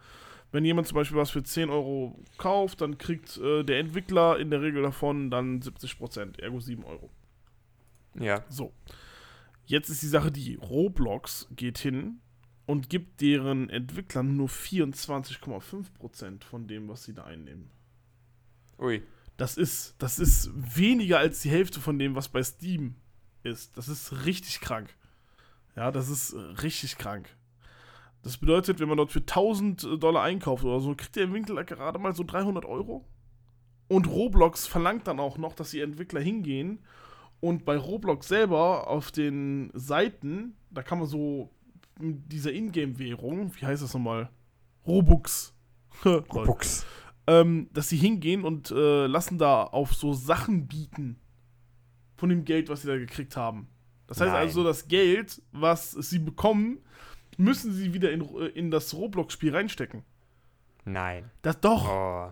wenn 0.53 0.63
jemand 0.63 0.87
zum 0.87 0.95
Beispiel 0.95 1.17
was 1.17 1.31
für 1.31 1.43
10 1.43 1.71
Euro 1.71 2.23
kauft, 2.37 2.81
dann 2.81 2.99
kriegt 2.99 3.37
äh, 3.37 3.63
der 3.63 3.79
Entwickler 3.79 4.37
in 4.39 4.51
der 4.51 4.61
Regel 4.61 4.83
davon 4.83 5.31
dann 5.31 5.59
70%, 5.61 6.39
ergo 6.39 6.59
7 6.59 6.83
Euro. 6.85 7.09
Ja. 8.19 8.45
So. 8.49 8.71
Jetzt 9.65 9.89
ist 9.89 10.03
die 10.03 10.07
Sache 10.07 10.31
die, 10.31 10.55
Roblox 10.55 11.47
geht 11.55 11.79
hin 11.79 12.19
und 12.67 12.91
gibt 12.91 13.21
deren 13.21 13.71
Entwicklern 13.71 14.37
nur 14.37 14.47
24,5% 14.47 16.43
von 16.43 16.67
dem, 16.67 16.87
was 16.87 17.03
sie 17.03 17.15
da 17.15 17.23
einnehmen. 17.23 17.71
Ui. 18.77 19.01
Das 19.37 19.57
ist, 19.57 19.95
das 19.97 20.19
ist 20.19 20.51
weniger 20.53 21.17
als 21.17 21.41
die 21.41 21.49
Hälfte 21.49 21.79
von 21.79 21.97
dem, 21.97 22.13
was 22.13 22.29
bei 22.29 22.43
Steam 22.43 22.93
ist. 23.41 23.75
Das 23.75 23.87
ist 23.87 24.25
richtig 24.25 24.59
krank. 24.59 24.95
Ja, 25.75 25.89
das 25.91 26.09
ist 26.09 26.35
richtig 26.61 26.99
krank. 26.99 27.27
Das 28.23 28.37
bedeutet, 28.37 28.79
wenn 28.79 28.87
man 28.87 28.97
dort 28.97 29.11
für 29.11 29.19
1000 29.19 30.01
Dollar 30.01 30.23
einkauft 30.23 30.63
oder 30.63 30.79
so, 30.79 30.95
kriegt 30.95 31.15
der 31.15 31.25
Entwickler 31.25 31.63
gerade 31.63 31.99
mal 31.99 32.15
so 32.15 32.23
300 32.23 32.65
Euro. 32.65 33.05
Und 33.89 34.07
Roblox 34.07 34.65
verlangt 34.65 35.07
dann 35.07 35.19
auch 35.19 35.37
noch, 35.37 35.53
dass 35.53 35.71
die 35.71 35.81
Entwickler 35.81 36.21
hingehen 36.21 36.79
und 37.43 37.65
bei 37.65 37.75
Roblox 37.75 38.29
selber 38.29 38.87
auf 38.87 39.11
den 39.11 39.69
Seiten, 39.73 40.55
da 40.71 40.81
kann 40.81 40.99
man 40.99 41.07
so 41.07 41.49
mit 41.99 42.31
dieser 42.31 42.53
Ingame-Währung, 42.53 43.51
wie 43.57 43.65
heißt 43.65 43.83
das 43.83 43.93
nochmal? 43.93 44.29
Robux. 44.87 45.53
Robux. 46.05 46.85
ähm, 47.27 47.67
dass 47.73 47.89
sie 47.89 47.97
hingehen 47.97 48.45
und 48.45 48.71
äh, 48.71 49.07
lassen 49.07 49.37
da 49.37 49.63
auf 49.63 49.93
so 49.93 50.13
Sachen 50.13 50.67
bieten 50.67 51.19
von 52.15 52.29
dem 52.29 52.45
Geld, 52.45 52.69
was 52.69 52.83
sie 52.83 52.87
da 52.87 52.97
gekriegt 52.97 53.35
haben. 53.35 53.67
Das 54.07 54.21
heißt 54.21 54.31
Nein. 54.31 54.41
also, 54.41 54.63
das 54.63 54.87
Geld, 54.87 55.41
was 55.51 55.91
sie 55.91 56.19
bekommen, 56.19 56.79
müssen 57.37 57.73
sie 57.73 57.93
wieder 57.93 58.11
in, 58.11 58.21
äh, 58.21 58.47
in 58.47 58.71
das 58.71 58.93
Roblox-Spiel 58.93 59.55
reinstecken. 59.55 60.03
Nein. 60.85 61.29
Das 61.41 61.59
doch, 61.61 61.87
Oh. 61.89 62.31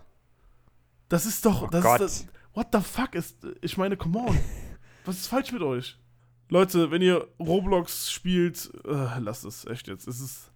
das 1.09 1.25
ist 1.25 1.45
doch, 1.45 1.63
Oh 1.63 1.67
das 1.67 1.83
Gott. 1.83 2.01
ist 2.01 2.25
das, 2.25 2.33
what 2.53 2.67
the 2.73 2.79
fuck 2.81 3.15
ist, 3.15 3.37
ich 3.61 3.77
meine, 3.77 3.97
come 3.97 4.19
on. 4.19 4.37
Was 5.05 5.17
ist 5.17 5.27
falsch 5.27 5.51
mit 5.51 5.61
euch? 5.63 5.97
Leute, 6.49 6.91
wenn 6.91 7.01
ihr 7.01 7.27
Roblox 7.39 8.11
spielt, 8.11 8.71
äh, 8.85 9.19
lasst 9.19 9.45
es, 9.45 9.65
echt 9.65 9.87
jetzt. 9.87 10.07
Es 10.07 10.19
ist, 10.19 10.51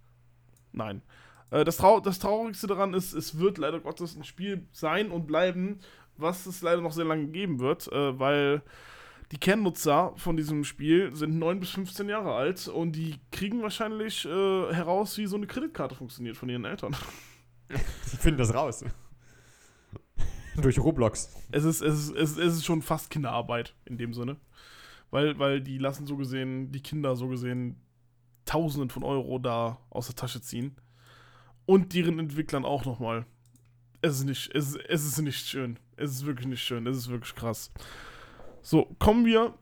nein. 0.72 1.02
Äh, 1.50 1.64
das, 1.64 1.78
Trau 1.78 2.00
das 2.00 2.18
Traurigste 2.18 2.66
daran 2.66 2.92
ist, 2.94 3.12
es 3.14 3.38
wird 3.38 3.56
leider 3.58 3.80
Gottes 3.80 4.14
ein 4.14 4.24
Spiel 4.24 4.66
sein 4.72 5.10
und 5.10 5.26
bleiben, 5.26 5.80
was 6.18 6.44
es 6.46 6.60
leider 6.62 6.82
noch 6.82 6.92
sehr 6.92 7.06
lange 7.06 7.28
geben 7.28 7.58
wird, 7.60 7.90
äh, 7.90 8.18
weil 8.18 8.62
die 9.32 9.38
Kernnutzer 9.38 10.12
von 10.16 10.36
diesem 10.36 10.64
Spiel 10.64 11.14
sind 11.14 11.38
9 11.38 11.58
bis 11.58 11.70
15 11.70 12.08
Jahre 12.08 12.34
alt 12.34 12.68
und 12.68 12.92
die 12.92 13.16
kriegen 13.32 13.62
wahrscheinlich 13.62 14.24
äh, 14.24 14.28
heraus, 14.72 15.18
wie 15.18 15.26
so 15.26 15.36
eine 15.36 15.46
Kreditkarte 15.46 15.94
funktioniert 15.94 16.36
von 16.36 16.48
ihren 16.48 16.64
Eltern. 16.64 16.94
Sie 18.04 18.16
finden 18.18 18.38
das 18.38 18.54
raus. 18.54 18.84
Durch 20.56 20.78
Roblox. 20.78 21.34
Es 21.50 21.64
ist, 21.64 21.82
es, 21.82 22.08
ist, 22.08 22.16
es, 22.16 22.30
ist, 22.32 22.38
es 22.38 22.54
ist 22.54 22.64
schon 22.64 22.82
fast 22.82 23.10
Kinderarbeit 23.10 23.74
in 23.84 23.98
dem 23.98 24.14
Sinne. 24.14 24.36
Weil, 25.10 25.38
weil 25.38 25.60
die 25.60 25.78
lassen 25.78 26.06
so 26.06 26.16
gesehen, 26.16 26.72
die 26.72 26.82
Kinder 26.82 27.16
so 27.16 27.28
gesehen, 27.28 27.80
Tausenden 28.44 28.90
von 28.90 29.02
Euro 29.02 29.38
da 29.38 29.78
aus 29.90 30.06
der 30.06 30.14
Tasche 30.16 30.40
ziehen. 30.40 30.76
Und 31.66 31.94
deren 31.94 32.18
Entwicklern 32.20 32.64
auch 32.64 32.84
nochmal. 32.84 33.26
Es 34.02 34.18
ist 34.18 34.24
nicht, 34.24 34.54
es, 34.54 34.76
es 34.76 35.04
ist 35.04 35.18
nicht 35.18 35.46
schön. 35.48 35.78
Es 35.96 36.12
ist 36.12 36.26
wirklich 36.26 36.46
nicht 36.46 36.62
schön. 36.62 36.86
Es 36.86 36.96
ist 36.96 37.10
wirklich 37.10 37.34
krass. 37.34 37.72
So, 38.66 38.86
kommen 38.98 39.24
wir 39.24 39.54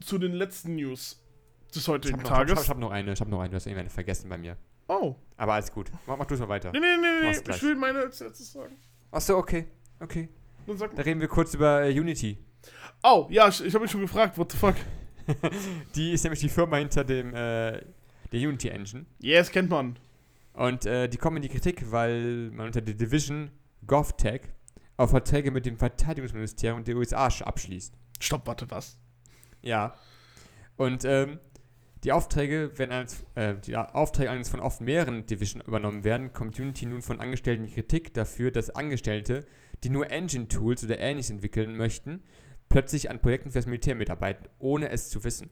zu 0.00 0.18
den 0.18 0.32
letzten 0.32 0.74
News 0.74 1.22
des 1.72 1.82
Ich 1.82 1.88
heutigen 1.88 2.14
habe 2.14 2.22
noch, 2.24 2.30
ich 2.30 2.36
hab, 2.36 2.46
Tages. 2.48 2.64
ich 2.64 2.68
hab 2.70 2.78
noch 2.78 2.90
eine, 2.90 3.12
ich 3.12 3.20
habe 3.20 3.30
noch 3.30 3.38
eine, 3.38 3.50
du 3.50 3.54
hast 3.54 3.66
irgendwann 3.66 3.88
vergessen 3.88 4.28
bei 4.28 4.36
mir. 4.38 4.56
Oh. 4.88 5.14
Aber 5.36 5.54
alles 5.54 5.70
gut. 5.70 5.88
Mach, 6.04 6.16
mach 6.16 6.26
du 6.26 6.34
es 6.34 6.40
mal 6.40 6.48
weiter. 6.48 6.72
Nee, 6.72 6.80
nee, 6.80 6.96
nee, 7.00 7.30
nee. 7.30 7.54
Ich 7.54 7.62
will 7.62 7.76
meine 7.76 8.00
als 8.00 8.18
letztes 8.18 8.50
sagen. 8.52 8.74
Achso, 9.12 9.38
okay. 9.38 9.66
Okay. 10.00 10.28
Dann 10.66 10.76
sag 10.76 10.96
Da 10.96 11.02
reden 11.02 11.20
wir 11.20 11.28
kurz 11.28 11.54
über 11.54 11.84
äh, 11.84 11.96
Unity. 11.96 12.38
Oh, 13.04 13.28
ja, 13.30 13.46
ich, 13.46 13.64
ich 13.64 13.72
habe 13.72 13.82
mich 13.84 13.92
schon 13.92 14.00
gefragt, 14.00 14.36
what 14.36 14.50
the 14.50 14.58
fuck. 14.58 14.74
Die 15.94 16.10
ist 16.10 16.24
nämlich 16.24 16.40
die 16.40 16.48
Firma 16.48 16.78
hinter 16.78 17.04
dem 17.04 17.28
äh, 17.32 17.80
der 18.32 18.48
Unity 18.48 18.68
Engine. 18.70 19.06
Yes, 19.20 19.52
kennt 19.52 19.70
man. 19.70 19.96
Und 20.54 20.86
äh, 20.86 21.08
die 21.08 21.18
kommen 21.18 21.36
in 21.36 21.42
die 21.42 21.48
Kritik, 21.48 21.88
weil 21.92 22.50
man 22.50 22.66
unter 22.66 22.80
der 22.80 22.94
Division 22.94 23.52
GovTech 23.86 24.40
auf 24.96 25.10
Verträge 25.10 25.52
mit 25.52 25.66
dem 25.66 25.76
Verteidigungsministerium 25.78 26.82
der 26.82 26.96
USA 26.96 27.28
sch- 27.28 27.44
abschließt. 27.44 27.94
Stopp, 28.20 28.46
warte, 28.46 28.70
was? 28.70 28.98
Ja. 29.62 29.94
Und 30.76 31.04
ähm, 31.04 31.40
die 32.04 32.12
Aufträge, 32.12 32.72
wenn 32.76 32.90
eines, 32.92 33.24
äh, 33.34 33.56
die 33.56 33.76
Aufträge 33.76 34.30
eines 34.30 34.48
von 34.48 34.60
oft 34.60 34.80
mehreren 34.80 35.26
Division 35.26 35.62
übernommen 35.62 36.04
werden, 36.04 36.32
kommt 36.32 36.58
Unity 36.58 36.86
nun 36.86 37.02
von 37.02 37.20
Angestellten 37.20 37.66
Kritik 37.66 38.14
dafür, 38.14 38.50
dass 38.50 38.70
Angestellte, 38.70 39.46
die 39.84 39.90
nur 39.90 40.10
Engine-Tools 40.10 40.84
oder 40.84 40.98
ähnliches 40.98 41.30
entwickeln 41.30 41.76
möchten, 41.76 42.22
plötzlich 42.68 43.10
an 43.10 43.20
Projekten 43.20 43.50
fürs 43.50 43.66
Militär 43.66 43.94
mitarbeiten, 43.94 44.48
ohne 44.58 44.90
es 44.90 45.10
zu 45.10 45.24
wissen. 45.24 45.50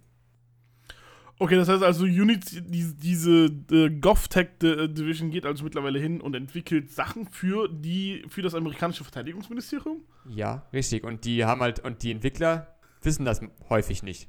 Okay, 1.41 1.55
das 1.55 1.69
heißt 1.69 1.85
also, 1.85 2.05
Unity, 2.05 2.63
die, 2.63 2.93
diese 2.95 3.47
äh, 3.71 3.91
GovTech 3.91 4.49
äh, 4.63 4.89
Division 4.89 5.31
geht 5.31 5.47
also 5.47 5.63
mittlerweile 5.63 6.01
hin 6.01 6.21
und 6.21 6.35
entwickelt 6.35 6.91
Sachen 6.91 7.27
für 7.27 7.69
die 7.69 8.25
für 8.29 8.43
das 8.43 8.55
amerikanische 8.55 9.05
Verteidigungsministerium. 9.05 10.03
Ja, 10.29 10.67
richtig. 10.73 11.05
Und 11.05 11.25
die 11.25 11.45
haben 11.45 11.61
halt, 11.61 11.79
und 11.81 12.03
die 12.03 12.11
Entwickler 12.11 12.75
wissen 13.03 13.25
das 13.25 13.41
häufig 13.69 14.03
nicht, 14.03 14.29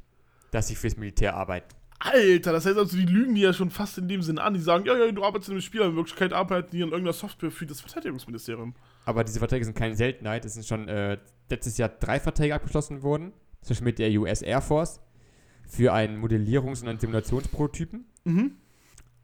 dass 0.52 0.68
sie 0.68 0.76
fürs 0.76 0.98
Militär 0.98 1.36
arbeiten. 1.36 1.76
Alter, 1.98 2.54
das 2.54 2.66
heißt 2.66 2.78
also, 2.78 2.96
die 2.96 3.06
lügen 3.06 3.36
die 3.36 3.42
ja 3.42 3.54
schon 3.54 3.72
fast 3.72 3.98
in 3.98 4.08
dem 4.08 4.22
Sinne 4.22 4.42
an. 4.42 4.54
Die 4.54 4.62
sagen, 4.62 4.86
ja, 4.86 4.96
ja, 4.96 5.12
du 5.12 5.24
arbeitest 5.24 5.50
in 5.50 5.56
einem 5.56 5.62
Spiel, 5.62 5.82
aber 5.82 5.90
in 5.90 5.96
Wirklichkeit 5.96 6.32
arbeiten 6.32 6.70
die 6.72 6.84
an 6.84 6.90
irgendeiner 6.90 7.14
Software 7.14 7.52
für 7.52 7.66
das 7.66 7.82
Verteidigungsministerium. 7.82 8.76
Aber 9.06 9.24
diese 9.24 9.40
Verträge 9.40 9.66
sind 9.66 9.76
keine 9.76 9.96
Seltenheit. 9.96 10.46
Es 10.46 10.54
sind 10.54 10.66
schon 10.66 10.88
äh, 10.88 11.18
letztes 11.50 11.78
Jahr 11.78 11.90
drei 11.90 12.20
Verträge 12.20 12.54
abgeschlossen 12.54 13.02
worden. 13.02 13.34
Zum 13.62 13.70
Beispiel 13.70 13.86
mit 13.86 14.00
der 14.00 14.12
US 14.12 14.42
Air 14.42 14.62
Force 14.62 15.02
für 15.70 15.94
einen 15.94 16.22
Modellierungs- 16.22 16.82
und 16.82 16.90
einen 16.90 17.00
Simulationsprototypen. 17.00 18.06
Mhm. 18.26 18.58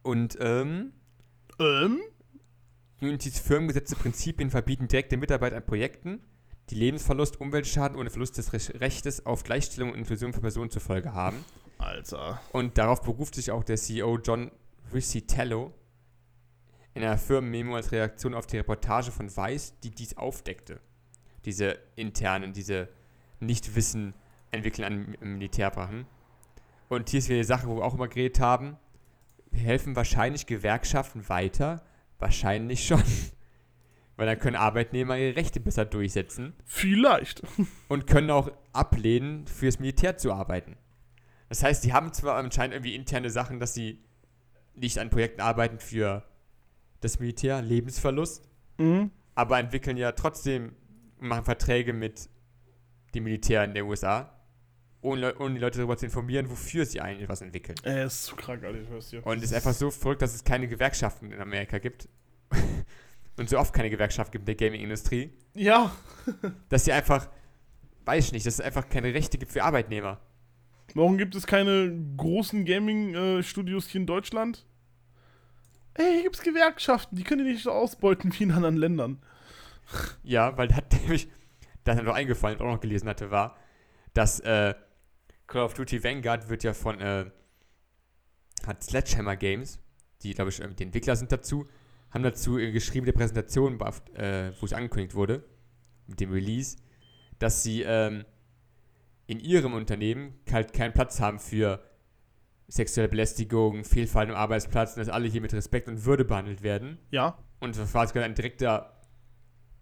Und 0.04 0.38
ähm, 0.40 0.94
Ähm? 1.60 2.00
Unitys 3.02 3.40
firmengesetzte 3.40 3.96
Prinzipien 3.96 4.50
verbieten 4.50 4.88
direkte 4.88 5.18
Mitarbeit 5.18 5.54
an 5.54 5.66
Projekten, 5.66 6.22
die 6.70 6.76
Lebensverlust, 6.76 7.42
Umweltschaden 7.42 7.98
und 7.98 8.10
Verlust 8.10 8.38
des 8.38 8.54
Rech- 8.54 8.80
Rechtes 8.80 9.26
auf 9.26 9.44
Gleichstellung 9.44 9.92
und 9.92 9.98
Inklusion 9.98 10.32
für 10.34 10.40
Personen 10.42 10.70
zur 10.70 10.82
Folge 10.82 11.14
haben. 11.14 11.44
Alter. 11.78 12.40
Und 12.54 12.78
darauf 12.78 13.02
beruft 13.02 13.36
sich 13.36 13.52
auch 13.52 13.64
der 13.64 13.76
CEO 13.76 14.20
John 14.20 14.50
Riccitello 14.94 15.74
in 16.94 17.04
einer 17.04 17.18
Firmenmemo 17.18 17.76
als 17.76 17.92
Reaktion 17.92 18.34
auf 18.34 18.48
die 18.48 18.58
Reportage 18.58 19.12
von 19.12 19.36
Weiß, 19.36 19.80
die 19.82 19.92
dies 19.92 20.16
aufdeckte. 20.16 20.80
Diese 21.44 21.78
internen, 21.96 22.54
diese 22.54 22.88
Nichtwissen 23.42 24.14
entwickeln 24.52 25.18
an 25.22 25.34
Militärbrachen. 25.38 26.06
Und 26.96 27.10
hier 27.10 27.20
ist 27.20 27.30
wieder 27.30 27.40
die 27.40 27.44
Sache, 27.44 27.68
wo 27.68 27.76
wir 27.78 27.84
auch 27.84 27.94
immer 27.94 28.08
geredet 28.08 28.40
haben. 28.40 28.78
Helfen 29.52 29.96
wahrscheinlich 29.96 30.46
Gewerkschaften 30.46 31.28
weiter? 31.30 31.84
Wahrscheinlich 32.20 32.86
schon. 32.86 33.04
Weil 34.16 34.28
dann 34.28 34.40
können 34.40 34.56
Arbeitnehmer 34.56 35.18
ihre 35.18 35.36
Rechte 35.36 35.60
besser 35.60 35.84
durchsetzen 35.84 36.54
Vielleicht. 36.64 37.44
und 37.90 38.08
können 38.08 38.32
auch 38.32 38.50
ablehnen, 38.72 39.46
fürs 39.46 39.80
Militär 39.80 40.18
zu 40.18 40.32
arbeiten. 40.32 40.78
Das 41.50 41.64
heißt, 41.64 41.84
die 41.84 41.92
haben 41.94 42.14
zwar 42.14 42.38
anscheinend 42.38 42.76
irgendwie 42.76 42.96
interne 42.96 43.30
Sachen, 43.30 43.60
dass 43.60 43.74
sie 43.74 44.04
nicht 44.74 44.98
an 45.00 45.10
Projekten 45.10 45.42
arbeiten 45.42 45.80
für 45.80 46.24
das 47.02 47.20
Militär, 47.20 47.62
Lebensverlust, 47.62 48.50
Mhm. 48.78 49.12
aber 49.36 49.60
entwickeln 49.60 49.98
ja 49.98 50.14
trotzdem, 50.14 50.76
machen 51.20 51.46
Verträge 51.46 51.94
mit 51.94 52.30
dem 53.14 53.26
Militär 53.26 53.64
in 53.64 53.74
der 53.74 53.86
USA, 53.86 54.35
ohne, 55.06 55.36
ohne 55.38 55.56
die 55.56 55.60
Leute 55.62 55.78
darüber 55.78 55.98
zu 55.98 56.06
informieren, 56.06 56.50
wofür 56.50 56.86
sie 56.86 57.00
eigentlich 57.00 57.30
was 57.30 57.42
entwickeln. 57.42 57.76
Er 57.84 58.06
ist 58.06 58.26
zu 58.26 58.36
krank, 58.36 58.64
Alter, 58.64 58.82
ich 58.82 58.90
hör's 58.90 59.10
dir. 59.10 59.26
Und 59.26 59.38
es 59.38 59.46
ist 59.46 59.54
einfach 59.54 59.74
so 59.74 59.92
verrückt, 59.92 60.22
dass 60.22 60.34
es 60.34 60.44
keine 60.44 60.68
Gewerkschaften 60.68 61.32
in 61.32 61.40
Amerika 61.40 61.78
gibt. 61.78 62.10
und 63.38 63.50
so 63.50 63.58
oft 63.60 63.74
keine 63.74 63.90
Gewerkschaft 63.90 64.32
gibt 64.32 64.44
in 64.44 64.46
der 64.46 64.56
Gaming-Industrie, 64.56 65.32
Ja. 65.54 65.92
dass 66.70 66.86
sie 66.86 66.92
einfach, 66.92 67.30
weiß 68.06 68.26
ich 68.26 68.32
nicht, 68.34 68.46
dass 68.46 68.56
es 68.56 68.62
einfach 68.62 68.90
keine 68.90 69.14
Rechte 69.14 69.38
gibt 69.38 69.52
für 69.52 69.64
Arbeitnehmer. 69.64 70.20
Warum 70.94 71.18
gibt 71.18 71.36
es 71.36 71.46
keine 71.46 71.94
großen 72.18 72.64
Gaming-Studios 72.66 73.88
hier 73.88 74.02
in 74.02 74.08
Deutschland? 74.08 74.66
Ey, 75.96 76.14
hier 76.14 76.24
gibt's 76.24 76.42
Gewerkschaften, 76.42 77.16
die 77.16 77.24
können 77.24 77.46
die 77.46 77.52
nicht 77.52 77.64
so 77.64 77.72
ausbeuten 77.72 78.34
wie 78.38 78.44
in 78.44 78.52
anderen 78.52 78.78
Ländern. 78.78 79.22
Ja, 80.24 80.58
weil 80.58 80.74
hat 80.74 80.92
nämlich, 81.02 81.28
das 81.84 81.96
hat 81.96 82.04
mir 82.04 82.10
noch 82.10 82.16
eingefallen, 82.18 82.60
auch 82.60 82.66
noch 82.66 82.80
gelesen 82.82 83.08
hatte, 83.10 83.32
war, 83.32 83.58
dass 84.14 84.40
äh, 84.42 84.74
Call 85.48 85.64
of 85.64 85.74
Duty 85.74 86.04
Vanguard 86.04 86.50
wird 86.50 86.64
ja 86.64 86.74
von, 86.74 87.00
äh, 87.00 87.26
hat 88.66 88.84
Sledgehammer 88.84 89.36
Games, 89.36 89.80
die, 90.24 90.34
glaube 90.34 90.50
ich, 90.50 90.58
die 90.58 90.84
Entwickler 90.84 91.16
sind 91.16 91.32
dazu, 91.32 91.66
haben 92.12 92.24
dazu 92.24 92.58
äh, 92.58 92.72
geschrieben, 92.72 93.06
der 93.06 93.14
Präsentation, 93.14 93.80
äh, 94.16 94.52
wo 94.60 94.66
es 94.66 94.74
angekündigt 94.74 95.16
wurde, 95.16 95.44
mit 96.08 96.20
dem 96.20 96.32
Release, 96.32 96.78
dass 97.40 97.64
sie 97.64 97.84
ähm, 97.84 98.26
in 99.28 99.40
ihrem 99.40 99.74
Unternehmen 99.74 100.40
halt 100.52 100.74
keinen 100.74 100.94
Platz 100.94 101.20
haben 101.20 101.40
für 101.40 101.84
sexuelle 102.68 103.10
Belästigung, 103.10 103.84
Fehlverhalten 103.84 104.34
am 104.34 104.40
Arbeitsplatz 104.40 104.96
und 104.96 105.00
dass 105.00 105.10
alle 105.10 105.28
hier 105.28 105.42
mit 105.42 105.54
Respekt 105.54 105.88
und 105.88 106.06
Würde 106.06 106.26
behandelt 106.26 106.64
werden. 106.64 106.98
Ja. 107.12 107.38
Und 107.60 107.78
das 107.78 107.94
war 107.94 108.08
sogar 108.08 108.24
ein 108.24 108.36
direkter 108.36 108.92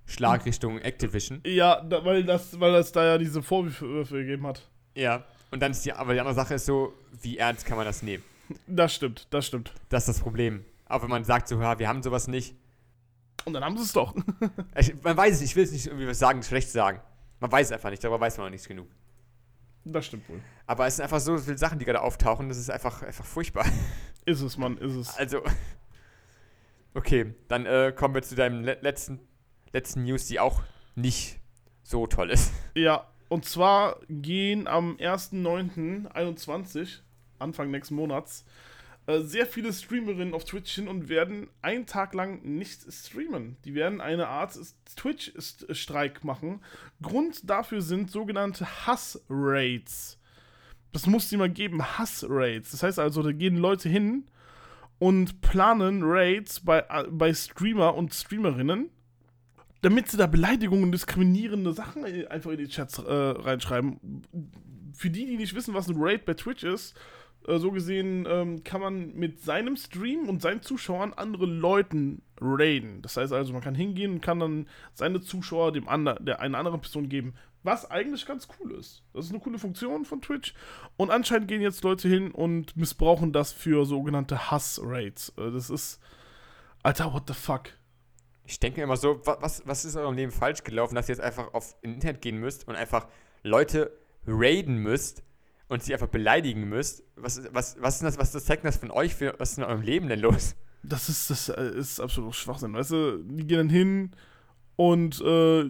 Schlag 0.05 0.45
Richtung 0.45 0.79
Activision. 0.79 1.41
Ja, 1.45 1.81
da, 1.81 2.03
weil, 2.03 2.23
das, 2.23 2.59
weil 2.59 2.73
das 2.73 2.91
da 2.91 3.05
ja 3.05 3.17
diese 3.17 3.41
Vorwürfe 3.41 4.17
gegeben 4.17 4.45
hat. 4.47 4.69
Ja. 4.95 5.23
Und 5.53 5.59
dann 5.59 5.71
ist 5.71 5.85
die, 5.85 5.93
aber 5.93 6.13
die 6.13 6.19
andere 6.19 6.33
Sache 6.33 6.55
ist 6.55 6.65
so, 6.65 6.95
wie 7.21 7.37
ernst 7.37 7.67
kann 7.67 7.77
man 7.77 7.85
das 7.85 8.01
nehmen? 8.01 8.23
Das 8.65 8.95
stimmt, 8.95 9.27
das 9.29 9.45
stimmt. 9.45 9.71
Das 9.89 10.01
ist 10.01 10.07
das 10.07 10.19
Problem. 10.19 10.65
Auch 10.87 11.03
wenn 11.03 11.11
man 11.11 11.23
sagt 11.25 11.47
so, 11.47 11.61
ja, 11.61 11.77
wir 11.77 11.87
haben 11.87 12.01
sowas 12.01 12.27
nicht. 12.27 12.55
Und 13.45 13.53
dann 13.53 13.63
haben 13.63 13.77
sie 13.77 13.83
es 13.83 13.93
doch. 13.93 14.15
Ich, 14.75 14.99
man 15.03 15.15
weiß 15.15 15.35
es, 15.35 15.41
nicht, 15.41 15.51
ich 15.51 15.55
will 15.55 15.63
es 15.63 15.71
nicht 15.71 15.85
irgendwie 15.85 16.07
was 16.07 16.17
sagen, 16.17 16.41
schlecht 16.41 16.71
sagen. 16.71 17.01
Man 17.39 17.51
weiß 17.51 17.67
es 17.67 17.71
einfach 17.71 17.91
nicht, 17.91 18.03
darüber 18.03 18.19
weiß 18.19 18.37
man 18.37 18.47
noch 18.47 18.51
nicht 18.51 18.67
genug. 18.67 18.87
Das 19.85 20.07
stimmt 20.07 20.27
wohl. 20.27 20.41
Aber 20.65 20.87
es 20.87 20.95
sind 20.95 21.03
einfach 21.03 21.19
so 21.19 21.37
viele 21.37 21.59
Sachen, 21.59 21.77
die 21.77 21.85
gerade 21.85 22.01
auftauchen, 22.01 22.49
das 22.49 22.57
ist 22.57 22.71
einfach, 22.71 23.03
einfach 23.03 23.25
furchtbar. 23.25 23.67
Ist 24.25 24.41
es, 24.41 24.57
Mann, 24.57 24.79
ist 24.79 24.95
es. 24.95 25.17
Also, 25.17 25.43
okay, 26.95 27.35
dann 27.47 27.67
äh, 27.67 27.93
kommen 27.95 28.15
wir 28.15 28.23
zu 28.23 28.33
deinem 28.33 28.63
le 28.63 28.79
letzten, 28.81 29.19
letzten 29.71 30.03
News, 30.05 30.25
die 30.25 30.39
auch 30.39 30.63
nicht 30.95 31.39
so 31.83 32.07
toll 32.07 32.31
ist. 32.31 32.51
Ja, 32.73 33.05
und 33.33 33.45
zwar 33.45 33.99
gehen 34.09 34.67
am 34.67 34.95
1.9.21, 34.97 36.99
Anfang 37.39 37.71
nächsten 37.71 37.95
Monats, 37.95 38.45
äh, 39.07 39.21
sehr 39.21 39.47
viele 39.47 39.73
Streamerinnen 39.73 40.35
auf 40.35 40.45
Twitch 40.45 40.75
hin 40.75 40.87
und 40.87 41.09
werden 41.09 41.47
einen 41.63 41.87
Tag 41.87 42.13
lang 42.13 42.43
nicht 42.43 42.81
streamen. 42.93 43.57
Die 43.65 43.73
werden 43.73 44.01
eine 44.01 44.27
Art 44.27 44.55
Twitch-Streik 44.95 46.23
machen. 46.23 46.61
Grund 47.01 47.49
dafür 47.49 47.81
sind 47.81 48.11
sogenannte 48.11 48.67
Hass-Raids. 48.85 50.19
Das 50.91 51.07
muss 51.07 51.25
es 51.25 51.31
mal 51.31 51.49
geben, 51.49 51.97
Hass-Raids. 51.97 52.69
Das 52.69 52.83
heißt 52.83 52.99
also, 52.99 53.23
da 53.23 53.31
gehen 53.31 53.57
Leute 53.57 53.89
hin 53.89 54.27
und 54.99 55.41
planen 55.41 56.03
Raids 56.03 56.59
bei, 56.59 56.85
äh, 56.87 57.07
bei 57.09 57.33
Streamer 57.33 57.95
und 57.95 58.13
Streamerinnen 58.13 58.91
damit 59.83 60.09
sie 60.09 60.17
da 60.17 60.27
Beleidigungen 60.27 60.85
und 60.85 60.91
diskriminierende 60.93 61.73
Sachen 61.73 62.05
einfach 62.05 62.51
in 62.51 62.57
die 62.57 62.69
Chats 62.69 62.99
äh, 62.99 63.03
reinschreiben. 63.11 64.23
Für 64.93 65.09
die, 65.09 65.25
die 65.25 65.35
nicht 65.35 65.55
wissen, 65.55 65.73
was 65.73 65.89
ein 65.89 65.95
Raid 65.97 66.25
bei 66.25 66.35
Twitch 66.35 66.63
ist, 66.63 66.95
äh, 67.47 67.57
so 67.59 67.71
gesehen 67.71 68.25
ähm, 68.27 68.63
kann 68.63 68.79
man 68.79 69.13
mit 69.13 69.41
seinem 69.41 69.75
Stream 69.75 70.29
und 70.29 70.41
seinen 70.41 70.61
Zuschauern 70.61 71.11
andere 71.11 71.45
Leuten 71.45 72.21
raiden. 72.39 73.01
Das 73.01 73.17
heißt 73.17 73.33
also, 73.33 73.51
man 73.51 73.61
kann 73.61 73.75
hingehen 73.75 74.13
und 74.13 74.21
kann 74.21 74.39
dann 74.39 74.69
seine 74.93 75.19
Zuschauer 75.19 75.73
dem 75.73 75.89
ander 75.89 76.15
der 76.15 76.39
einer 76.39 76.59
anderen 76.59 76.79
Person 76.79 77.09
geben, 77.09 77.33
Was 77.63 77.89
eigentlich 77.91 78.25
ganz 78.25 78.47
cool 78.59 78.71
ist. 78.71 79.03
Das 79.13 79.25
ist 79.25 79.31
eine 79.31 79.41
coole 79.41 79.59
Funktion 79.59 80.05
von 80.05 80.21
Twitch. 80.21 80.53
Und 80.95 81.11
anscheinend 81.11 81.49
gehen 81.49 81.61
jetzt 81.61 81.83
Leute 81.83 82.07
hin 82.07 82.31
und 82.31 82.77
missbrauchen 82.77 83.33
das 83.33 83.51
für 83.51 83.85
sogenannte 83.85 84.49
Hass-Rates. 84.49 85.33
Äh, 85.37 85.51
Das 85.51 85.69
ist. 85.69 85.99
Alter, 86.83 87.13
what 87.13 87.23
the 87.27 87.33
fuck? 87.33 87.69
Ich 88.45 88.59
denke 88.59 88.79
mir 88.79 88.83
immer 88.83 88.97
so, 88.97 89.25
wa- 89.25 89.37
was, 89.39 89.63
was 89.65 89.85
ist 89.85 89.95
in 89.95 90.01
eurem 90.01 90.15
Leben 90.15 90.31
falsch 90.31 90.63
gelaufen, 90.63 90.95
dass 90.95 91.07
ihr 91.09 91.15
jetzt 91.15 91.23
einfach 91.23 91.53
auf 91.53 91.75
Internet 91.81 92.21
gehen 92.21 92.37
müsst 92.39 92.67
und 92.67 92.75
einfach 92.75 93.07
Leute 93.43 93.91
raiden 94.27 94.77
müsst 94.77 95.23
und 95.69 95.81
sie 95.83 95.93
einfach 95.93 96.07
beleidigen 96.07 96.67
müsst? 96.67 97.03
Was, 97.15 97.41
was, 97.53 97.77
was 97.79 97.95
ist 97.95 98.03
das, 98.03 98.17
was 98.17 98.31
das 98.31 98.45
zeigt 98.45 98.65
das 98.65 98.77
von 98.77 98.91
euch 98.91 99.15
für, 99.15 99.35
was 99.37 99.51
ist 99.51 99.57
in 99.59 99.63
eurem 99.63 99.81
Leben 99.81 100.07
denn 100.09 100.19
los? 100.19 100.55
Das 100.83 101.07
ist, 101.07 101.29
das 101.29 101.47
äh, 101.49 101.71
ist 101.77 102.01
absolut 102.01 102.35
Schwachsinn. 102.35 102.73
Weißt 102.73 102.91
du, 102.91 103.23
die 103.23 103.47
gehen 103.47 103.57
dann 103.57 103.69
hin 103.69 104.11
und 104.75 105.21
äh, 105.21 105.69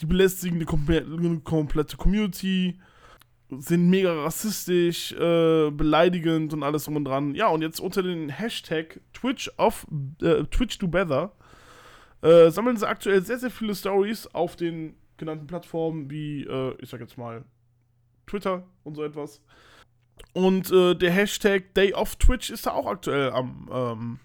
die 0.00 0.06
belästigen 0.06 0.56
eine 0.56 1.40
komplette 1.40 1.96
Community, 1.96 2.78
sind 3.50 3.88
mega 3.90 4.12
rassistisch, 4.22 5.12
äh, 5.12 5.70
beleidigend 5.70 6.52
und 6.52 6.62
alles 6.62 6.84
drum 6.84 6.96
und 6.96 7.04
dran. 7.04 7.34
Ja, 7.34 7.48
und 7.48 7.62
jetzt 7.62 7.80
unter 7.80 8.02
den 8.02 8.28
Hashtag 8.28 9.00
Twitch 9.12 9.50
of 9.58 9.86
äh, 10.22 10.44
Twitch 10.44 10.78
do 10.78 10.88
better 10.88 11.32
äh, 12.24 12.50
sammeln 12.50 12.76
sie 12.76 12.88
aktuell 12.88 13.22
sehr, 13.22 13.38
sehr 13.38 13.50
viele 13.50 13.74
Stories 13.74 14.26
auf 14.28 14.56
den 14.56 14.96
genannten 15.18 15.46
Plattformen 15.46 16.10
wie, 16.10 16.44
äh, 16.44 16.74
ich 16.80 16.88
sag 16.88 17.00
jetzt 17.00 17.18
mal, 17.18 17.44
Twitter 18.26 18.66
und 18.82 18.94
so 18.94 19.04
etwas. 19.04 19.42
Und 20.32 20.70
äh, 20.70 20.94
der 20.94 21.10
Hashtag 21.10 21.74
Day 21.74 21.92
of 21.92 22.16
Twitch 22.16 22.50
ist 22.50 22.66
da 22.66 22.70
auch 22.70 22.86
aktuell 22.86 23.30
am, 23.30 23.68
ähm, 23.70 24.20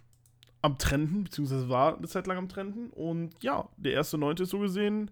am 0.61 0.77
Trenden, 0.77 1.25
beziehungsweise 1.25 1.67
war 1.67 1.97
eine 1.97 2.07
Zeit 2.07 2.25
lang 2.25 2.37
am 2.37 2.47
Trenden. 2.47 2.89
Und 2.91 3.43
ja, 3.43 3.67
der 3.75 3.93
erste 3.93 4.17
Neunte 4.17 4.43
ist 4.43 4.49
so 4.49 4.59
gesehen 4.59 5.11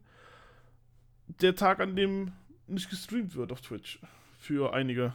der 1.41 1.55
Tag, 1.55 1.81
an 1.81 1.97
dem 1.97 2.31
nicht 2.67 2.89
gestreamt 2.89 3.35
wird 3.35 3.51
auf 3.51 3.59
Twitch. 3.59 3.99
Für 4.39 4.73
einige. 4.73 5.13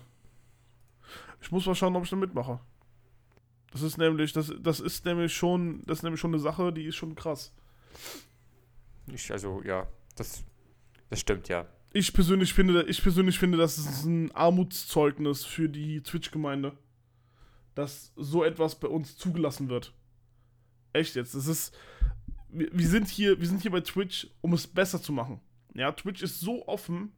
Ich 1.40 1.50
muss 1.50 1.64
mal 1.64 1.74
schauen, 1.74 1.96
ob 1.96 2.04
ich 2.04 2.10
da 2.10 2.16
mitmache. 2.16 2.60
Das 3.70 3.80
ist 3.80 3.96
nämlich, 3.96 4.34
das, 4.34 4.52
das 4.60 4.80
ist 4.80 5.06
nämlich 5.06 5.34
schon, 5.34 5.82
das 5.86 5.98
ist 5.98 6.02
nämlich 6.02 6.20
schon 6.20 6.32
eine 6.32 6.42
Sache, 6.42 6.70
die 6.70 6.84
ist 6.84 6.96
schon 6.96 7.14
krass. 7.14 7.52
Ich, 9.12 9.30
also, 9.30 9.62
ja, 9.64 9.86
das, 10.16 10.44
das 11.10 11.20
stimmt, 11.20 11.48
ja. 11.48 11.66
Ich 11.92 12.12
persönlich 12.12 12.54
finde, 12.54 12.84
ich 12.84 13.02
persönlich 13.02 13.38
finde, 13.38 13.58
das 13.58 13.76
ist 13.76 14.04
ein 14.04 14.32
Armutszeugnis 14.32 15.44
für 15.44 15.68
die 15.68 16.02
Twitch-Gemeinde, 16.02 16.72
dass 17.74 18.12
so 18.16 18.44
etwas 18.44 18.80
bei 18.80 18.88
uns 18.88 19.16
zugelassen 19.16 19.68
wird. 19.68 19.92
Echt 20.94 21.16
jetzt, 21.16 21.34
es 21.34 21.46
ist, 21.46 21.74
wir, 22.48 22.88
sind 22.88 23.08
hier, 23.08 23.40
wir 23.40 23.46
sind 23.46 23.62
hier 23.62 23.70
bei 23.70 23.80
Twitch, 23.80 24.28
um 24.40 24.54
es 24.54 24.66
besser 24.66 25.02
zu 25.02 25.12
machen. 25.12 25.40
Ja, 25.74 25.92
Twitch 25.92 26.22
ist 26.22 26.40
so 26.40 26.66
offen, 26.66 27.12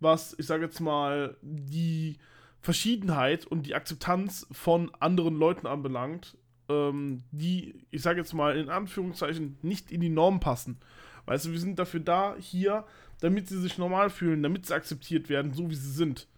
was, 0.00 0.34
ich 0.38 0.46
sage 0.46 0.64
jetzt 0.64 0.80
mal, 0.80 1.36
die 1.42 2.18
Verschiedenheit 2.60 3.46
und 3.46 3.64
die 3.64 3.74
Akzeptanz 3.74 4.46
von 4.52 4.94
anderen 5.00 5.36
Leuten 5.36 5.66
anbelangt, 5.66 6.36
ähm, 6.68 7.22
die, 7.30 7.74
ich 7.90 8.02
sage 8.02 8.20
jetzt 8.20 8.34
mal 8.34 8.56
in 8.56 8.68
Anführungszeichen, 8.68 9.58
nicht 9.62 9.90
in 9.90 10.00
die 10.00 10.08
Norm 10.08 10.40
passen. 10.40 10.78
Weißt 11.26 11.46
du, 11.46 11.52
wir 11.52 11.60
sind 11.60 11.78
dafür 11.78 12.00
da, 12.00 12.36
hier, 12.38 12.84
damit 13.20 13.48
sie 13.48 13.60
sich 13.60 13.78
normal 13.78 14.10
fühlen, 14.10 14.42
damit 14.42 14.66
sie 14.66 14.74
akzeptiert 14.74 15.28
werden, 15.28 15.52
so 15.52 15.70
wie 15.70 15.74
sie 15.74 15.92
sind. 15.92 16.28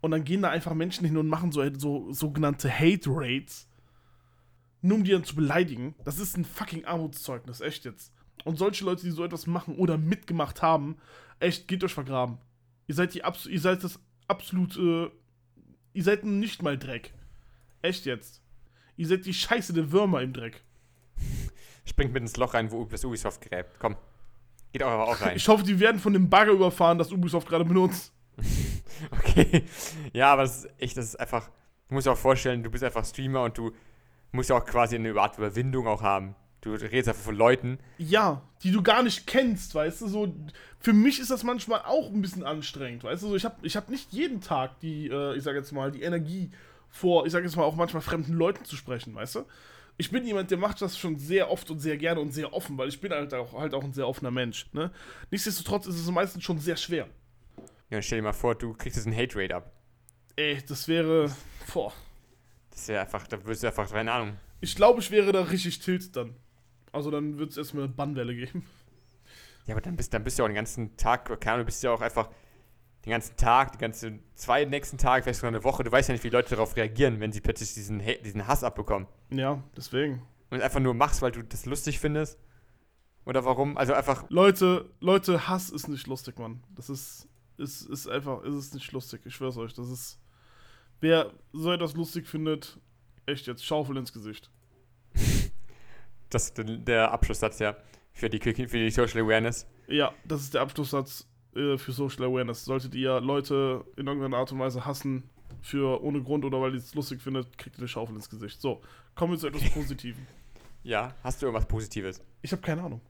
Und 0.00 0.12
dann 0.12 0.24
gehen 0.24 0.42
da 0.42 0.50
einfach 0.50 0.74
Menschen 0.74 1.06
hin 1.06 1.16
und 1.16 1.28
machen 1.28 1.52
so, 1.52 1.62
so 1.78 2.12
sogenannte 2.12 2.70
Hate-Raids, 2.70 3.68
nur 4.82 4.98
um 4.98 5.04
die 5.04 5.12
dann 5.12 5.24
zu 5.24 5.36
beleidigen. 5.36 5.94
Das 6.04 6.18
ist 6.18 6.36
ein 6.36 6.44
fucking 6.44 6.86
Armutszeugnis, 6.86 7.60
echt 7.60 7.84
jetzt. 7.84 8.12
Und 8.44 8.56
solche 8.56 8.84
Leute, 8.84 9.02
die 9.02 9.10
so 9.10 9.24
etwas 9.24 9.46
machen 9.46 9.76
oder 9.76 9.98
mitgemacht 9.98 10.62
haben, 10.62 10.96
echt, 11.38 11.68
geht 11.68 11.84
euch 11.84 11.92
vergraben. 11.92 12.38
Ihr 12.86 12.94
seid 12.94 13.14
die 13.14 13.22
abs 13.22 13.46
ihr 13.46 13.60
seid 13.60 13.84
das 13.84 14.00
absolut, 14.26 14.76
äh, 14.76 15.10
ihr 15.92 16.02
seid 16.02 16.24
nicht 16.24 16.62
mal 16.62 16.78
Dreck. 16.78 17.12
Echt 17.82 18.06
jetzt. 18.06 18.42
Ihr 19.00 19.06
seid 19.06 19.24
die 19.24 19.32
Scheiße 19.32 19.72
der 19.72 19.90
Würmer 19.92 20.20
im 20.20 20.34
Dreck. 20.34 20.62
Springt 21.86 22.12
mit 22.12 22.20
ins 22.22 22.36
Loch 22.36 22.52
rein, 22.52 22.70
wo 22.70 22.84
das 22.84 23.02
Ubisoft 23.02 23.40
gräbt. 23.40 23.78
Komm. 23.78 23.96
Geht 24.72 24.82
auch 24.82 24.90
aber 24.90 25.08
auch 25.08 25.18
rein. 25.22 25.38
Ich 25.38 25.48
hoffe, 25.48 25.64
die 25.64 25.80
werden 25.80 25.98
von 25.98 26.12
dem 26.12 26.28
Bagger 26.28 26.52
überfahren, 26.52 26.98
das 26.98 27.10
Ubisoft 27.10 27.48
gerade 27.48 27.64
benutzt. 27.64 28.12
Okay. 29.12 29.64
Ja, 30.12 30.30
aber 30.32 30.42
das 30.42 30.64
ist 30.64 30.70
echt, 30.76 30.96
das 30.98 31.06
ist 31.06 31.16
einfach. 31.16 31.48
Du 31.88 31.94
musst 31.94 32.06
dir 32.06 32.12
auch 32.12 32.18
vorstellen, 32.18 32.62
du 32.62 32.68
bist 32.68 32.84
einfach 32.84 33.02
Streamer 33.02 33.44
und 33.44 33.56
du 33.56 33.72
musst 34.30 34.50
ja 34.50 34.58
auch 34.58 34.64
quasi 34.66 34.96
eine 34.96 35.18
Art 35.18 35.38
Überwindung 35.38 35.86
auch 35.86 36.02
haben. 36.02 36.34
Du 36.60 36.74
redest 36.74 37.08
einfach 37.08 37.22
von 37.22 37.34
Leuten. 37.34 37.78
Ja, 37.96 38.42
die 38.62 38.72
du 38.72 38.82
gar 38.82 39.02
nicht 39.02 39.26
kennst, 39.26 39.74
weißt 39.74 40.02
du, 40.02 40.08
so 40.08 40.34
für 40.80 40.92
mich 40.92 41.18
ist 41.18 41.30
das 41.30 41.44
manchmal 41.44 41.80
auch 41.86 42.10
ein 42.10 42.20
bisschen 42.20 42.44
anstrengend, 42.44 43.04
weißt 43.04 43.22
du, 43.22 43.28
so 43.28 43.36
ich 43.36 43.46
habe 43.46 43.56
ich 43.62 43.74
hab 43.74 43.88
nicht 43.88 44.12
jeden 44.12 44.42
Tag 44.42 44.78
die 44.80 45.06
äh, 45.08 45.34
ich 45.36 45.42
sage 45.42 45.56
jetzt 45.56 45.72
mal 45.72 45.90
die 45.90 46.02
Energie 46.02 46.50
vor, 46.90 47.24
ich 47.26 47.32
sage 47.32 47.46
jetzt 47.46 47.56
mal 47.56 47.62
auch 47.64 47.76
manchmal 47.76 48.02
fremden 48.02 48.34
Leuten 48.34 48.64
zu 48.64 48.76
sprechen, 48.76 49.14
weißt 49.14 49.36
du? 49.36 49.44
Ich 49.96 50.10
bin 50.10 50.24
jemand, 50.26 50.50
der 50.50 50.58
macht 50.58 50.80
das 50.82 50.98
schon 50.98 51.16
sehr 51.18 51.50
oft 51.50 51.70
und 51.70 51.78
sehr 51.78 51.96
gerne 51.96 52.20
und 52.20 52.32
sehr 52.32 52.52
offen, 52.52 52.76
weil 52.78 52.88
ich 52.88 53.00
bin 53.00 53.12
halt 53.12 53.32
auch, 53.34 53.52
halt 53.58 53.74
auch 53.74 53.84
ein 53.84 53.92
sehr 53.92 54.08
offener 54.08 54.30
Mensch, 54.30 54.66
ne? 54.72 54.90
Nichtsdestotrotz 55.30 55.86
ist 55.86 55.98
es 56.00 56.10
meistens 56.10 56.42
schon 56.42 56.58
sehr 56.58 56.76
schwer. 56.76 57.06
Ja, 57.90 58.00
stell 58.00 58.18
dir 58.18 58.22
mal 58.24 58.32
vor, 58.32 58.54
du 58.54 58.72
kriegst 58.74 58.96
jetzt 58.96 59.06
einen 59.06 59.16
Hate-Rate 59.16 59.54
ab. 59.56 59.72
Ey, 60.36 60.62
das 60.66 60.88
wäre, 60.88 61.30
boah, 61.72 61.92
Das 62.70 62.86
ja 62.86 63.02
einfach, 63.02 63.26
da 63.26 63.44
wirst 63.44 63.62
du 63.62 63.66
einfach, 63.66 63.90
keine 63.90 64.10
Ahnung. 64.12 64.36
ich 64.60 64.74
glaube, 64.74 65.00
ich 65.00 65.10
wäre 65.10 65.32
da 65.32 65.42
richtig 65.42 65.80
tilt 65.80 66.16
dann. 66.16 66.34
Also 66.92 67.10
dann 67.10 67.38
wird 67.38 67.50
es 67.50 67.56
erstmal 67.58 67.84
eine 67.84 67.92
Bannwelle 67.92 68.34
geben. 68.34 68.64
Ja, 69.66 69.74
aber 69.74 69.82
dann 69.82 69.96
bist, 69.96 70.14
dann 70.14 70.24
bist 70.24 70.38
du 70.38 70.42
auch 70.44 70.48
den 70.48 70.54
ganzen 70.54 70.96
Tag, 70.96 71.26
keine 71.40 71.54
Ahnung, 71.54 71.60
du 71.60 71.66
bist 71.66 71.82
ja 71.82 71.92
auch 71.92 72.00
einfach 72.00 72.30
den 73.04 73.10
ganzen 73.10 73.36
Tag, 73.36 73.72
die 73.72 73.78
ganzen 73.78 74.22
zwei 74.34 74.64
nächsten 74.64 74.98
Tage, 74.98 75.22
vielleicht 75.22 75.38
sogar 75.40 75.48
eine 75.48 75.64
Woche. 75.64 75.82
Du 75.84 75.90
weißt 75.92 76.08
ja 76.08 76.12
nicht, 76.12 76.24
wie 76.24 76.28
Leute 76.28 76.50
darauf 76.50 76.76
reagieren, 76.76 77.18
wenn 77.20 77.32
sie 77.32 77.40
plötzlich 77.40 77.72
diesen, 77.74 78.02
diesen 78.24 78.46
Hass 78.46 78.62
abbekommen. 78.62 79.08
Ja, 79.30 79.62
deswegen. 79.76 80.22
Und 80.50 80.60
einfach 80.60 80.80
nur 80.80 80.94
machst, 80.94 81.22
weil 81.22 81.32
du 81.32 81.42
das 81.42 81.64
lustig 81.66 81.98
findest. 81.98 82.38
Oder 83.24 83.44
warum? 83.44 83.76
Also 83.78 83.94
einfach, 83.94 84.24
Leute, 84.28 84.90
Leute, 85.00 85.48
Hass 85.48 85.70
ist 85.70 85.88
nicht 85.88 86.06
lustig, 86.06 86.38
Mann. 86.38 86.62
Das 86.74 86.90
ist, 86.90 87.28
ist, 87.56 87.82
ist 87.82 88.08
einfach, 88.08 88.42
ist 88.42 88.54
es 88.54 88.74
nicht 88.74 88.90
lustig. 88.92 89.22
Ich 89.24 89.34
schwör's 89.34 89.56
euch. 89.56 89.72
Das 89.74 89.88
ist, 89.88 90.18
wer 91.00 91.30
so 91.52 91.70
etwas 91.72 91.94
lustig 91.94 92.26
findet, 92.26 92.78
echt 93.26 93.46
jetzt 93.46 93.64
Schaufel 93.64 93.96
ins 93.96 94.12
Gesicht. 94.12 94.50
das 96.30 96.44
ist 96.46 96.58
der- 96.58 96.64
der 96.64 97.12
Abschlusssatz 97.12 97.58
ja 97.58 97.76
für 98.12 98.28
die, 98.28 98.40
für 98.40 98.52
die 98.78 98.90
Social 98.90 99.22
Awareness. 99.22 99.66
Ja, 99.86 100.12
das 100.24 100.42
ist 100.42 100.54
der 100.54 100.62
Abschlusssatz 100.62 101.26
äh, 101.54 101.76
für 101.78 101.92
Social 101.92 102.24
Awareness. 102.24 102.64
Solltet 102.64 102.94
ihr 102.94 103.20
Leute 103.20 103.84
in 103.96 104.06
irgendeiner 104.06 104.36
Art 104.38 104.52
und 104.52 104.58
Weise 104.58 104.84
hassen, 104.84 105.24
für 105.62 106.02
ohne 106.02 106.22
Grund 106.22 106.44
oder 106.44 106.60
weil 106.60 106.72
ihr 106.72 106.78
es 106.78 106.94
lustig 106.94 107.20
findet, 107.20 107.58
kriegt 107.58 107.76
ihr 107.76 107.80
eine 107.80 107.88
Schaufel 107.88 108.14
ins 108.16 108.30
Gesicht. 108.30 108.60
So, 108.60 108.80
kommen 109.14 109.32
wir 109.32 109.38
zu 109.38 109.48
etwas 109.48 109.68
Positiven. 109.74 110.26
Ja, 110.82 111.14
hast 111.22 111.42
du 111.42 111.46
irgendwas 111.46 111.66
Positives? 111.68 112.22
Ich 112.42 112.52
habe 112.52 112.62
keine 112.62 112.82
Ahnung. 112.82 113.00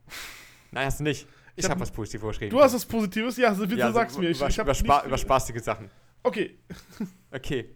Nein, 0.72 0.86
hast 0.86 0.98
du 1.00 1.04
nicht. 1.04 1.22
Ich, 1.54 1.58
Ich 1.58 1.64
hab- 1.64 1.72
habe 1.72 1.80
was 1.80 1.90
Positives 1.92 2.22
vorgeschrieben. 2.22 2.50
Du 2.56 2.60
hast 2.62 2.74
was 2.74 2.84
Positives? 2.86 3.36
Ja, 3.36 3.54
so 3.54 3.62
bitte 3.66 3.80
ja, 3.80 3.92
sag's 3.92 4.14
so 4.14 4.20
mir. 4.20 4.30
Ich, 4.30 4.38
über, 4.38 4.48
ich 4.48 4.58
hab 4.58 4.66
über, 4.66 4.74
Spa 4.74 5.04
über 5.06 5.18
spaßige 5.18 5.60
Sachen. 5.62 5.90
Okay, 6.22 6.58
Okay. 7.30 7.70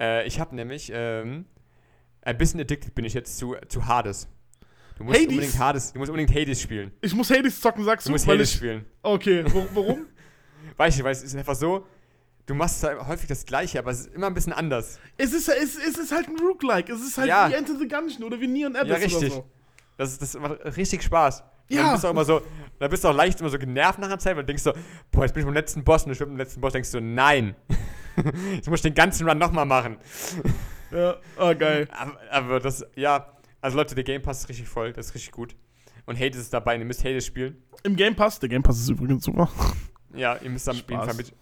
Äh, 0.00 0.26
ich 0.26 0.38
habe 0.38 0.54
nämlich 0.54 0.90
ähm, 0.94 1.46
ein 2.22 2.36
bisschen 2.38 2.60
addicted 2.60 2.94
bin 2.94 3.04
ich 3.04 3.14
jetzt 3.14 3.38
zu, 3.38 3.56
zu 3.68 3.86
Hades. 3.86 4.28
Du 4.98 5.04
musst 5.04 5.16
Hades? 5.16 5.28
unbedingt 5.30 5.58
Hades, 5.58 5.92
du 5.92 5.98
musst 5.98 6.10
unbedingt 6.10 6.34
Hades 6.38 6.60
spielen. 6.60 6.90
ich 7.00 7.14
muss 7.14 7.30
Hades 7.30 7.60
zocken, 7.60 7.84
sagst 7.84 8.06
Du 8.06 8.10
du? 8.10 8.12
musst 8.14 8.26
weil 8.26 8.34
Hades 8.36 8.50
ich, 8.50 8.56
spielen. 8.56 8.84
Okay, 9.02 9.44
warum? 9.74 10.06
Weißt 10.76 10.98
du, 10.98 11.04
weil 11.04 11.12
es 11.12 11.22
ist 11.22 11.34
einfach 11.36 11.54
so, 11.54 11.86
du 12.46 12.54
machst 12.54 12.80
zwar 12.80 13.06
häufig 13.08 13.28
das 13.28 13.44
Gleiche, 13.46 13.78
aber 13.78 13.90
es 13.92 14.00
ist 14.00 14.14
immer 14.14 14.26
ein 14.28 14.34
bisschen 14.34 14.52
anders. 14.52 14.98
Es 15.16 15.32
ist, 15.32 15.48
es, 15.48 15.76
es 15.76 15.98
ist 15.98 16.12
halt 16.12 16.28
ein 16.28 16.36
Roguelike. 16.38 16.92
Es 16.92 17.00
ist 17.00 17.16
halt 17.18 17.28
Ja. 17.28 17.48
wie 17.48 17.54
Enter 17.54 17.76
the 17.78 17.86
Gungeon 17.88 18.22
oder 18.24 18.40
wie 18.40 18.46
Neon 18.48 18.74
Abyss 18.76 18.90
Ja, 18.90 18.96
richtig. 18.96 19.32
oder 19.32 19.42
so. 19.42 19.50
Das, 19.96 20.12
ist, 20.12 20.22
das 20.22 20.34
macht 20.38 20.76
richtig 20.76 21.02
Spaß. 21.02 21.42
Ja. 21.68 21.82
Dann 21.82 21.92
bist 21.92 22.04
du 22.04 22.06
auch 22.08 22.12
immer 22.12 22.24
so, 22.24 22.42
dann 22.78 22.90
bist 22.90 23.04
du 23.04 23.08
auch 23.08 23.14
leicht 23.14 23.40
immer 23.40 23.50
so 23.50 23.58
genervt 23.58 23.98
nach 23.98 24.06
einer 24.08 24.18
Zeit, 24.18 24.36
weil 24.36 24.42
du 24.42 24.46
denkst 24.46 24.62
so, 24.62 24.72
boah, 25.10 25.22
jetzt 25.24 25.32
bin 25.34 25.42
ich 25.42 25.46
beim 25.46 25.54
letzten 25.54 25.84
Boss 25.84 26.04
und 26.04 26.12
ich 26.12 26.18
bin 26.18 26.28
beim 26.28 26.38
letzten 26.38 26.60
Boss, 26.60 26.72
denkst 26.72 26.90
du, 26.92 27.00
nein. 27.00 27.54
jetzt 28.54 28.68
muss 28.68 28.78
ich 28.78 28.82
den 28.82 28.94
ganzen 28.94 29.28
Run 29.28 29.38
nochmal 29.38 29.66
machen. 29.66 29.98
Ja, 30.90 31.16
ah, 31.36 31.52
geil. 31.52 31.86
Aber, 31.90 32.16
aber 32.30 32.60
das, 32.60 32.84
ja, 32.94 33.26
also 33.60 33.76
Leute, 33.76 33.94
der 33.94 34.04
Game 34.04 34.22
Pass 34.22 34.40
ist 34.40 34.48
richtig 34.48 34.68
voll, 34.68 34.92
das 34.92 35.06
ist 35.06 35.14
richtig 35.14 35.32
gut. 35.32 35.54
Und 36.06 36.18
Hades 36.18 36.36
ist 36.40 36.54
dabei, 36.54 36.76
ihr 36.76 36.84
müsst 36.84 37.04
Hades 37.04 37.26
spielen. 37.26 37.62
Im 37.82 37.96
Game 37.96 38.14
Pass, 38.16 38.38
der 38.38 38.48
Game 38.48 38.62
Pass 38.62 38.78
ist 38.78 38.88
übrigens 38.88 39.24
super. 39.24 39.50
Ja, 40.14 40.36
ihr 40.36 40.50
müsst 40.50 40.68
am 40.68 40.76
Spaß. 40.76 41.16
Mit. 41.16 41.32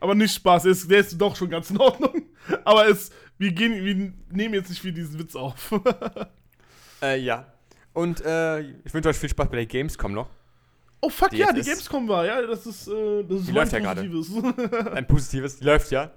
Aber 0.00 0.14
nicht 0.14 0.34
Spaß, 0.34 0.64
der 0.64 0.72
ist, 0.72 0.90
der 0.90 0.98
ist 1.00 1.20
doch 1.20 1.36
schon 1.36 1.50
ganz 1.50 1.70
in 1.70 1.78
Ordnung. 1.78 2.22
Aber 2.64 2.88
es, 2.88 3.10
wir, 3.38 3.52
gehen, 3.52 3.84
wir 3.84 4.12
nehmen 4.36 4.54
jetzt 4.54 4.70
nicht 4.70 4.80
viel 4.82 4.92
diesen 4.92 5.18
Witz 5.18 5.36
auf. 5.36 5.72
Äh, 7.02 7.18
ja. 7.18 7.52
Und 7.94 8.24
äh, 8.24 8.60
ich 8.60 8.94
wünsche 8.94 9.08
euch 9.08 9.16
viel 9.16 9.28
Spaß 9.28 9.48
bei 9.48 9.56
der 9.56 9.66
Gamescom 9.66 10.12
noch. 10.12 10.28
oh 11.00 11.08
fuck, 11.08 11.30
Die 11.30 11.38
ja, 11.38 11.52
die 11.52 11.62
Gamescom 11.62 12.06
war, 12.06 12.24
ja, 12.24 12.40
das 12.42 12.64
ist, 12.64 12.86
äh, 12.86 13.24
das 13.24 13.40
ist 13.40 13.48
Die 13.48 13.52
läuft 13.52 13.72
ja 13.72 13.80
gerade. 13.80 14.08
Positives. 14.08 14.86
Ein 14.92 15.06
positives, 15.08 15.58
die 15.58 15.64
läuft 15.64 15.90
ja. 15.90 16.12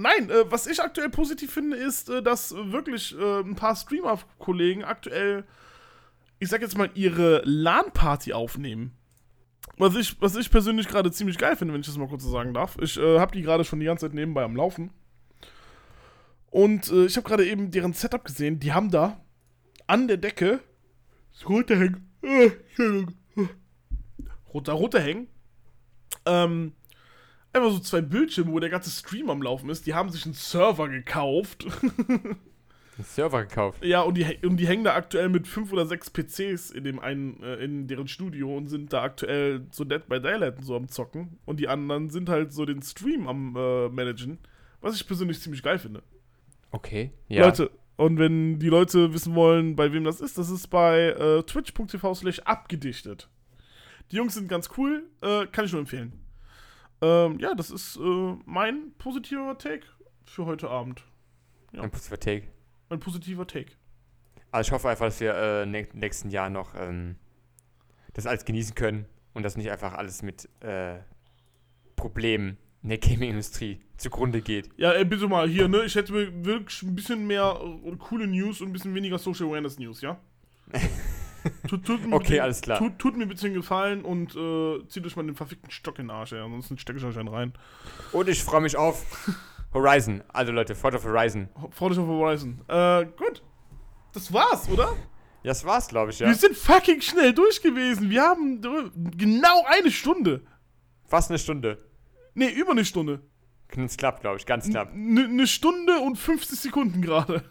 Nein, 0.00 0.30
äh, 0.30 0.50
was 0.50 0.68
ich 0.68 0.80
aktuell 0.80 1.10
positiv 1.10 1.52
finde, 1.52 1.76
ist, 1.76 2.08
äh, 2.08 2.22
dass 2.22 2.54
wirklich 2.54 3.18
äh, 3.18 3.40
ein 3.40 3.56
paar 3.56 3.74
Streamer-Kollegen 3.74 4.84
aktuell, 4.84 5.44
ich 6.38 6.48
sag 6.48 6.62
jetzt 6.62 6.78
mal, 6.78 6.88
ihre 6.94 7.42
LAN-Party 7.44 8.32
aufnehmen. 8.32 8.92
Was 9.76 9.96
ich, 9.96 10.20
was 10.22 10.36
ich 10.36 10.50
persönlich 10.50 10.86
gerade 10.86 11.10
ziemlich 11.10 11.36
geil 11.36 11.56
finde, 11.56 11.74
wenn 11.74 11.80
ich 11.80 11.86
das 11.88 11.96
mal 11.96 12.08
kurz 12.08 12.22
so 12.22 12.30
sagen 12.30 12.54
darf. 12.54 12.78
Ich 12.80 12.96
äh, 12.96 13.18
habe 13.18 13.32
die 13.32 13.42
gerade 13.42 13.64
schon 13.64 13.80
die 13.80 13.86
ganze 13.86 14.06
Zeit 14.06 14.14
nebenbei 14.14 14.44
am 14.44 14.54
Laufen. 14.54 14.92
Und 16.50 16.90
äh, 16.90 17.06
ich 17.06 17.16
habe 17.16 17.28
gerade 17.28 17.44
eben 17.44 17.72
deren 17.72 17.92
Setup 17.92 18.24
gesehen. 18.24 18.60
Die 18.60 18.72
haben 18.72 18.92
da 18.92 19.20
an 19.88 20.06
der 20.06 20.16
Decke 20.16 20.60
das 21.32 21.48
rote 21.48 21.76
hängen. 21.76 22.08
Äh, 22.22 22.50
Entschuldigung. 22.68 23.14
Roter, 24.54 24.72
rote 24.74 25.00
hängen. 25.00 25.26
Ähm, 26.24 26.72
einfach 27.52 27.70
so 27.70 27.78
zwei 27.78 28.00
Bildschirme, 28.00 28.52
wo 28.52 28.60
der 28.60 28.70
ganze 28.70 28.90
Stream 28.90 29.30
am 29.30 29.42
Laufen 29.42 29.70
ist. 29.70 29.86
Die 29.86 29.94
haben 29.94 30.10
sich 30.10 30.24
einen 30.24 30.34
Server 30.34 30.88
gekauft. 30.88 31.66
Einen 32.98 33.04
Server 33.04 33.44
gekauft. 33.44 33.84
Ja, 33.84 34.00
und 34.00 34.16
die, 34.16 34.24
und 34.44 34.56
die 34.56 34.66
hängen 34.66 34.82
da 34.82 34.96
aktuell 34.96 35.28
mit 35.28 35.46
fünf 35.46 35.72
oder 35.72 35.86
sechs 35.86 36.10
PCs 36.10 36.72
in 36.72 36.82
dem 36.82 36.98
einen, 36.98 37.40
äh, 37.44 37.54
in 37.62 37.86
deren 37.86 38.08
Studio 38.08 38.56
und 38.56 38.66
sind 38.66 38.92
da 38.92 39.02
aktuell 39.02 39.68
so 39.70 39.84
Dead 39.84 40.04
by 40.08 40.20
Daylight 40.20 40.56
und 40.56 40.64
so 40.64 40.74
am 40.74 40.88
Zocken. 40.88 41.38
Und 41.44 41.60
die 41.60 41.68
anderen 41.68 42.10
sind 42.10 42.28
halt 42.28 42.52
so 42.52 42.64
den 42.64 42.82
Stream 42.82 43.28
am 43.28 43.54
äh, 43.54 43.88
Managen. 43.88 44.38
Was 44.80 44.96
ich 44.96 45.06
persönlich 45.06 45.40
ziemlich 45.40 45.62
geil 45.62 45.78
finde. 45.78 46.02
Okay. 46.72 47.12
Ja. 47.28 47.44
Leute, 47.44 47.70
und 47.96 48.18
wenn 48.18 48.58
die 48.58 48.68
Leute 48.68 49.14
wissen 49.14 49.36
wollen, 49.36 49.76
bei 49.76 49.92
wem 49.92 50.02
das 50.02 50.20
ist, 50.20 50.36
das 50.36 50.50
ist 50.50 50.66
bei 50.66 51.10
äh, 51.10 51.44
twitch.tv 51.44 52.14
slash 52.14 52.40
abgedichtet. 52.40 53.28
Die 54.10 54.16
Jungs 54.16 54.34
sind 54.34 54.48
ganz 54.48 54.70
cool, 54.76 55.04
äh, 55.20 55.46
kann 55.46 55.66
ich 55.66 55.72
nur 55.72 55.80
empfehlen. 55.80 56.12
Ähm, 57.00 57.38
ja, 57.38 57.54
das 57.54 57.70
ist 57.70 57.96
äh, 57.96 58.34
mein 58.44 58.92
positiver 58.98 59.56
Take 59.56 59.86
für 60.24 60.46
heute 60.46 60.68
Abend. 60.68 61.04
ja. 61.72 61.82
Ein 61.82 61.90
positiver 61.90 62.20
Take. 62.20 62.48
Mein 62.88 63.00
positiver 63.00 63.46
Take. 63.46 63.72
Also 64.50 64.68
ich 64.68 64.72
hoffe 64.72 64.88
einfach, 64.88 65.06
dass 65.06 65.20
wir 65.20 65.34
äh, 65.34 65.66
ne 65.66 65.86
nächsten 65.92 66.30
Jahr 66.30 66.50
noch 66.50 66.74
ähm, 66.74 67.16
das 68.14 68.26
alles 68.26 68.44
genießen 68.44 68.74
können 68.74 69.06
und 69.34 69.42
dass 69.42 69.56
nicht 69.56 69.70
einfach 69.70 69.92
alles 69.94 70.22
mit 70.22 70.48
äh, 70.60 70.98
Problemen 71.96 72.56
in 72.82 72.88
der 72.90 72.98
Gaming-Industrie 72.98 73.80
zugrunde 73.96 74.40
geht. 74.40 74.70
Ja, 74.76 74.92
ey, 74.92 75.04
bitte 75.04 75.28
mal 75.28 75.48
hier, 75.48 75.68
ne? 75.68 75.84
Ich 75.84 75.94
hätte 75.96 76.12
mir 76.12 76.44
wirklich 76.44 76.82
ein 76.82 76.94
bisschen 76.94 77.26
mehr 77.26 77.60
äh, 77.84 77.96
coole 77.96 78.26
News 78.26 78.60
und 78.60 78.68
ein 78.68 78.72
bisschen 78.72 78.94
weniger 78.94 79.18
Social 79.18 79.46
Awareness 79.46 79.78
News, 79.78 80.00
ja? 80.00 80.18
Tut, 81.68 81.84
tut 81.84 82.06
mir 82.06 82.16
Okay, 82.16 82.28
bitte, 82.28 82.42
alles 82.42 82.60
klar. 82.60 82.78
Tut, 82.78 82.98
tut 82.98 83.16
mir 83.16 83.26
bitte 83.26 83.46
einen 83.46 83.54
Gefallen 83.54 84.04
und 84.04 84.34
äh, 84.34 84.86
zieht 84.88 85.06
euch 85.06 85.16
mal 85.16 85.24
den 85.24 85.34
verfickten 85.34 85.70
Stock 85.70 85.98
in 85.98 86.06
den 86.06 86.10
Arsch, 86.10 86.32
ey. 86.32 86.40
Ansonsten 86.40 86.78
stecke 86.78 86.98
ich 86.98 87.04
euch 87.04 87.18
einen 87.18 87.28
rein. 87.28 87.52
Und 88.12 88.28
ich 88.28 88.42
freue 88.42 88.60
mich 88.60 88.76
auf 88.76 89.04
Horizon. 89.74 90.22
Also 90.28 90.52
Leute, 90.52 90.74
Fort 90.74 90.94
of 90.94 91.04
Horizon. 91.04 91.48
Freut 91.70 91.92
euch 91.92 91.98
auf 91.98 92.06
Horizon. 92.06 92.60
Äh, 92.68 93.06
gut. 93.06 93.42
Das 94.12 94.32
war's, 94.32 94.68
oder? 94.68 94.96
Ja, 95.42 95.50
das 95.50 95.64
war's, 95.64 95.88
glaube 95.88 96.10
ich, 96.10 96.18
ja. 96.18 96.26
Wir 96.26 96.34
sind 96.34 96.56
fucking 96.56 97.00
schnell 97.00 97.32
durch 97.32 97.62
gewesen. 97.62 98.10
Wir 98.10 98.22
haben 98.22 98.60
genau 99.16 99.64
eine 99.66 99.90
Stunde. 99.90 100.42
Fast 101.06 101.30
eine 101.30 101.38
Stunde. 101.38 101.78
Ne, 102.34 102.50
über 102.50 102.72
eine 102.72 102.84
Stunde. 102.84 103.22
Das 103.74 103.96
klappt, 103.96 104.22
glaube 104.22 104.38
ich, 104.38 104.46
ganz 104.46 104.68
knapp. 104.68 104.92
Eine 104.92 105.28
ne 105.28 105.46
Stunde 105.46 106.00
und 106.00 106.16
50 106.16 106.58
Sekunden 106.58 107.02
gerade. 107.02 107.44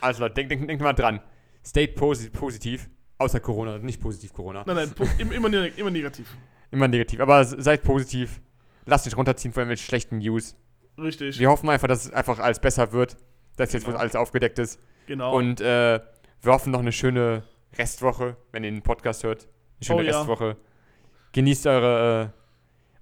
Also 0.00 0.22
Leute, 0.22 0.34
denkt 0.34 0.50
denk, 0.50 0.66
denk 0.66 0.80
mal 0.80 0.92
dran. 0.92 1.20
Stay 1.64 1.86
posi 1.86 2.28
positiv. 2.30 2.88
Außer 3.22 3.40
Corona, 3.40 3.78
nicht 3.78 4.00
positiv 4.00 4.32
Corona. 4.32 4.64
Nein, 4.66 4.76
nein, 4.76 5.10
immer, 5.18 5.48
immer 5.76 5.90
negativ. 5.90 6.26
Immer 6.70 6.88
negativ. 6.88 7.20
Aber 7.20 7.44
se- 7.44 7.60
seid 7.62 7.82
positiv. 7.82 8.40
Lasst 8.86 9.04
nicht 9.06 9.16
runterziehen 9.16 9.52
von 9.52 9.60
irgendwelchen 9.62 9.86
schlechten 9.86 10.18
News. 10.18 10.56
Richtig. 10.98 11.38
Wir 11.38 11.48
hoffen 11.48 11.68
einfach, 11.68 11.88
dass 11.88 12.04
es 12.06 12.12
einfach 12.12 12.38
alles 12.38 12.58
besser 12.58 12.92
wird. 12.92 13.16
Dass 13.56 13.72
jetzt 13.72 13.84
Genau. 13.86 13.98
alles 13.98 14.16
aufgedeckt 14.16 14.58
ist. 14.58 14.80
Genau. 15.06 15.36
Und 15.36 15.60
äh, 15.60 16.00
wir 16.42 16.52
hoffen 16.52 16.72
noch 16.72 16.80
eine 16.80 16.90
schöne 16.92 17.42
Restwoche, 17.78 18.36
wenn 18.50 18.64
ihr 18.64 18.70
den 18.70 18.82
Podcast 18.82 19.22
hört. 19.24 19.46
Eine 19.80 19.86
schöne 19.86 20.00
Oh 20.00 20.04
ja. 20.04 20.18
Restwoche. 20.18 20.56
Genießt 21.32 21.66
eure, 21.66 22.32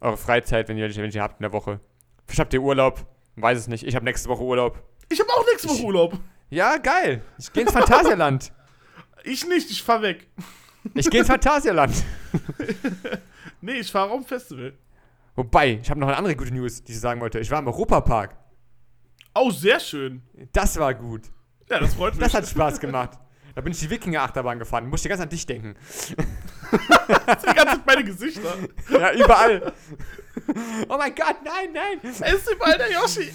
äh, 0.01 0.05
eure 0.05 0.17
Freizeit, 0.17 0.69
wenn 0.69 0.77
ihr 0.77 0.85
welche 0.95 1.21
habt 1.23 1.41
in 1.41 1.43
der 1.45 1.53
Woche. 1.53 1.81
Vielleicht 2.27 2.41
habt 2.41 2.53
ihr 2.55 2.63
Urlaub. 2.63 3.07
Weiß 3.37 3.59
es 3.59 3.69
nicht. 3.69 3.85
Ich 3.87 3.95
habe 3.95 4.05
nächste 4.05 4.29
Woche 4.29 4.43
Urlaub. 4.43 4.83
ich 5.09 5.19
habe 5.21 5.31
auch 5.31 5.45
nächste 5.51 5.69
Woche 5.69 5.79
Ich- 5.79 5.85
Urlaub. 5.85 6.19
Ja, 6.51 6.77
geil. 6.79 7.23
Ich 7.39 7.53
gehe 7.53 7.63
ins 7.63 7.73
Phantasialand. 7.73 8.53
Ich 9.25 9.47
nicht, 9.47 9.71
ich 9.71 9.83
fahr 9.83 10.03
weg. 10.03 10.27
Ich 10.95 11.11
gehe 11.11 11.21
ins 11.21 11.29
Phantasialand. 11.29 11.95
Nee, 13.63 13.75
ich 13.81 13.93
fahre 13.93 14.11
auf 14.11 14.21
ein 14.21 14.25
Festival. 14.27 14.73
Wobei, 15.37 15.81
ich 15.83 15.91
habe 15.91 16.01
noch 16.01 16.09
eine 16.09 16.17
andere 16.17 16.35
gute 16.35 16.53
News, 16.53 16.83
die 16.83 16.93
ich 16.93 17.01
sagen 17.01 17.21
wollte. 17.21 17.39
Ich 17.41 17.51
war 17.51 17.59
im 17.59 17.67
Europapark. 17.67 18.35
Oh, 19.35 19.51
sehr 19.51 19.79
schön. 19.81 20.23
Das 20.53 20.79
war 20.79 20.95
gut. 20.95 21.23
Ja, 21.69 21.79
das 21.79 21.95
freut 21.95 22.15
mich. 22.15 22.23
Das 22.23 22.35
hat 22.35 22.49
Spaß 22.49 22.81
gemacht. 22.81 23.19
Da 23.55 23.61
bin 23.61 23.73
ich 23.73 23.81
die 23.81 23.91
Wikinger-Achterbahn 23.91 24.59
gefahren. 24.59 24.89
Musste 24.89 25.09
ganz 25.09 25.21
an 25.21 25.29
dich 25.29 25.45
denken. 25.45 25.75
die 26.17 27.27
ganze 27.27 27.47
Zeit 27.47 27.87
meine 27.87 28.05
Gesichter. 28.05 28.55
Ja, 28.91 29.13
überall. 29.13 29.73
oh 30.89 30.97
mein 30.97 31.15
Gott, 31.15 31.37
nein, 31.45 31.73
nein. 31.73 32.01
Es 32.03 32.21
ist 32.21 32.51
überall 32.51 32.79
der 32.79 32.91
Yoshi. 32.93 33.31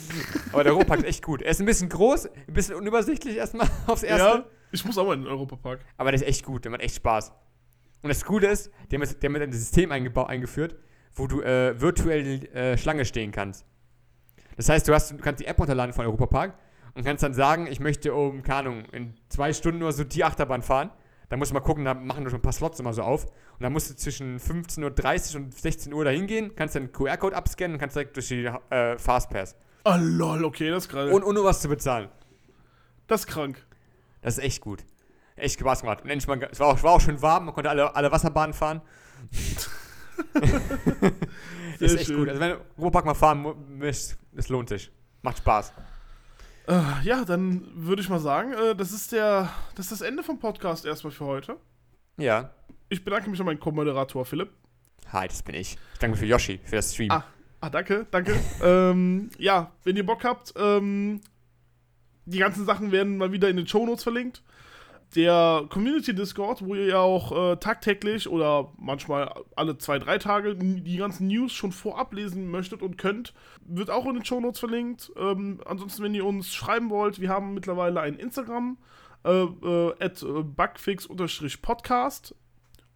Aber 0.52 0.64
der 0.64 0.74
Europapark 0.74 1.02
ist 1.02 1.08
echt 1.08 1.24
gut. 1.24 1.42
Er 1.42 1.52
ist 1.52 1.60
ein 1.60 1.66
bisschen 1.66 1.90
groß, 1.90 2.26
ein 2.26 2.54
bisschen 2.54 2.76
unübersichtlich 2.76 3.38
erstmal 3.38 3.70
aufs 3.88 4.04
Erste. 4.04 4.26
Ja, 4.26 4.46
ich 4.76 4.86
muss 4.86 4.98
auch 4.98 5.06
mal 5.06 5.14
in 5.14 5.22
den 5.22 5.30
Europapark. 5.30 5.80
Aber 5.98 6.12
der 6.12 6.22
ist 6.22 6.28
echt 6.28 6.46
gut, 6.46 6.66
der 6.66 6.72
macht 6.72 6.82
echt 6.82 6.96
Spaß. 6.96 7.32
Und 8.02 8.10
das 8.10 8.24
Coole 8.24 8.48
ist, 8.48 8.72
der 8.92 9.00
hat, 9.00 9.24
ein 9.24 9.52
System 9.52 9.92
eingeführt, 9.92 10.76
wo 11.16 11.28
du 11.28 11.42
äh, 11.42 11.80
virtuell 11.80 12.46
äh, 12.54 12.78
Schlange 12.78 13.06
stehen 13.06 13.32
kannst. 13.32 13.66
Das 14.58 14.70
heißt, 14.70 14.88
du, 14.88 14.94
hast, 14.94 15.12
du 15.12 15.18
kannst 15.18 15.42
die 15.42 15.46
App 15.48 15.60
runterladen 15.60 15.94
von 15.94 16.06
Europapark 16.06 16.54
und 16.94 17.04
kannst 17.04 17.24
dann 17.24 17.34
sagen, 17.34 17.68
ich 17.68 17.80
möchte 17.80 18.14
um, 18.14 18.44
keine 18.44 18.60
Ahnung, 18.70 18.86
in 18.92 19.16
zwei 19.30 19.54
Stunden 19.54 19.82
oder 19.82 19.92
so 19.92 20.04
die 20.04 20.24
Achterbahn 20.24 20.62
fahren. 20.62 20.92
Da 21.30 21.38
musst 21.38 21.52
du 21.52 21.56
mal 21.56 21.62
gucken, 21.62 21.84
da 21.86 21.94
machen 21.94 22.24
wir 22.24 22.30
schon 22.30 22.40
ein 22.40 22.44
paar 22.44 22.54
Slots 22.54 22.80
immer 22.80 22.94
so 22.94 23.02
auf. 23.02 23.26
Und 23.26 23.62
dann 23.62 23.74
musst 23.74 23.90
du 23.90 23.96
zwischen 23.96 24.40
15.30 24.40 25.36
Uhr 25.36 25.42
und 25.42 25.54
16 25.54 25.94
Uhr 25.94 26.06
da 26.06 26.12
hingehen, 26.12 26.56
kannst 26.56 26.76
dann 26.76 26.84
einen 26.84 26.92
QR-Code 26.92 27.36
abscannen 27.36 27.76
und 27.76 27.80
kannst 27.80 27.96
direkt 27.96 28.16
durch 28.16 28.28
die 28.28 28.46
äh, 28.46 28.98
Fastpass. 28.98 29.56
Oh 29.84 29.96
lol, 29.98 30.44
okay, 30.46 30.70
das 30.70 30.86
ist 30.86 30.90
gerade. 30.90 31.12
Und 31.12 31.24
ohne 31.24 31.44
was 31.44 31.62
zu 31.62 31.70
bezahlen. 31.70 32.10
das 33.08 33.22
ist 33.22 33.28
krank. 33.28 33.65
Das 34.26 34.40
ist 34.40 34.44
echt 34.44 34.62
gut. 34.62 34.84
Echt 35.36 35.60
Spaß 35.60 35.82
gemacht. 35.82 36.02
Und 36.02 36.10
endlich 36.10 36.28
mal, 36.28 36.42
es 36.52 36.60
war 36.60 36.70
auch, 36.70 36.82
war 36.82 36.94
auch 36.94 37.02
schön 37.02 37.22
warm, 37.22 37.46
man 37.46 37.54
konnte 37.54 37.70
alle, 37.70 37.96
alle 37.96 38.12
Wasserbahnen 38.12 38.56
fahren. 38.56 38.82
Sehr 41.78 41.88
ist 41.88 41.96
echt 41.96 42.08
schön. 42.08 42.18
gut. 42.18 42.30
Also 42.30 42.42
wenn 42.42 42.50
du 42.54 42.66
Ruhrpark 42.80 43.06
mal 43.06 43.14
fahren 43.14 43.56
möchtest, 43.78 44.18
es 44.36 44.50
lohnt 44.50 44.70
sich. 44.70 44.92
Macht 45.22 45.38
Spaß. 45.38 45.74
Äh, 46.68 46.82
ja, 47.04 47.24
dann 47.24 47.68
würde 47.76 48.02
ich 48.02 48.10
mal 48.10 48.20
sagen, 48.20 48.54
äh, 48.54 48.76
das 48.76 48.92
ist 48.92 49.12
der, 49.12 49.52
das 49.76 49.92
ist 49.92 50.02
das 50.02 50.08
Ende 50.08 50.24
vom 50.24 50.40
Podcast 50.40 50.88
erstmal 50.88 51.12
für 51.12 51.26
heute. 51.26 51.58
Ja. 52.18 52.50
Ich 52.90 53.04
bedanke 53.04 53.30
mich 53.30 53.40
an 53.40 53.46
meinen 53.46 53.60
Co-Moderator 53.60 54.26
Philipp. 54.26 54.50
Hi, 55.14 55.28
das 55.28 55.44
bin 55.44 55.54
ich. 55.54 55.78
Ich 55.94 56.00
danke 56.00 56.18
für 56.18 56.26
Yoshi, 56.26 56.60
für 56.64 56.78
das 56.78 56.92
Stream. 56.96 57.12
Ah. 57.12 57.26
Ah, 57.62 57.70
danke, 57.70 58.08
danke. 58.10 58.40
ähm, 58.64 59.30
ja, 59.38 59.72
wenn 59.84 59.96
ihr 59.96 60.06
Bock 60.06 60.24
habt, 60.24 60.52
ähm, 60.58 61.22
die 62.26 62.40
ganzen 62.40 62.66
Sachen 62.66 62.92
werden 62.92 63.18
mal 63.18 63.32
wieder 63.32 63.50
in 63.50 63.58
den 63.58 63.68
Shownotes 63.68 64.04
verlinkt. 64.04 64.44
Der 65.16 65.66
Community 65.70 66.14
Discord, 66.16 66.66
wo 66.66 66.76
ihr 66.76 66.88
ja 66.88 67.00
auch 67.00 67.32
äh, 67.32 67.56
tagtäglich 67.58 68.28
oder 68.28 68.74
manchmal 68.78 69.34
alle 69.56 69.78
zwei, 69.78 70.00
drei 70.00 70.18
Tage 70.18 70.56
die 70.56 70.98
ganzen 70.98 71.28
News 71.28 71.54
schon 71.54 71.72
vorab 71.72 72.12
lesen 72.14 72.50
möchtet 72.50 72.82
und 72.82 72.98
könnt, 72.98 73.34
wird 73.64 73.90
auch 73.90 74.06
in 74.08 74.16
den 74.16 74.26
Shownotes 74.26 74.60
verlinkt. 74.60 75.12
Ähm, 75.16 75.62
ansonsten, 75.66 76.04
wenn 76.04 76.16
ihr 76.16 76.26
uns 76.26 76.54
schreiben 76.54 76.90
wollt, 76.90 77.22
wir 77.22 77.30
haben 77.30 77.54
mittlerweile 77.54 78.02
ein 78.02 78.16
Instagram, 78.16 78.78
äh, 79.24 79.44
äh, 79.44 79.90
äh, 80.02 80.44
bugfix-podcast. 80.44 82.36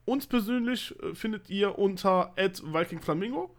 Uns 0.06 0.28
persönlich 0.28 0.96
äh, 1.02 1.14
findet 1.16 1.50
ihr 1.50 1.78
unter 1.78 2.34
at 2.38 2.62
vikingflamingo 2.64 3.56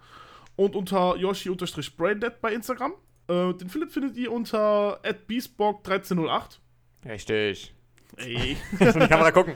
und 0.57 0.77
unter 0.77 1.17
yoshi-braindead 1.17 2.41
bei 2.43 2.53
Instagram. 2.53 2.93
Äh, 3.31 3.55
den 3.55 3.69
Philipp 3.69 3.93
findet 3.93 4.17
ihr 4.17 4.33
unter 4.33 4.99
at 5.05 5.29
beastborg1308. 5.29 6.59
Richtig. 7.07 7.73
Ey, 8.17 8.57
Jetzt 8.81 8.97
in 8.97 9.03
die 9.03 9.09
Kamera 9.09 9.31
gucken. 9.31 9.55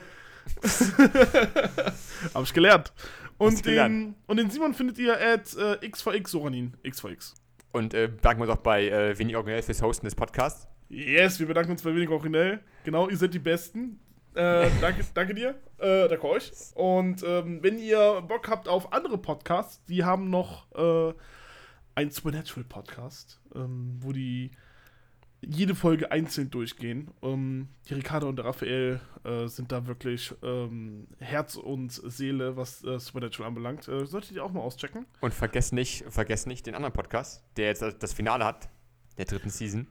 hab 2.34 2.42
ich 2.42 2.54
gelernt. 2.54 2.92
Und 3.36 3.58
du 3.58 3.70
gelernt. 3.70 3.94
den, 3.94 4.14
und 4.26 4.36
den 4.36 4.50
Simon 4.50 4.74
findet 4.74 4.98
ihr 4.98 5.20
at 5.20 5.56
äh, 5.56 5.88
xvx 5.88 6.30
Soranin. 6.30 6.74
xvx. 6.88 7.34
Und 7.72 7.94
äh, 7.94 8.08
danken 8.22 8.42
wir 8.42 8.48
uns 8.48 8.58
auch 8.58 8.62
bei 8.62 8.88
äh, 8.88 9.18
Wenig 9.18 9.34
Originell 9.34 9.62
fürs 9.62 9.82
Hosten 9.82 10.06
des 10.06 10.14
Podcasts. 10.14 10.68
Yes, 10.88 11.40
wir 11.40 11.46
bedanken 11.48 11.72
uns 11.72 11.82
bei 11.82 11.92
wenig 11.92 12.08
originell. 12.08 12.60
Genau, 12.84 13.08
ihr 13.08 13.16
seid 13.16 13.34
die 13.34 13.40
Besten. 13.40 13.98
Äh, 14.34 14.68
danke, 14.80 15.04
danke 15.14 15.34
dir. 15.34 15.56
Äh, 15.78 16.08
danke 16.08 16.24
euch. 16.24 16.52
Und 16.74 17.24
ähm, 17.24 17.60
wenn 17.62 17.78
ihr 17.78 18.22
Bock 18.28 18.48
habt 18.48 18.68
auf 18.68 18.92
andere 18.92 19.18
Podcasts, 19.18 19.84
die 19.86 20.04
haben 20.04 20.30
noch 20.30 20.70
äh, 20.76 21.14
einen 21.94 22.10
Supernatural 22.10 22.64
Podcast, 22.64 23.40
ähm, 23.54 23.96
wo 24.00 24.12
die 24.12 24.50
jede 25.46 25.74
Folge 25.74 26.10
einzeln 26.10 26.50
durchgehen. 26.50 27.10
Ähm, 27.22 27.68
die 27.88 27.94
Ricardo 27.94 28.28
und 28.28 28.36
der 28.36 28.46
Raphael 28.46 29.00
äh, 29.24 29.46
sind 29.46 29.72
da 29.72 29.86
wirklich 29.86 30.34
ähm, 30.42 31.06
Herz 31.18 31.56
und 31.56 31.92
Seele, 31.92 32.56
was 32.56 32.82
äh, 32.84 32.98
Supernatural 32.98 33.48
anbelangt. 33.48 33.86
Äh, 33.88 34.06
solltet 34.06 34.32
ihr 34.32 34.44
auch 34.44 34.52
mal 34.52 34.60
auschecken. 34.60 35.06
Und 35.20 35.34
vergesst 35.34 35.72
nicht, 35.72 36.04
vergesst 36.08 36.46
nicht 36.46 36.66
den 36.66 36.74
anderen 36.74 36.92
Podcast, 36.92 37.44
der 37.56 37.66
jetzt 37.66 37.82
das 37.82 38.12
Finale 38.12 38.44
hat, 38.44 38.68
der 39.18 39.26
dritten 39.26 39.50
Season. 39.50 39.86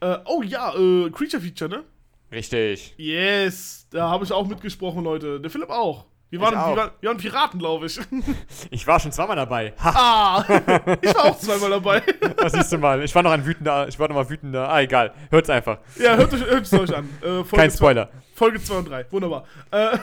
Äh, 0.00 0.18
oh 0.26 0.42
ja, 0.42 0.74
äh, 0.74 1.10
Creature 1.10 1.42
Feature, 1.42 1.70
ne? 1.70 1.84
Richtig. 2.30 2.94
Yes, 2.98 3.86
da 3.90 4.10
habe 4.10 4.24
ich 4.24 4.32
auch 4.32 4.46
mitgesprochen, 4.46 5.02
Leute. 5.02 5.40
Der 5.40 5.50
Philipp 5.50 5.70
auch. 5.70 6.06
Wir 6.30 6.40
waren, 6.40 6.52
wir 6.54 6.76
waren, 6.76 6.90
wir 7.00 7.08
waren 7.08 7.16
Piraten, 7.16 7.58
glaube 7.58 7.86
ich. 7.86 7.98
Ich 8.70 8.86
war 8.86 9.00
schon 9.00 9.12
zweimal 9.12 9.36
dabei. 9.36 9.72
Ha, 9.82 9.90
ah, 9.94 10.44
ich 11.00 11.14
war 11.14 11.24
auch 11.24 11.38
zweimal 11.38 11.70
dabei. 11.70 12.00
das 12.36 12.52
siehst 12.52 12.72
du 12.72 12.78
mal. 12.78 13.02
Ich 13.02 13.14
war 13.14 13.22
noch 13.22 13.30
ein 13.30 13.44
wütender, 13.46 13.88
ich 13.88 13.98
war 13.98 14.08
noch 14.08 14.14
mal 14.14 14.28
wütender. 14.28 14.68
Ah, 14.68 14.80
egal. 14.80 15.14
Hört's 15.30 15.48
einfach. 15.48 15.78
ja, 15.96 16.16
hört 16.16 16.32
euch, 16.34 16.44
hört 16.44 16.66
es 16.66 16.72
euch 16.72 16.94
an. 16.94 17.08
Äh, 17.22 17.42
Kein 17.44 17.70
zwei- 17.70 17.76
Spoiler. 17.76 18.10
Folge 18.34 18.62
2 18.62 18.74
und 18.76 18.88
3, 18.88 19.06
wunderbar. 19.10 19.44
Äh, 19.72 19.96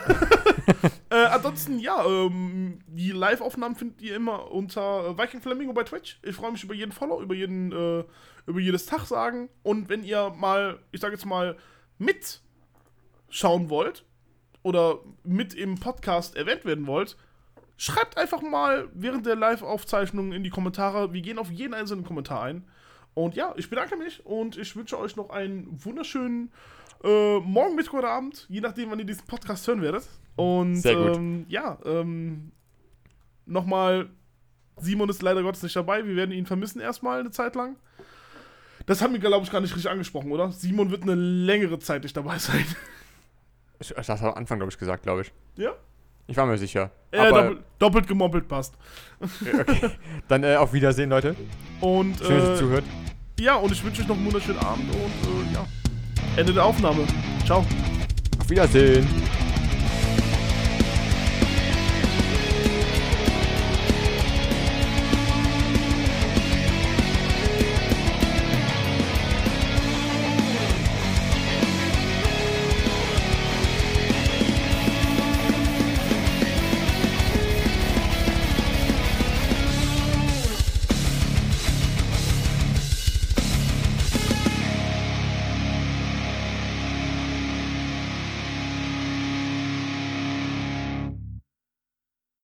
äh, 1.08 1.24
ansonsten, 1.30 1.78
ja, 1.78 2.04
ähm, 2.04 2.80
die 2.86 3.12
Live-Aufnahmen 3.12 3.76
findet 3.76 4.02
ihr 4.02 4.14
immer 4.14 4.52
unter 4.52 5.06
äh, 5.06 5.18
Viking 5.18 5.40
Flamingo 5.40 5.72
bei 5.72 5.84
Twitch. 5.84 6.18
Ich 6.22 6.36
freue 6.36 6.52
mich 6.52 6.62
über 6.62 6.74
jeden 6.74 6.92
Follow, 6.92 7.22
über 7.22 7.34
jeden, 7.34 7.72
äh, 7.72 8.04
über 8.46 8.60
jedes 8.60 8.84
Tag 8.84 9.06
sagen. 9.06 9.48
Und 9.62 9.88
wenn 9.88 10.04
ihr 10.04 10.34
mal, 10.36 10.78
ich 10.92 11.00
sage 11.00 11.14
jetzt 11.14 11.24
mal, 11.24 11.56
mitschauen 11.96 13.70
wollt 13.70 14.04
oder 14.66 14.98
mit 15.22 15.54
im 15.54 15.78
Podcast 15.78 16.34
erwähnt 16.34 16.64
werden 16.64 16.88
wollt, 16.88 17.16
schreibt 17.76 18.18
einfach 18.18 18.42
mal 18.42 18.88
während 18.94 19.24
der 19.24 19.36
Live-Aufzeichnung 19.36 20.32
in 20.32 20.42
die 20.42 20.50
Kommentare. 20.50 21.12
Wir 21.12 21.22
gehen 21.22 21.38
auf 21.38 21.52
jeden 21.52 21.72
einzelnen 21.72 22.02
Kommentar 22.02 22.42
ein. 22.42 22.64
Und 23.14 23.36
ja, 23.36 23.54
ich 23.56 23.70
bedanke 23.70 23.96
mich 23.96 24.26
und 24.26 24.58
ich 24.58 24.74
wünsche 24.74 24.98
euch 24.98 25.14
noch 25.14 25.30
einen 25.30 25.68
wunderschönen 25.84 26.50
äh, 27.04 27.38
Morgen, 27.38 27.76
Mittag 27.76 27.94
oder 27.94 28.08
Abend, 28.08 28.46
je 28.48 28.60
nachdem, 28.60 28.90
wann 28.90 28.98
ihr 28.98 29.04
diesen 29.04 29.24
Podcast 29.28 29.68
hören 29.68 29.82
werdet. 29.82 30.02
Und 30.34 30.74
Sehr 30.74 30.96
gut. 30.96 31.16
Ähm, 31.16 31.46
ja, 31.48 31.78
ähm, 31.84 32.50
nochmal, 33.44 34.10
Simon 34.78 35.08
ist 35.08 35.22
leider 35.22 35.44
Gottes 35.44 35.62
nicht 35.62 35.76
dabei. 35.76 36.04
Wir 36.04 36.16
werden 36.16 36.32
ihn 36.32 36.46
vermissen 36.46 36.80
erstmal 36.80 37.20
eine 37.20 37.30
Zeit 37.30 37.54
lang. 37.54 37.76
Das 38.86 39.00
haben 39.00 39.12
wir, 39.12 39.20
glaube 39.20 39.44
ich, 39.44 39.52
gar 39.52 39.60
nicht 39.60 39.76
richtig 39.76 39.90
angesprochen, 39.92 40.32
oder? 40.32 40.50
Simon 40.50 40.90
wird 40.90 41.04
eine 41.04 41.14
längere 41.14 41.78
Zeit 41.78 42.02
nicht 42.02 42.16
dabei 42.16 42.38
sein. 42.38 42.64
Ich, 43.78 43.88
das 43.88 44.08
hast 44.08 44.22
du 44.22 44.26
am 44.26 44.34
Anfang, 44.34 44.58
glaube 44.58 44.72
ich, 44.72 44.78
gesagt, 44.78 45.02
glaube 45.02 45.22
ich. 45.22 45.32
ja? 45.56 45.72
Ich 46.28 46.36
war 46.36 46.44
mir 46.44 46.58
sicher. 46.58 46.90
Äh, 47.12 47.18
Aber, 47.18 47.42
doppelt, 47.42 47.64
doppelt 47.78 48.08
gemoppelt 48.08 48.48
passt. 48.48 48.74
okay. 49.20 49.90
Dann 50.28 50.42
äh, 50.42 50.56
auf 50.56 50.72
Wiedersehen, 50.72 51.10
Leute. 51.10 51.36
Und 51.80 52.16
Schön, 52.18 52.36
dass 52.38 52.48
ihr 52.48 52.54
äh, 52.54 52.56
zuhört. 52.56 52.84
ja, 53.38 53.54
und 53.54 53.70
ich 53.70 53.84
wünsche 53.84 54.02
euch 54.02 54.08
noch 54.08 54.16
einen 54.16 54.26
wunderschönen 54.26 54.58
Abend 54.58 54.90
und 54.92 55.50
äh, 55.50 55.54
ja. 55.54 55.64
Ende 56.36 56.52
der 56.52 56.64
Aufnahme. 56.64 57.06
Ciao. 57.44 57.64
Auf 58.40 58.50
Wiedersehen. 58.50 59.06